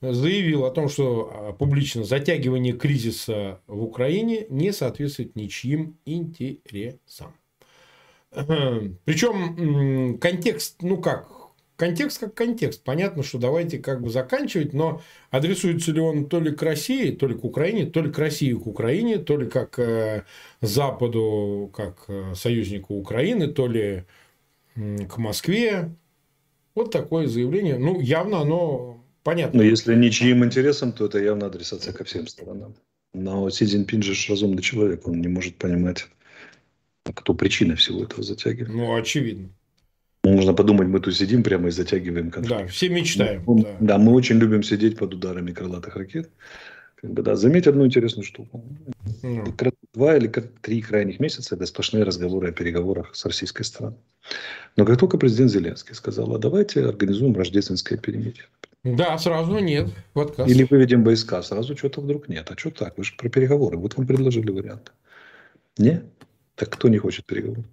заявил 0.00 0.64
о 0.64 0.70
том, 0.70 0.88
что 0.88 1.30
а, 1.32 1.52
публично 1.52 2.04
затягивание 2.04 2.72
кризиса 2.72 3.60
в 3.66 3.82
Украине 3.82 4.46
не 4.48 4.72
соответствует 4.72 5.36
ничьим 5.36 5.98
интересам. 6.04 7.34
Причем 9.04 10.18
контекст, 10.18 10.82
ну 10.82 10.98
как, 10.98 11.28
контекст 11.76 12.18
как 12.20 12.34
контекст. 12.34 12.84
Понятно, 12.84 13.22
что 13.22 13.38
давайте 13.38 13.78
как 13.78 14.02
бы 14.02 14.10
заканчивать, 14.10 14.72
но 14.72 15.00
адресуется 15.30 15.92
ли 15.92 16.00
он 16.00 16.28
то 16.28 16.40
ли 16.40 16.54
к 16.54 16.62
России, 16.62 17.12
то 17.12 17.26
ли 17.26 17.34
к 17.34 17.44
Украине, 17.44 17.86
то 17.86 18.02
ли 18.02 18.10
к 18.10 18.18
России 18.18 18.52
к 18.52 18.66
Украине, 18.66 19.18
то 19.18 19.36
ли 19.36 19.48
как 19.48 19.78
э, 19.78 20.24
Западу, 20.60 21.70
как 21.74 22.04
э, 22.08 22.34
союзнику 22.34 22.94
Украины, 22.94 23.48
то 23.48 23.66
ли 23.66 24.04
к 24.74 25.16
Москве. 25.18 25.94
Вот 26.74 26.92
такое 26.92 27.26
заявление. 27.26 27.78
Ну, 27.78 28.00
явно 28.00 28.40
оно 28.40 28.97
Понятно. 29.22 29.58
Но 29.58 29.64
если 29.64 29.94
ничьим 29.94 30.44
интересом, 30.44 30.92
то 30.92 31.06
это 31.06 31.18
явно 31.18 31.46
адресация 31.46 31.92
ко 31.92 32.04
всем 32.04 32.26
сторонам. 32.26 32.74
Но 33.14 33.48
Си 33.50 33.66
Цзиньпин 33.66 34.02
же 34.02 34.14
разумный 34.30 34.62
человек, 34.62 35.06
он 35.08 35.20
не 35.20 35.28
может 35.28 35.56
понимать, 35.56 36.06
кто 37.04 37.34
причина 37.34 37.74
всего 37.76 38.04
этого 38.04 38.22
затягивания. 38.22 38.76
Ну, 38.76 38.94
очевидно. 38.94 39.48
Можно 40.24 40.52
подумать, 40.52 40.88
мы 40.88 41.00
тут 41.00 41.16
сидим 41.16 41.42
прямо 41.42 41.68
и 41.68 41.70
затягиваем 41.70 42.30
конфликт. 42.30 42.62
Да, 42.62 42.66
все 42.66 42.88
мечтаем. 42.88 43.44
Ну, 43.46 43.62
да. 43.62 43.76
да, 43.80 43.98
мы 43.98 44.12
очень 44.12 44.36
любим 44.36 44.62
сидеть 44.62 44.98
под 44.98 45.14
ударами 45.14 45.52
крылатых 45.52 45.96
ракет. 45.96 46.30
Как 46.96 47.12
бы, 47.12 47.22
да, 47.22 47.36
заметь 47.36 47.68
одну 47.68 47.86
интересную 47.86 48.24
штуку. 48.24 48.64
Mm. 49.22 49.72
Два 49.94 50.16
или 50.16 50.26
три 50.26 50.82
крайних 50.82 51.20
месяца 51.20 51.54
это 51.54 51.64
сплошные 51.64 52.02
разговоры 52.02 52.48
о 52.48 52.52
переговорах 52.52 53.14
с 53.14 53.24
российской 53.24 53.62
стороной. 53.62 53.98
Но 54.76 54.84
как 54.84 54.98
только 54.98 55.16
президент 55.16 55.50
Зеленский 55.50 55.94
сказал, 55.94 56.34
а 56.34 56.38
давайте 56.38 56.84
организуем 56.84 57.36
рождественское 57.36 57.98
перемирие. 57.98 58.46
Да, 58.84 59.18
сразу 59.18 59.58
нет. 59.58 59.88
В 60.14 60.20
отказ. 60.20 60.48
Или 60.48 60.64
выведем 60.64 61.04
войска, 61.04 61.42
сразу 61.42 61.76
что-то 61.76 62.00
вдруг 62.00 62.28
нет. 62.28 62.50
А 62.50 62.56
что 62.56 62.70
так? 62.70 62.96
Вы 62.96 63.04
же 63.04 63.14
про 63.16 63.28
переговоры. 63.28 63.76
Вот 63.76 63.96
вам 63.96 64.06
предложили 64.06 64.50
вариант. 64.50 64.92
Не? 65.76 66.02
Так 66.54 66.70
кто 66.70 66.88
не 66.88 66.98
хочет 66.98 67.26
переговоров? 67.26 67.64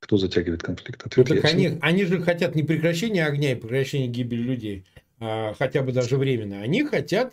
Кто 0.00 0.16
затягивает 0.16 0.62
конфликт? 0.62 1.04
Ответ 1.06 1.28
ну, 1.28 1.36
так 1.36 1.44
они, 1.46 1.78
они 1.80 2.04
же 2.04 2.20
хотят 2.20 2.54
не 2.54 2.62
прекращения 2.62 3.24
огня 3.24 3.52
и 3.52 3.54
прекращения 3.54 4.06
гибели 4.06 4.42
людей, 4.42 4.84
а 5.18 5.54
хотя 5.58 5.82
бы 5.82 5.92
даже 5.92 6.16
временно. 6.16 6.60
Они 6.60 6.84
хотят 6.84 7.32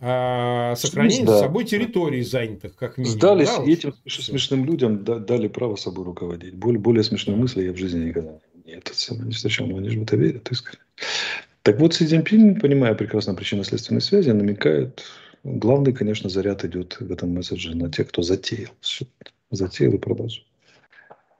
а, 0.00 0.74
сохранение 0.76 1.26
да. 1.26 1.38
с 1.38 1.40
собой 1.40 1.64
территорий 1.64 2.22
занятых, 2.22 2.76
как 2.76 2.98
минимум. 2.98 3.18
Сдались 3.18 3.48
да, 3.48 3.64
этим 3.64 3.94
все. 4.06 4.22
смешным 4.22 4.64
людям 4.64 5.04
дали 5.04 5.48
право 5.48 5.76
собой 5.76 6.04
руководить. 6.04 6.54
Более, 6.54 6.80
более 6.80 7.02
смешной 7.02 7.36
мысли 7.36 7.64
я 7.64 7.72
в 7.72 7.76
жизни 7.76 8.08
никогда 8.08 8.38
не, 8.64 8.74
не 8.74 9.32
встречал, 9.32 9.66
но 9.66 9.78
они 9.78 9.88
же 9.90 10.00
в 10.00 10.02
это 10.02 10.16
верят 10.16 10.50
искренне. 10.50 10.82
Так 11.64 11.80
вот, 11.80 11.94
Си 11.94 12.06
Цзиньпин, 12.06 12.60
понимая 12.60 12.94
прекрасно 12.94 13.34
причинно-следственные 13.34 14.02
связи, 14.02 14.28
намекает, 14.28 15.02
главный, 15.44 15.94
конечно, 15.94 16.28
заряд 16.28 16.62
идет 16.62 17.00
в 17.00 17.10
этом 17.10 17.30
месседже 17.30 17.74
на 17.74 17.90
тех, 17.90 18.08
кто 18.08 18.20
затеял. 18.20 18.70
Затеял 19.50 19.94
и 19.94 19.98
продолжил. 19.98 20.44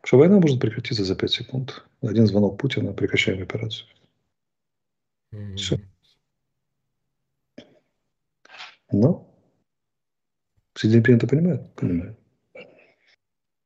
Что 0.02 0.16
война 0.16 0.40
может 0.40 0.60
прекратиться 0.60 1.04
за 1.04 1.14
5 1.14 1.30
секунд. 1.30 1.84
Один 2.00 2.26
звонок 2.26 2.58
Путина, 2.58 2.94
прекращаем 2.94 3.42
операцию. 3.42 3.86
Mm-hmm. 5.34 5.56
Все. 5.56 5.80
Но 8.92 9.30
Си 10.74 10.88
Цзиньпин 10.88 11.16
это 11.16 11.26
понимает? 11.26 11.70
Понимает. 11.74 12.18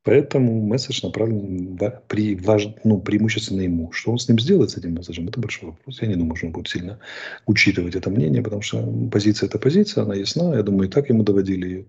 Поэтому 0.04 0.62
месседж 0.62 1.00
направлен 1.02 1.78
при, 2.06 2.34
важ, 2.36 2.68
ну, 2.84 3.00
преимущественно 3.00 3.62
ему. 3.62 3.92
Что 3.92 4.12
он 4.12 4.18
с 4.18 4.28
ним 4.28 4.38
сделает, 4.38 4.70
с 4.70 4.76
этим 4.76 4.94
месседжем, 4.94 5.28
это 5.28 5.40
большой 5.40 5.70
вопрос. 5.70 6.00
Я 6.00 6.08
не 6.08 6.14
думаю, 6.14 6.36
что 6.36 6.46
он 6.46 6.52
будет 6.52 6.68
сильно 6.68 6.98
учитывать 7.46 7.94
это 7.94 8.08
мнение, 8.08 8.42
потому 8.42 8.62
что 8.62 8.82
позиция– 9.12 9.46
это 9.48 9.58
позиция, 9.58 10.04
она 10.04 10.14
ясна. 10.14 10.54
Я 10.54 10.62
думаю, 10.62 10.88
и 10.88 10.92
так 10.92 11.08
ему 11.08 11.24
доводили 11.24 11.66
ее. 11.66 11.86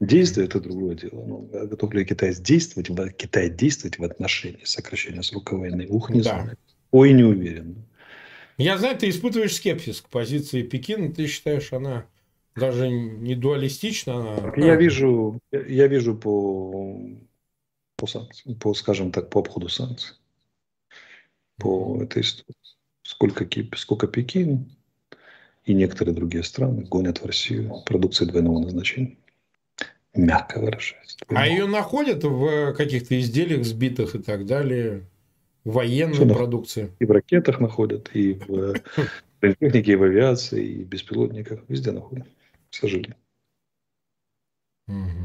Действие– 0.00 0.46
это 0.48 0.60
другое 0.60 0.94
дело. 0.94 1.24
Но 1.26 1.48
ну, 1.52 1.66
готов 1.66 1.94
ли 1.94 2.04
Китай 2.04 2.34
действовать, 2.34 2.90
в, 2.90 3.08
Китай 3.10 3.48
действовать 3.50 3.98
в 3.98 4.04
отношении 4.04 4.64
сокращения 4.64 5.22
срока 5.22 5.56
войны? 5.56 5.86
Ух, 5.88 6.10
не 6.10 6.20
да. 6.20 6.42
знаю. 6.42 6.58
Ой, 6.92 7.12
не 7.12 7.24
уверен. 7.24 7.84
Я 8.58 8.78
знаю, 8.78 8.96
ты 8.96 9.08
испытываешь 9.08 9.54
скепсис 9.54 10.00
к 10.02 10.08
позиции 10.08 10.62
Пекина. 10.62 11.12
Ты 11.12 11.26
считаешь, 11.26 11.72
она 11.72 12.06
даже 12.54 12.88
не 12.88 13.34
дуалистична? 13.34 14.38
Она... 14.38 14.52
Я 14.56 14.76
вижу, 14.76 15.40
я 15.52 15.88
вижу 15.88 16.16
по 16.16 16.98
по 17.96 18.06
санкциям, 18.06 18.58
по, 18.58 18.74
скажем 18.74 19.10
так, 19.10 19.30
по 19.30 19.40
обходу 19.40 19.68
санкций. 19.68 20.16
По 21.58 22.02
этой 22.02 22.22
истории. 22.22 22.54
Сколько, 23.02 23.48
сколько 23.76 24.08
Пекин 24.08 24.70
и 25.64 25.74
некоторые 25.74 26.14
другие 26.14 26.42
страны 26.44 26.82
гонят 26.82 27.20
в 27.20 27.26
Россию 27.26 27.82
продукции 27.86 28.24
двойного 28.24 28.60
назначения. 28.60 29.16
Мягко 30.14 30.60
выражаясь. 30.60 31.16
А 31.28 31.46
ее 31.46 31.66
находят 31.66 32.24
в 32.24 32.72
каких-то 32.72 33.18
изделиях 33.20 33.64
сбитых 33.64 34.14
и 34.14 34.18
так 34.18 34.46
далее? 34.46 35.06
Военной 35.64 36.32
продукции? 36.32 36.92
И 37.00 37.04
в 37.04 37.10
ракетах 37.10 37.60
находят, 37.60 38.10
и 38.14 38.34
в 38.34 38.74
технике, 39.40 39.92
и 39.92 39.96
в 39.96 40.02
авиации, 40.04 40.64
и 40.64 40.84
в 40.84 40.88
беспилотниках. 40.88 41.60
Везде 41.68 41.90
находят, 41.90 42.26
к 42.70 42.74
сожалению. 42.74 43.16
Угу. 44.88 45.15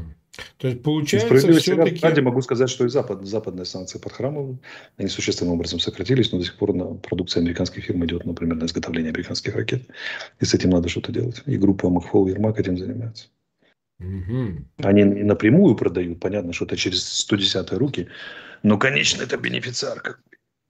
То 0.62 0.68
есть 0.68 0.82
получается 0.84 1.52
все-таки... 1.58 1.98
Ради 2.06 2.20
могу 2.20 2.40
сказать, 2.40 2.70
что 2.70 2.84
и 2.84 2.88
запад, 2.88 3.26
западные 3.26 3.64
санкции 3.64 3.98
под 3.98 4.12
храмом, 4.12 4.60
они 4.96 5.08
существенным 5.08 5.54
образом 5.54 5.80
сократились, 5.80 6.30
но 6.30 6.38
до 6.38 6.44
сих 6.44 6.56
пор 6.56 6.72
на 6.72 6.94
продукция 6.94 7.40
американских 7.40 7.82
фирм 7.82 8.04
идет, 8.04 8.24
например, 8.24 8.54
на 8.54 8.66
изготовление 8.66 9.10
американских 9.10 9.56
ракет. 9.56 9.82
И 10.38 10.44
с 10.44 10.54
этим 10.54 10.70
надо 10.70 10.88
что-то 10.88 11.10
делать. 11.10 11.42
И 11.46 11.56
группа 11.56 11.90
Махфол 11.90 12.28
и 12.28 12.30
Ермак 12.30 12.60
этим 12.60 12.78
занимается. 12.78 13.26
Угу. 13.98 14.84
Они 14.84 15.02
напрямую 15.02 15.74
продают, 15.74 16.20
понятно, 16.20 16.52
что 16.52 16.64
это 16.64 16.76
через 16.76 17.04
110 17.08 17.72
руки, 17.72 18.06
но, 18.62 18.78
конечно, 18.78 19.20
это 19.20 19.36
бенефициар 19.38 20.00
как 20.00 20.20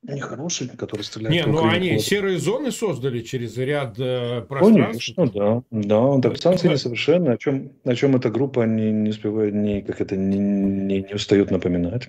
бы 0.02 0.12
нехороший, 0.12 0.68
который 0.68 1.02
стреляет. 1.02 1.46
Не, 1.46 1.50
ну 1.50 1.64
они 1.64 1.98
серые 1.98 2.38
зоны 2.38 2.72
создали 2.72 3.22
через 3.22 3.56
ряд 3.56 3.98
э, 3.98 4.42
пространств. 4.42 5.14
Конечно, 5.14 5.26
да. 5.28 5.62
Да, 5.70 6.20
так 6.20 6.38
санкции 6.38 6.68
несовершенны, 6.68 7.30
о 7.30 7.38
чем, 7.38 7.72
о 7.84 7.94
чем 7.94 8.16
эта 8.16 8.30
группа 8.30 8.62
не, 8.62 8.90
не 8.90 9.10
успевает, 9.10 9.54
не, 9.54 9.82
как 9.82 10.00
это, 10.00 10.16
не, 10.16 10.38
не, 10.38 11.02
не 11.02 11.14
устает 11.14 11.50
напоминать. 11.50 12.08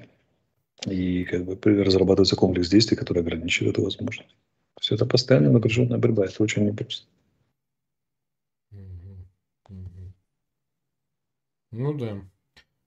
И 0.85 1.23
как 1.23 1.45
бы 1.45 1.83
разрабатывается 1.83 2.35
комплекс 2.35 2.69
действий, 2.69 2.97
который 2.97 3.21
ограничивает 3.21 3.75
эту 3.75 3.83
возможность. 3.83 4.35
Все 4.79 4.95
это 4.95 5.05
постоянно 5.05 5.51
напряженная 5.51 5.97
борьба, 5.97 6.25
это 6.25 6.43
очень 6.43 6.65
непросто. 6.65 7.07
Ну 11.71 11.93
да. 11.93 12.21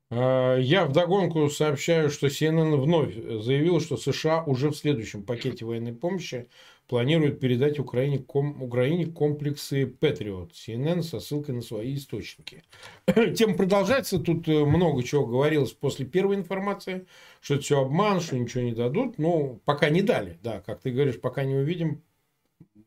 А, 0.09 0.57
я 0.57 0.85
вдогонку 0.85 1.49
сообщаю, 1.51 2.11
что 2.11 2.29
CNN 2.29 2.77
вновь 2.77 3.15
заявил, 3.15 3.81
что 3.81 3.97
США 3.97 4.45
уже 4.45 4.71
в 4.71 4.77
следующем 4.77 5.25
пакете 5.25 5.65
военной 5.65 5.93
помощи 5.93 6.49
планирует 6.87 7.41
передать 7.41 7.81
Украине, 7.81 8.19
ком, 8.21 8.63
Украине 8.63 9.07
комплексы 9.07 9.85
Patriot. 9.85 10.51
CNN 10.53 11.03
со 11.03 11.19
ссылкой 11.19 11.57
на 11.57 11.63
свои 11.63 11.97
источники. 11.97 12.63
Тема 13.35 13.55
продолжается. 13.55 14.21
Тут 14.21 14.47
э, 14.49 14.65
много 14.65 15.03
чего 15.03 15.27
говорилось 15.27 15.73
после 15.73 16.07
первой 16.07 16.37
информации, 16.37 17.07
что 17.41 17.55
это 17.55 17.65
все 17.65 17.81
обман, 17.81 18.21
что 18.21 18.39
ничего 18.39 18.63
не 18.63 18.73
дадут. 18.75 19.19
Ну, 19.19 19.61
пока 19.65 19.91
не 19.91 20.03
дали. 20.03 20.39
Да, 20.43 20.61
как 20.61 20.81
ты 20.81 20.93
говоришь, 20.93 21.21
пока 21.21 21.45
не 21.45 21.57
увидим, 21.57 22.03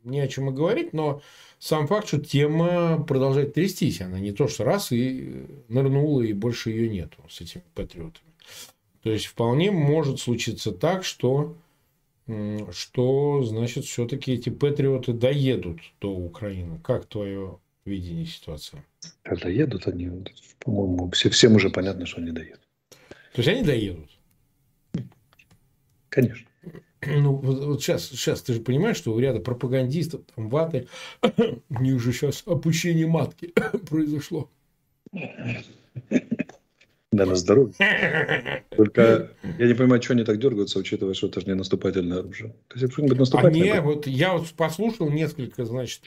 не 0.10 0.20
о 0.20 0.28
чем 0.28 0.50
и 0.50 0.54
говорить, 0.54 0.94
но 0.94 1.22
сам 1.60 1.88
факт, 1.88 2.08
что 2.08 2.20
тема 2.20 3.04
продолжает 3.04 3.54
трястись. 3.54 4.02
Она 4.02 4.20
не 4.20 4.32
то, 4.32 4.48
что 4.48 4.64
раз 4.64 4.92
и 4.92 5.46
нырнула, 5.68 6.22
и 6.22 6.34
больше 6.34 6.72
ее 6.72 6.90
нету 6.90 7.18
с 7.30 7.42
этими 7.42 7.64
патриотами. 7.76 8.32
То 9.04 9.12
есть, 9.12 9.26
вполне 9.26 9.72
может 9.72 10.20
случиться 10.20 10.72
так, 10.72 11.04
что 11.04 11.56
что, 12.72 13.44
значит, 13.44 13.86
все-таки 13.86 14.34
эти 14.34 14.50
патриоты 14.50 15.14
доедут 15.14 15.80
до 16.00 16.12
Украины. 16.12 16.80
Как 16.84 17.06
твое 17.06 17.58
видение 17.86 18.26
ситуации? 18.26 18.84
Когда 19.24 19.50
едут 19.50 19.88
они, 19.88 20.12
по-моему, 20.60 21.10
все, 21.12 21.30
всем 21.30 21.56
уже 21.56 21.70
понятно, 21.70 22.06
что 22.06 22.22
они 22.22 22.32
доедут. 22.32 22.62
То 23.34 23.42
есть 23.42 23.50
они 23.50 23.64
доедут? 23.64 24.10
Конечно. 26.10 26.49
Ну, 27.08 27.36
вот, 27.36 27.64
вот 27.64 27.82
сейчас, 27.82 28.06
сейчас 28.08 28.42
ты 28.42 28.54
же 28.54 28.62
понимаешь, 28.62 28.98
что 28.98 29.14
у 29.14 29.20
ряда 29.20 29.40
пропагандистов, 29.40 30.22
там, 30.36 30.50
ваты, 30.50 30.88
у 31.70 31.82
них 31.82 32.00
же 32.02 32.12
сейчас 32.12 32.44
опущение 32.46 33.08
матки 33.08 33.54
произошло. 33.90 34.50
Да, 37.12 37.26
на 37.26 37.36
здоровье. 37.36 37.74
Только 38.70 39.32
я 39.58 39.68
не 39.68 39.74
понимаю, 39.74 40.02
что 40.02 40.14
они 40.14 40.24
так 40.24 40.38
дергаются, 40.38 40.78
учитывая, 40.78 41.16
что 41.16 41.28
это 41.28 41.42
же 41.42 41.48
не 41.48 41.56
наступательное 41.56 42.20
оружие. 42.20 42.54
То 42.68 42.80
есть, 42.80 42.94
что-нибудь 42.94 43.18
наступательное. 43.18 43.72
А 43.72 43.76
не, 43.76 43.82
вот 43.82 44.06
я 44.06 44.34
вот 44.34 44.48
послушал 44.52 45.10
несколько, 45.10 45.66
значит, 45.66 46.02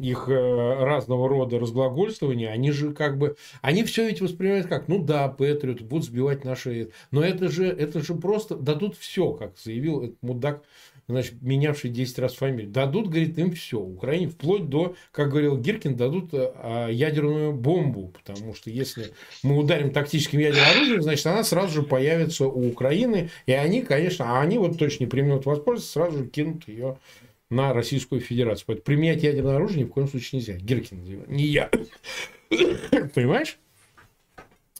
их 0.00 0.28
э, 0.28 0.84
разного 0.84 1.28
рода 1.28 1.58
разглагольствования, 1.58 2.50
они 2.50 2.72
же 2.72 2.92
как 2.92 3.18
бы, 3.18 3.36
они 3.60 3.84
все 3.84 4.06
ведь 4.08 4.20
воспринимают 4.20 4.66
как, 4.66 4.88
ну 4.88 5.02
да, 5.02 5.28
Патриот 5.28 5.82
будут 5.82 6.06
сбивать 6.06 6.44
наши, 6.44 6.90
но 7.10 7.22
это 7.22 7.48
же, 7.48 7.66
это 7.66 8.00
же 8.00 8.14
просто 8.14 8.56
дадут 8.56 8.96
все, 8.96 9.32
как 9.32 9.58
заявил 9.58 10.02
этот 10.02 10.22
мудак 10.22 10.62
значит, 11.10 11.42
менявший 11.42 11.90
10 11.90 12.18
раз 12.18 12.34
фамилию, 12.34 12.70
дадут, 12.70 13.08
говорит, 13.08 13.38
им 13.38 13.52
все. 13.52 13.78
Украине 13.78 14.28
вплоть 14.28 14.68
до, 14.68 14.94
как 15.12 15.30
говорил 15.30 15.58
Гиркин, 15.58 15.96
дадут 15.96 16.30
а, 16.32 16.88
ядерную 16.88 17.52
бомбу. 17.52 18.08
Потому 18.08 18.54
что 18.54 18.70
если 18.70 19.12
мы 19.42 19.58
ударим 19.58 19.90
тактическим 19.90 20.38
ядерным 20.38 20.70
оружием, 20.70 21.02
значит, 21.02 21.26
она 21.26 21.44
сразу 21.44 21.72
же 21.74 21.82
появится 21.82 22.46
у 22.46 22.68
Украины. 22.68 23.30
И 23.46 23.52
они, 23.52 23.82
конечно, 23.82 24.26
а 24.26 24.40
они 24.40 24.58
вот 24.58 24.78
точно 24.78 25.04
не 25.04 25.10
примут 25.10 25.46
воспользоваться, 25.46 25.92
сразу 25.92 26.18
же 26.18 26.26
кинут 26.26 26.68
ее 26.68 26.96
на 27.50 27.72
Российскую 27.72 28.20
Федерацию. 28.20 28.64
Поэтому 28.66 28.84
применять 28.84 29.22
ядерное 29.22 29.56
оружие 29.56 29.80
ни 29.80 29.84
в 29.84 29.90
коем 29.90 30.08
случае 30.08 30.40
нельзя. 30.40 30.54
Гиркин 30.56 31.04
заявил. 31.04 31.24
Не 31.28 31.44
я. 31.44 31.70
Понимаешь? 33.14 33.58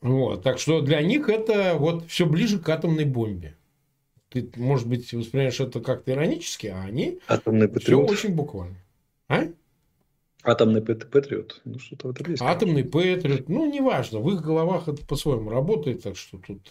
Вот. 0.00 0.42
Так 0.42 0.58
что 0.58 0.80
для 0.80 1.02
них 1.02 1.28
это 1.28 1.74
вот 1.78 2.06
все 2.06 2.24
ближе 2.26 2.58
к 2.58 2.68
атомной 2.68 3.04
бомбе 3.04 3.56
ты, 4.30 4.48
может 4.56 4.86
быть, 4.86 5.12
воспринимаешь 5.12 5.60
это 5.60 5.80
как-то 5.80 6.12
иронически, 6.12 6.68
а 6.68 6.82
они 6.82 7.18
Атомный 7.26 7.68
патриот. 7.68 8.06
все 8.06 8.14
очень 8.14 8.34
буквально. 8.34 8.76
А? 9.28 9.42
Атомный 10.42 10.82
патриот. 10.82 11.60
Ну, 11.64 11.78
что-то 11.78 12.08
в 12.08 12.10
этом 12.12 12.30
есть. 12.30 12.42
Атомный 12.42 12.84
патриот. 12.84 13.48
Ну, 13.48 13.70
неважно. 13.70 14.20
В 14.20 14.32
их 14.32 14.40
головах 14.40 14.88
это 14.88 15.04
по-своему 15.04 15.50
работает, 15.50 16.02
так 16.02 16.16
что 16.16 16.38
тут... 16.38 16.70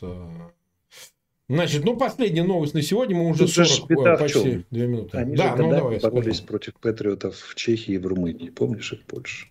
Э, 1.49 1.53
значит, 1.55 1.83
ну, 1.83 1.97
последняя 1.97 2.43
новость 2.43 2.73
на 2.73 2.81
сегодня. 2.81 3.15
Мы 3.15 3.29
уже 3.29 3.45
тут 3.45 3.67
40, 3.67 3.89
беда 3.89 4.17
почти 4.17 4.65
2 4.69 4.85
минуты. 4.85 5.17
Они 5.17 5.35
да, 5.35 5.57
же 5.57 5.63
ну, 5.63 5.69
давай, 5.71 5.99
боролись 5.99 6.41
против 6.41 6.75
патриотов 6.75 7.37
в 7.37 7.55
Чехии 7.55 7.95
и 7.95 7.97
в 7.97 8.05
Румынии. 8.05 8.49
Помнишь 8.49 8.93
их 8.93 9.03
Польша? 9.05 9.47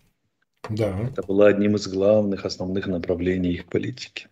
Да. 0.71 0.99
Это 1.01 1.23
было 1.23 1.49
одним 1.49 1.77
из 1.77 1.89
главных, 1.89 2.45
основных 2.45 2.87
направлений 2.87 3.53
их 3.53 3.67
политики 3.67 4.29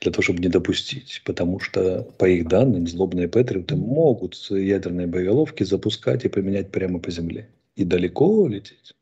для 0.00 0.12
того, 0.12 0.22
чтобы 0.22 0.40
не 0.40 0.48
допустить. 0.48 1.22
Потому 1.24 1.60
что, 1.60 2.02
по 2.18 2.26
их 2.26 2.48
данным, 2.48 2.86
злобные 2.86 3.28
патриоты 3.28 3.76
могут 3.76 4.34
ядерные 4.50 5.06
боеголовки 5.06 5.62
запускать 5.64 6.24
и 6.24 6.28
применять 6.28 6.70
прямо 6.70 6.98
по 6.98 7.10
земле. 7.10 7.50
И 7.76 7.84
далеко 7.84 8.46
лететь. 8.46 8.94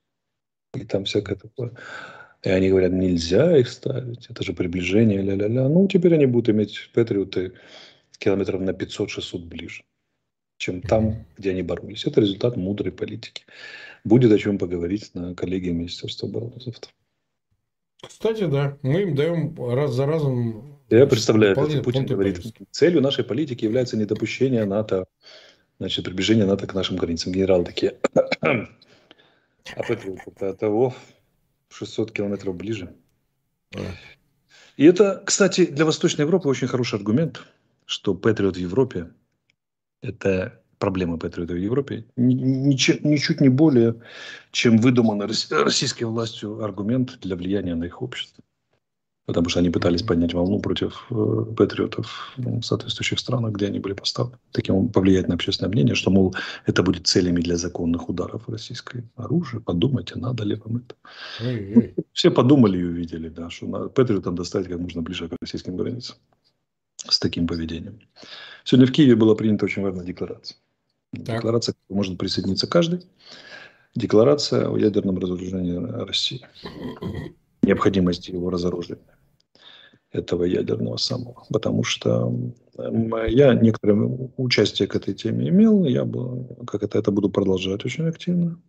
И 0.74 0.85
там 0.85 1.05
всякое 1.05 1.37
такое. 1.37 1.72
И 2.43 2.51
они 2.51 2.68
говорят, 2.68 2.93
нельзя 2.93 3.57
их 3.57 3.68
ставить. 3.68 4.26
Это 4.30 4.45
же 4.45 4.53
приближение, 4.53 5.22
ля-ля-ля. 5.22 5.68
Ну, 5.68 5.89
теперь 5.89 6.14
они 6.14 6.26
будут 6.26 6.51
иметь 6.51 6.91
патриоты 6.95 7.55
километров 8.18 8.61
на 8.61 8.70
500-600 8.70 9.39
ближе, 9.45 9.82
чем 10.57 10.80
там, 10.80 11.26
где 11.36 11.51
они 11.51 11.62
боролись. 11.62 12.07
Это 12.07 12.20
результат 12.20 12.57
мудрой 12.57 12.93
политики. 12.93 13.45
Будет 14.05 14.32
о 14.32 14.39
чем 14.39 14.59
поговорить 14.59 15.14
на 15.14 15.34
коллегии 15.34 15.70
Министерства 15.70 16.28
обороны 16.28 16.61
завтра. 16.61 16.93
Кстати, 18.07 18.47
да, 18.47 18.78
мы 18.82 19.03
им 19.03 19.16
даем 19.16 19.57
раз 19.59 19.93
за 19.93 20.07
разом 20.07 20.78
я 20.91 21.07
представляю, 21.07 21.55
Путин, 21.55 21.82
Путин 21.82 22.07
говорит, 22.07 22.41
целью 22.70 23.03
нашей 23.03 23.22
политики 23.22 23.64
является 23.64 23.99
недопущение 23.99 24.64
НАТО, 24.64 25.05
значит, 25.78 26.07
приближение 26.07 26.47
НАТО 26.47 26.66
к 26.66 26.72
нашим 26.72 26.97
границам. 26.97 27.32
Генералы 27.32 27.66
такие, 27.66 27.97
а 28.41 28.66
это 29.76 30.55
того 30.55 30.95
600 31.71 32.12
километров 32.12 32.57
ближе. 32.57 32.95
И 34.77 34.85
это, 34.85 35.23
кстати, 35.27 35.66
для 35.66 35.85
Восточной 35.85 36.23
Европы 36.23 36.49
очень 36.49 36.69
хороший 36.69 36.99
аргумент, 36.99 37.43
что 37.85 38.14
Патриот 38.14 38.57
в 38.57 38.61
Европе– 38.61 39.11
это 40.03 40.62
проблема 40.79 41.19
Патриота 41.19 41.55
в 41.55 41.57
Европе, 41.57 42.07
ничуть, 42.16 43.05
ничуть 43.05 43.41
не 43.41 43.49
более, 43.49 43.97
чем 44.53 44.79
выдуманный 44.79 45.27
российской 45.27 46.05
властью 46.05 46.62
аргумент 46.62 47.19
для 47.21 47.35
влияния 47.35 47.75
на 47.75 47.85
их 47.85 48.01
общество 48.01 48.45
потому 49.29 49.51
что 49.51 49.61
они 49.61 49.68
пытались 49.68 50.03
поднять 50.03 50.33
волну 50.33 50.59
против 50.59 51.07
э, 51.11 51.45
патриотов 51.55 52.33
в 52.39 52.62
соответствующих 52.62 53.18
странах, 53.18 53.53
где 53.53 53.66
они 53.66 53.79
были 53.79 53.93
поставлены. 53.93 54.39
Таким 54.53 54.74
образом, 54.74 54.93
повлиять 54.93 55.29
на 55.29 55.35
общественное 55.35 55.70
мнение, 55.70 55.95
что, 55.95 56.11
мол, 56.11 56.35
это 56.64 56.83
будет 56.83 57.07
целями 57.07 57.43
для 57.43 57.59
законных 57.59 58.09
ударов 58.09 58.49
российской 58.49 59.05
оружия. 59.16 59.61
Подумайте, 59.61 60.14
надо 60.16 60.45
ли 60.45 60.55
вам 60.55 60.79
это. 60.79 60.95
Ой-ой. 61.43 61.95
Все 62.14 62.31
подумали 62.31 62.79
и 62.79 62.85
увидели, 62.85 63.29
да, 63.29 63.51
что 63.51 63.66
надо 63.66 63.89
патриотам 63.91 64.35
достать 64.35 64.66
как 64.66 64.81
можно 64.81 65.03
ближе 65.03 65.29
к 65.29 65.37
российским 65.43 65.76
границам 65.76 66.16
с 66.97 67.18
таким 67.18 67.47
поведением. 67.47 68.01
Сегодня 68.64 68.87
в 68.87 68.93
Киеве 68.93 69.14
была 69.14 69.35
принята 69.35 69.66
очень 69.66 69.83
важная 69.83 70.07
декларация. 70.07 70.57
Так. 71.12 71.37
Декларация, 71.37 71.74
к 71.74 71.76
которой 71.76 71.97
может 71.99 72.16
присоединиться 72.16 72.66
каждый. 72.66 73.03
Декларация 73.95 74.70
о 74.70 74.79
ядерном 74.79 75.18
разоружении 75.18 75.76
России 75.76 76.41
необходимости 77.62 78.31
его 78.31 78.49
разоружения 78.49 79.18
этого 80.11 80.45
ядерного 80.45 80.97
самого. 80.97 81.45
Потому 81.51 81.85
что 81.85 82.33
я 83.29 83.55
некоторое 83.55 83.97
участие 84.37 84.89
к 84.89 84.97
этой 84.97 85.15
теме 85.15 85.49
имел, 85.49 85.85
я 85.85 86.09
как 86.67 86.83
это, 86.83 86.99
это 86.99 87.11
буду 87.11 87.29
продолжать 87.29 87.85
очень 87.85 88.07
активно. 88.07 88.61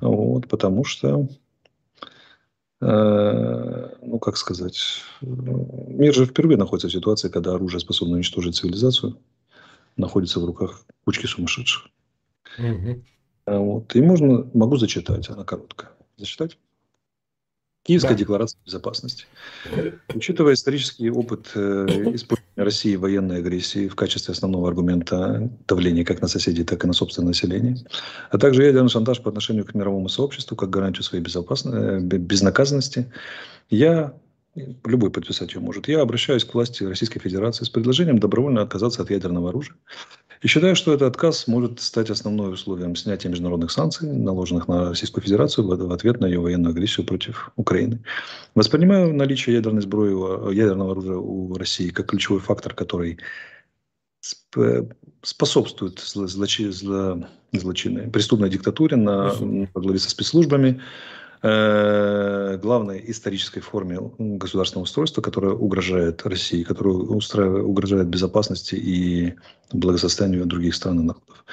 Вот, 0.00 0.48
потому 0.48 0.84
что, 0.84 1.28
э, 2.80 3.88
ну 4.02 4.18
как 4.18 4.36
сказать, 4.36 4.78
мир 5.22 6.14
же 6.14 6.26
впервые 6.26 6.58
находится 6.58 6.88
в 6.88 6.92
ситуации, 6.92 7.28
когда 7.28 7.54
оружие 7.54 7.80
способно 7.80 8.16
уничтожить 8.16 8.56
цивилизацию, 8.56 9.18
находится 9.96 10.40
в 10.40 10.44
руках 10.44 10.84
кучки 11.04 11.26
сумасшедших. 11.26 11.88
Угу. 12.58 13.02
Вот, 13.46 13.94
и 13.94 14.02
можно, 14.02 14.50
могу 14.52 14.76
зачитать, 14.76 15.30
она 15.30 15.44
короткая. 15.44 15.92
Зачитать? 16.18 16.58
Киевская 17.86 18.14
да. 18.14 18.18
декларация 18.18 18.58
безопасности. 18.66 19.26
Учитывая 20.12 20.54
исторический 20.54 21.08
опыт 21.08 21.52
э, 21.54 21.86
использования 22.14 22.42
России 22.56 22.96
военной 22.96 23.38
агрессии 23.38 23.86
в 23.86 23.94
качестве 23.94 24.32
основного 24.32 24.66
аргумента 24.66 25.48
давления 25.68 26.04
как 26.04 26.20
на 26.20 26.26
соседей, 26.26 26.64
так 26.64 26.82
и 26.82 26.86
на 26.88 26.92
собственное 26.92 27.28
население, 27.28 27.76
а 28.30 28.38
также 28.38 28.64
ядерный 28.64 28.88
шантаж 28.88 29.22
по 29.22 29.28
отношению 29.28 29.64
к 29.64 29.74
мировому 29.74 30.08
сообществу 30.08 30.56
как 30.56 30.68
гарантию 30.68 31.04
своей 31.04 31.22
безопасности, 31.22 31.78
э, 31.78 32.00
безнаказанности, 32.00 33.12
я 33.70 34.14
любой 34.84 35.10
подписать 35.10 35.54
ее 35.54 35.60
может. 35.60 35.88
Я 35.88 36.00
обращаюсь 36.00 36.44
к 36.44 36.54
власти 36.54 36.84
Российской 36.84 37.20
Федерации 37.20 37.64
с 37.64 37.68
предложением 37.68 38.18
добровольно 38.18 38.62
отказаться 38.62 39.02
от 39.02 39.10
ядерного 39.10 39.50
оружия 39.50 39.76
и 40.42 40.48
считаю, 40.48 40.76
что 40.76 40.92
этот 40.92 41.08
отказ 41.08 41.46
может 41.46 41.80
стать 41.80 42.10
основным 42.10 42.52
условием 42.52 42.94
снятия 42.96 43.30
международных 43.30 43.70
санкций, 43.70 44.12
наложенных 44.12 44.68
на 44.68 44.90
Российскую 44.90 45.24
Федерацию 45.24 45.66
в 45.66 45.92
ответ 45.92 46.20
на 46.20 46.26
ее 46.26 46.40
военную 46.40 46.72
агрессию 46.72 47.06
против 47.06 47.50
Украины. 47.56 48.02
Воспринимаю 48.54 49.14
наличие 49.14 49.56
ядерной 49.56 49.82
сброи, 49.82 50.54
ядерного 50.54 50.92
оружия 50.92 51.16
у 51.16 51.54
России 51.54 51.88
как 51.88 52.06
ключевой 52.06 52.40
фактор, 52.40 52.74
который 52.74 53.18
способствует 55.22 56.00
злочи, 56.00 56.70
зло, 56.70 57.26
злочинной 57.52 58.08
преступной 58.08 58.50
диктатуре 58.50 58.96
на, 58.96 59.34
на 59.34 59.68
главе 59.74 59.98
со 59.98 60.10
спецслужбами, 60.10 60.80
главной 62.62 63.04
исторической 63.06 63.60
форме 63.60 63.98
государственного 64.18 64.84
устройства, 64.84 65.22
которая 65.22 65.52
угрожает 65.52 66.26
России, 66.26 66.62
которая 66.62 66.94
угрожает 66.94 68.08
безопасности 68.08 68.74
и 68.74 69.34
благосостоянию 69.72 70.46
других 70.46 70.74
стран 70.74 71.00
и 71.00 71.02
народов. 71.02 71.44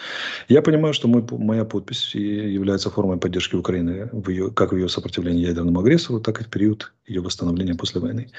Я 0.47 0.61
понимаю, 0.61 0.93
что 0.93 1.07
мой, 1.07 1.23
моя 1.31 1.65
подпись 1.65 2.15
является 2.15 2.89
формой 2.89 3.17
поддержки 3.17 3.55
Украины 3.55 4.09
в 4.11 4.29
ее, 4.29 4.51
как 4.51 4.71
в 4.71 4.75
ее 4.75 4.89
сопротивлении 4.89 5.45
ядерному 5.45 5.79
агрессору, 5.79 6.19
так 6.19 6.41
и 6.41 6.43
в 6.43 6.47
период 6.47 6.91
ее 7.07 7.21
восстановления 7.21 7.75
после 7.75 8.01
войны. 8.01 8.31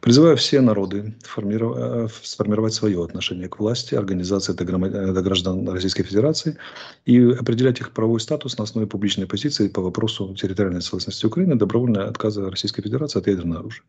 Призываю 0.00 0.36
все 0.36 0.60
народы 0.60 1.14
э, 1.36 2.08
сформировать 2.22 2.74
свое 2.74 3.02
отношение 3.02 3.48
к 3.48 3.58
власти, 3.58 3.94
организации 3.94 4.52
до 4.52 5.22
граждан 5.22 5.68
Российской 5.68 6.04
Федерации 6.04 6.56
и 7.04 7.18
определять 7.18 7.80
их 7.80 7.90
правовой 7.92 8.20
статус 8.20 8.58
на 8.58 8.64
основе 8.64 8.86
публичной 8.86 9.26
позиции 9.26 9.68
по 9.68 9.82
вопросу 9.82 10.34
территориальной 10.34 10.82
целостности 10.86 11.26
Украины, 11.26 11.56
добровольного 11.56 12.08
отказа 12.08 12.50
Российской 12.50 12.82
Федерации 12.82 13.18
от 13.18 13.26
ядерного 13.26 13.60
оружия. 13.60 13.84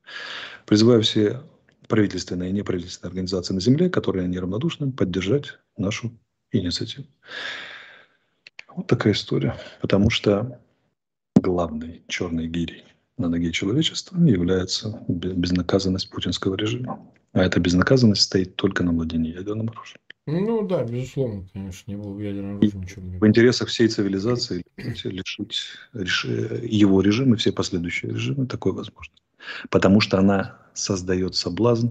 Призываю 0.66 1.02
все 1.02 1.42
правительственные 1.88 2.50
и 2.50 2.54
неправительственные 2.54 3.10
организации 3.10 3.54
на 3.54 3.62
Земле, 3.62 3.90
которые 3.90 4.28
неравнодушны, 4.28 4.92
поддержать 4.92 5.60
нашу 5.78 6.12
инициативу. 6.52 7.08
Вот 8.76 8.88
такая 8.88 9.14
история. 9.14 9.56
Потому 9.82 10.10
что 10.10 10.60
главной 11.36 12.04
черной 12.08 12.48
гирей 12.48 12.84
на 13.18 13.30
ноге 13.30 13.52
человечества 13.52 14.18
является 14.20 15.04
безнаказанность 15.08 16.10
путинского 16.10 16.56
режима. 16.56 17.00
А 17.34 17.44
эта 17.44 17.60
безнаказанность 17.60 18.22
стоит 18.22 18.56
только 18.56 18.84
на 18.84 18.92
владении 18.92 19.34
ядерным 19.34 19.70
оружием. 19.70 20.00
Ну 20.30 20.68
да, 20.68 20.84
безусловно, 20.84 21.48
конечно, 21.54 21.90
не 21.90 21.96
было 21.96 22.14
бы 22.14 22.22
ядерного 22.22 22.58
оружия, 22.58 22.82
ничего 22.82 23.02
не 23.02 23.18
В 23.18 23.26
интересах 23.26 23.70
всей 23.70 23.88
цивилизации 23.88 24.66
лишить 24.76 25.62
его 25.94 27.02
режима 27.02 27.38
все 27.38 27.54
последующие 27.54 28.12
режимы 28.12 28.46
такой 28.46 28.74
возможности. 28.74 29.24
Потому 29.70 30.02
что 30.02 30.20
она 30.20 30.60
создает 30.74 31.36
соблазн 31.36 31.90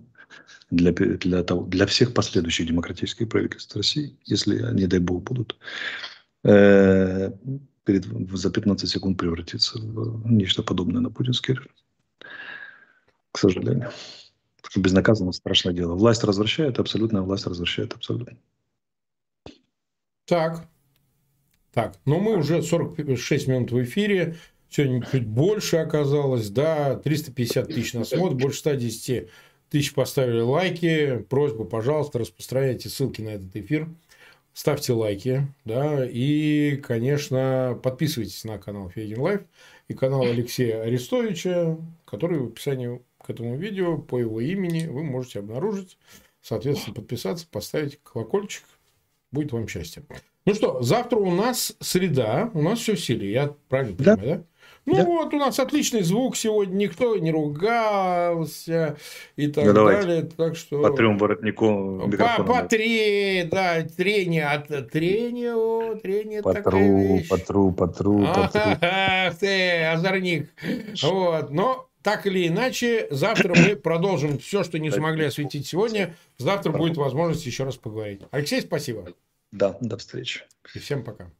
для, 0.70 0.92
для, 0.92 1.42
того, 1.44 1.64
для 1.64 1.86
всех 1.86 2.12
последующих 2.12 2.66
демократических 2.66 3.26
правительств 3.26 3.74
России, 3.74 4.18
если 4.26 4.62
они, 4.62 4.86
дай 4.86 5.00
бог, 5.00 5.22
будут 5.22 5.56
э, 6.44 7.32
перед, 7.84 8.04
за 8.04 8.50
15 8.50 8.86
секунд 8.86 9.16
превратиться 9.16 9.78
в 9.78 10.30
нечто 10.30 10.62
подобное 10.62 11.00
на 11.00 11.08
путинский 11.08 11.54
режим. 11.54 11.72
К 13.32 13.38
сожалению. 13.38 13.90
Безнаказанность 14.74 15.38
страшное 15.38 15.72
дело. 15.74 15.94
Власть 15.94 16.24
развращает, 16.24 16.78
абсолютная 16.78 17.22
власть 17.22 17.46
развращает 17.46 17.94
абсолютно. 17.94 18.36
Так. 20.26 20.68
Так, 21.72 21.98
но 22.04 22.18
мы 22.18 22.38
уже 22.38 22.62
46 22.62 23.48
минут 23.48 23.70
в 23.70 23.82
эфире. 23.82 24.36
Сегодня 24.68 25.06
чуть 25.10 25.26
больше 25.26 25.76
оказалось, 25.76 26.50
да, 26.50 26.96
350 26.96 27.68
тысяч 27.68 27.94
на 27.94 28.04
смотр, 28.04 28.34
больше 28.34 28.58
110 28.58 29.28
тысяч 29.68 29.94
поставили 29.94 30.40
лайки. 30.40 31.18
Просьба, 31.28 31.64
пожалуйста, 31.64 32.18
распространяйте 32.18 32.88
ссылки 32.88 33.20
на 33.20 33.30
этот 33.30 33.54
эфир. 33.54 33.88
Ставьте 34.54 34.94
лайки, 34.94 35.46
да, 35.66 36.02
и, 36.06 36.76
конечно, 36.76 37.78
подписывайтесь 37.82 38.42
на 38.44 38.56
канал 38.56 38.88
Фейгин 38.88 39.20
Live 39.20 39.42
и 39.88 39.92
канал 39.92 40.22
Алексея 40.22 40.80
Арестовича, 40.80 41.76
который 42.06 42.38
в 42.38 42.46
описании 42.46 43.02
к 43.26 43.30
этому 43.30 43.56
видео 43.56 43.98
по 43.98 44.18
его 44.18 44.40
имени 44.40 44.86
вы 44.86 45.02
можете 45.02 45.40
обнаружить. 45.40 45.98
Соответственно, 46.40 46.94
подписаться, 46.94 47.46
поставить 47.50 47.98
колокольчик. 48.02 48.64
Будет 49.32 49.52
вам 49.52 49.66
счастье. 49.66 50.04
Ну 50.44 50.54
что, 50.54 50.80
завтра 50.80 51.18
у 51.18 51.34
нас 51.34 51.74
среда, 51.80 52.50
у 52.54 52.62
нас 52.62 52.78
все 52.78 52.94
в 52.94 53.00
силе, 53.00 53.32
я 53.32 53.52
правильно 53.68 53.96
да? 53.98 54.16
понимаю, 54.16 54.38
да? 54.38 54.44
Ну 54.86 54.94
да? 54.94 55.04
вот, 55.04 55.34
у 55.34 55.36
нас 55.38 55.58
отличный 55.58 56.02
звук 56.02 56.36
сегодня, 56.36 56.76
никто 56.76 57.16
не 57.16 57.32
ругался 57.32 58.96
и 59.34 59.48
так 59.48 59.64
ну, 59.64 59.72
далее. 59.72 60.22
Так 60.22 60.54
что... 60.54 60.80
По 60.80 60.96
трем 60.96 61.18
воротником 61.18 62.08
По, 62.12 62.44
по 62.44 62.62
три, 62.62 63.42
да, 63.50 63.82
трение 63.82 64.46
от 64.46 64.92
трения, 64.92 65.56
о, 65.56 65.96
трение 65.96 66.42
по 66.42 66.54
такая 66.54 66.70
тру, 66.70 67.16
вещь. 67.16 67.28
По 67.28 67.38
тру, 67.38 67.72
по 67.72 67.88
тру, 67.88 68.20
по 68.20 68.48
тру. 68.48 68.78
Ах 68.80 69.36
ты, 69.38 69.84
озорник. 69.86 70.50
Вот, 71.02 71.50
но 71.50 71.85
так 72.06 72.24
или 72.24 72.46
иначе, 72.46 73.08
завтра 73.10 73.52
мы 73.52 73.74
продолжим 73.74 74.38
все, 74.38 74.62
что 74.62 74.78
не 74.78 74.92
смогли 74.92 75.24
осветить 75.24 75.66
сегодня. 75.66 76.14
Завтра 76.38 76.70
будет 76.70 76.96
возможность 76.96 77.44
еще 77.44 77.64
раз 77.64 77.78
поговорить. 77.78 78.20
Алексей, 78.30 78.60
спасибо. 78.60 79.12
Да, 79.50 79.76
до 79.80 79.98
встречи. 79.98 80.44
И 80.76 80.78
всем 80.78 81.02
пока. 81.02 81.32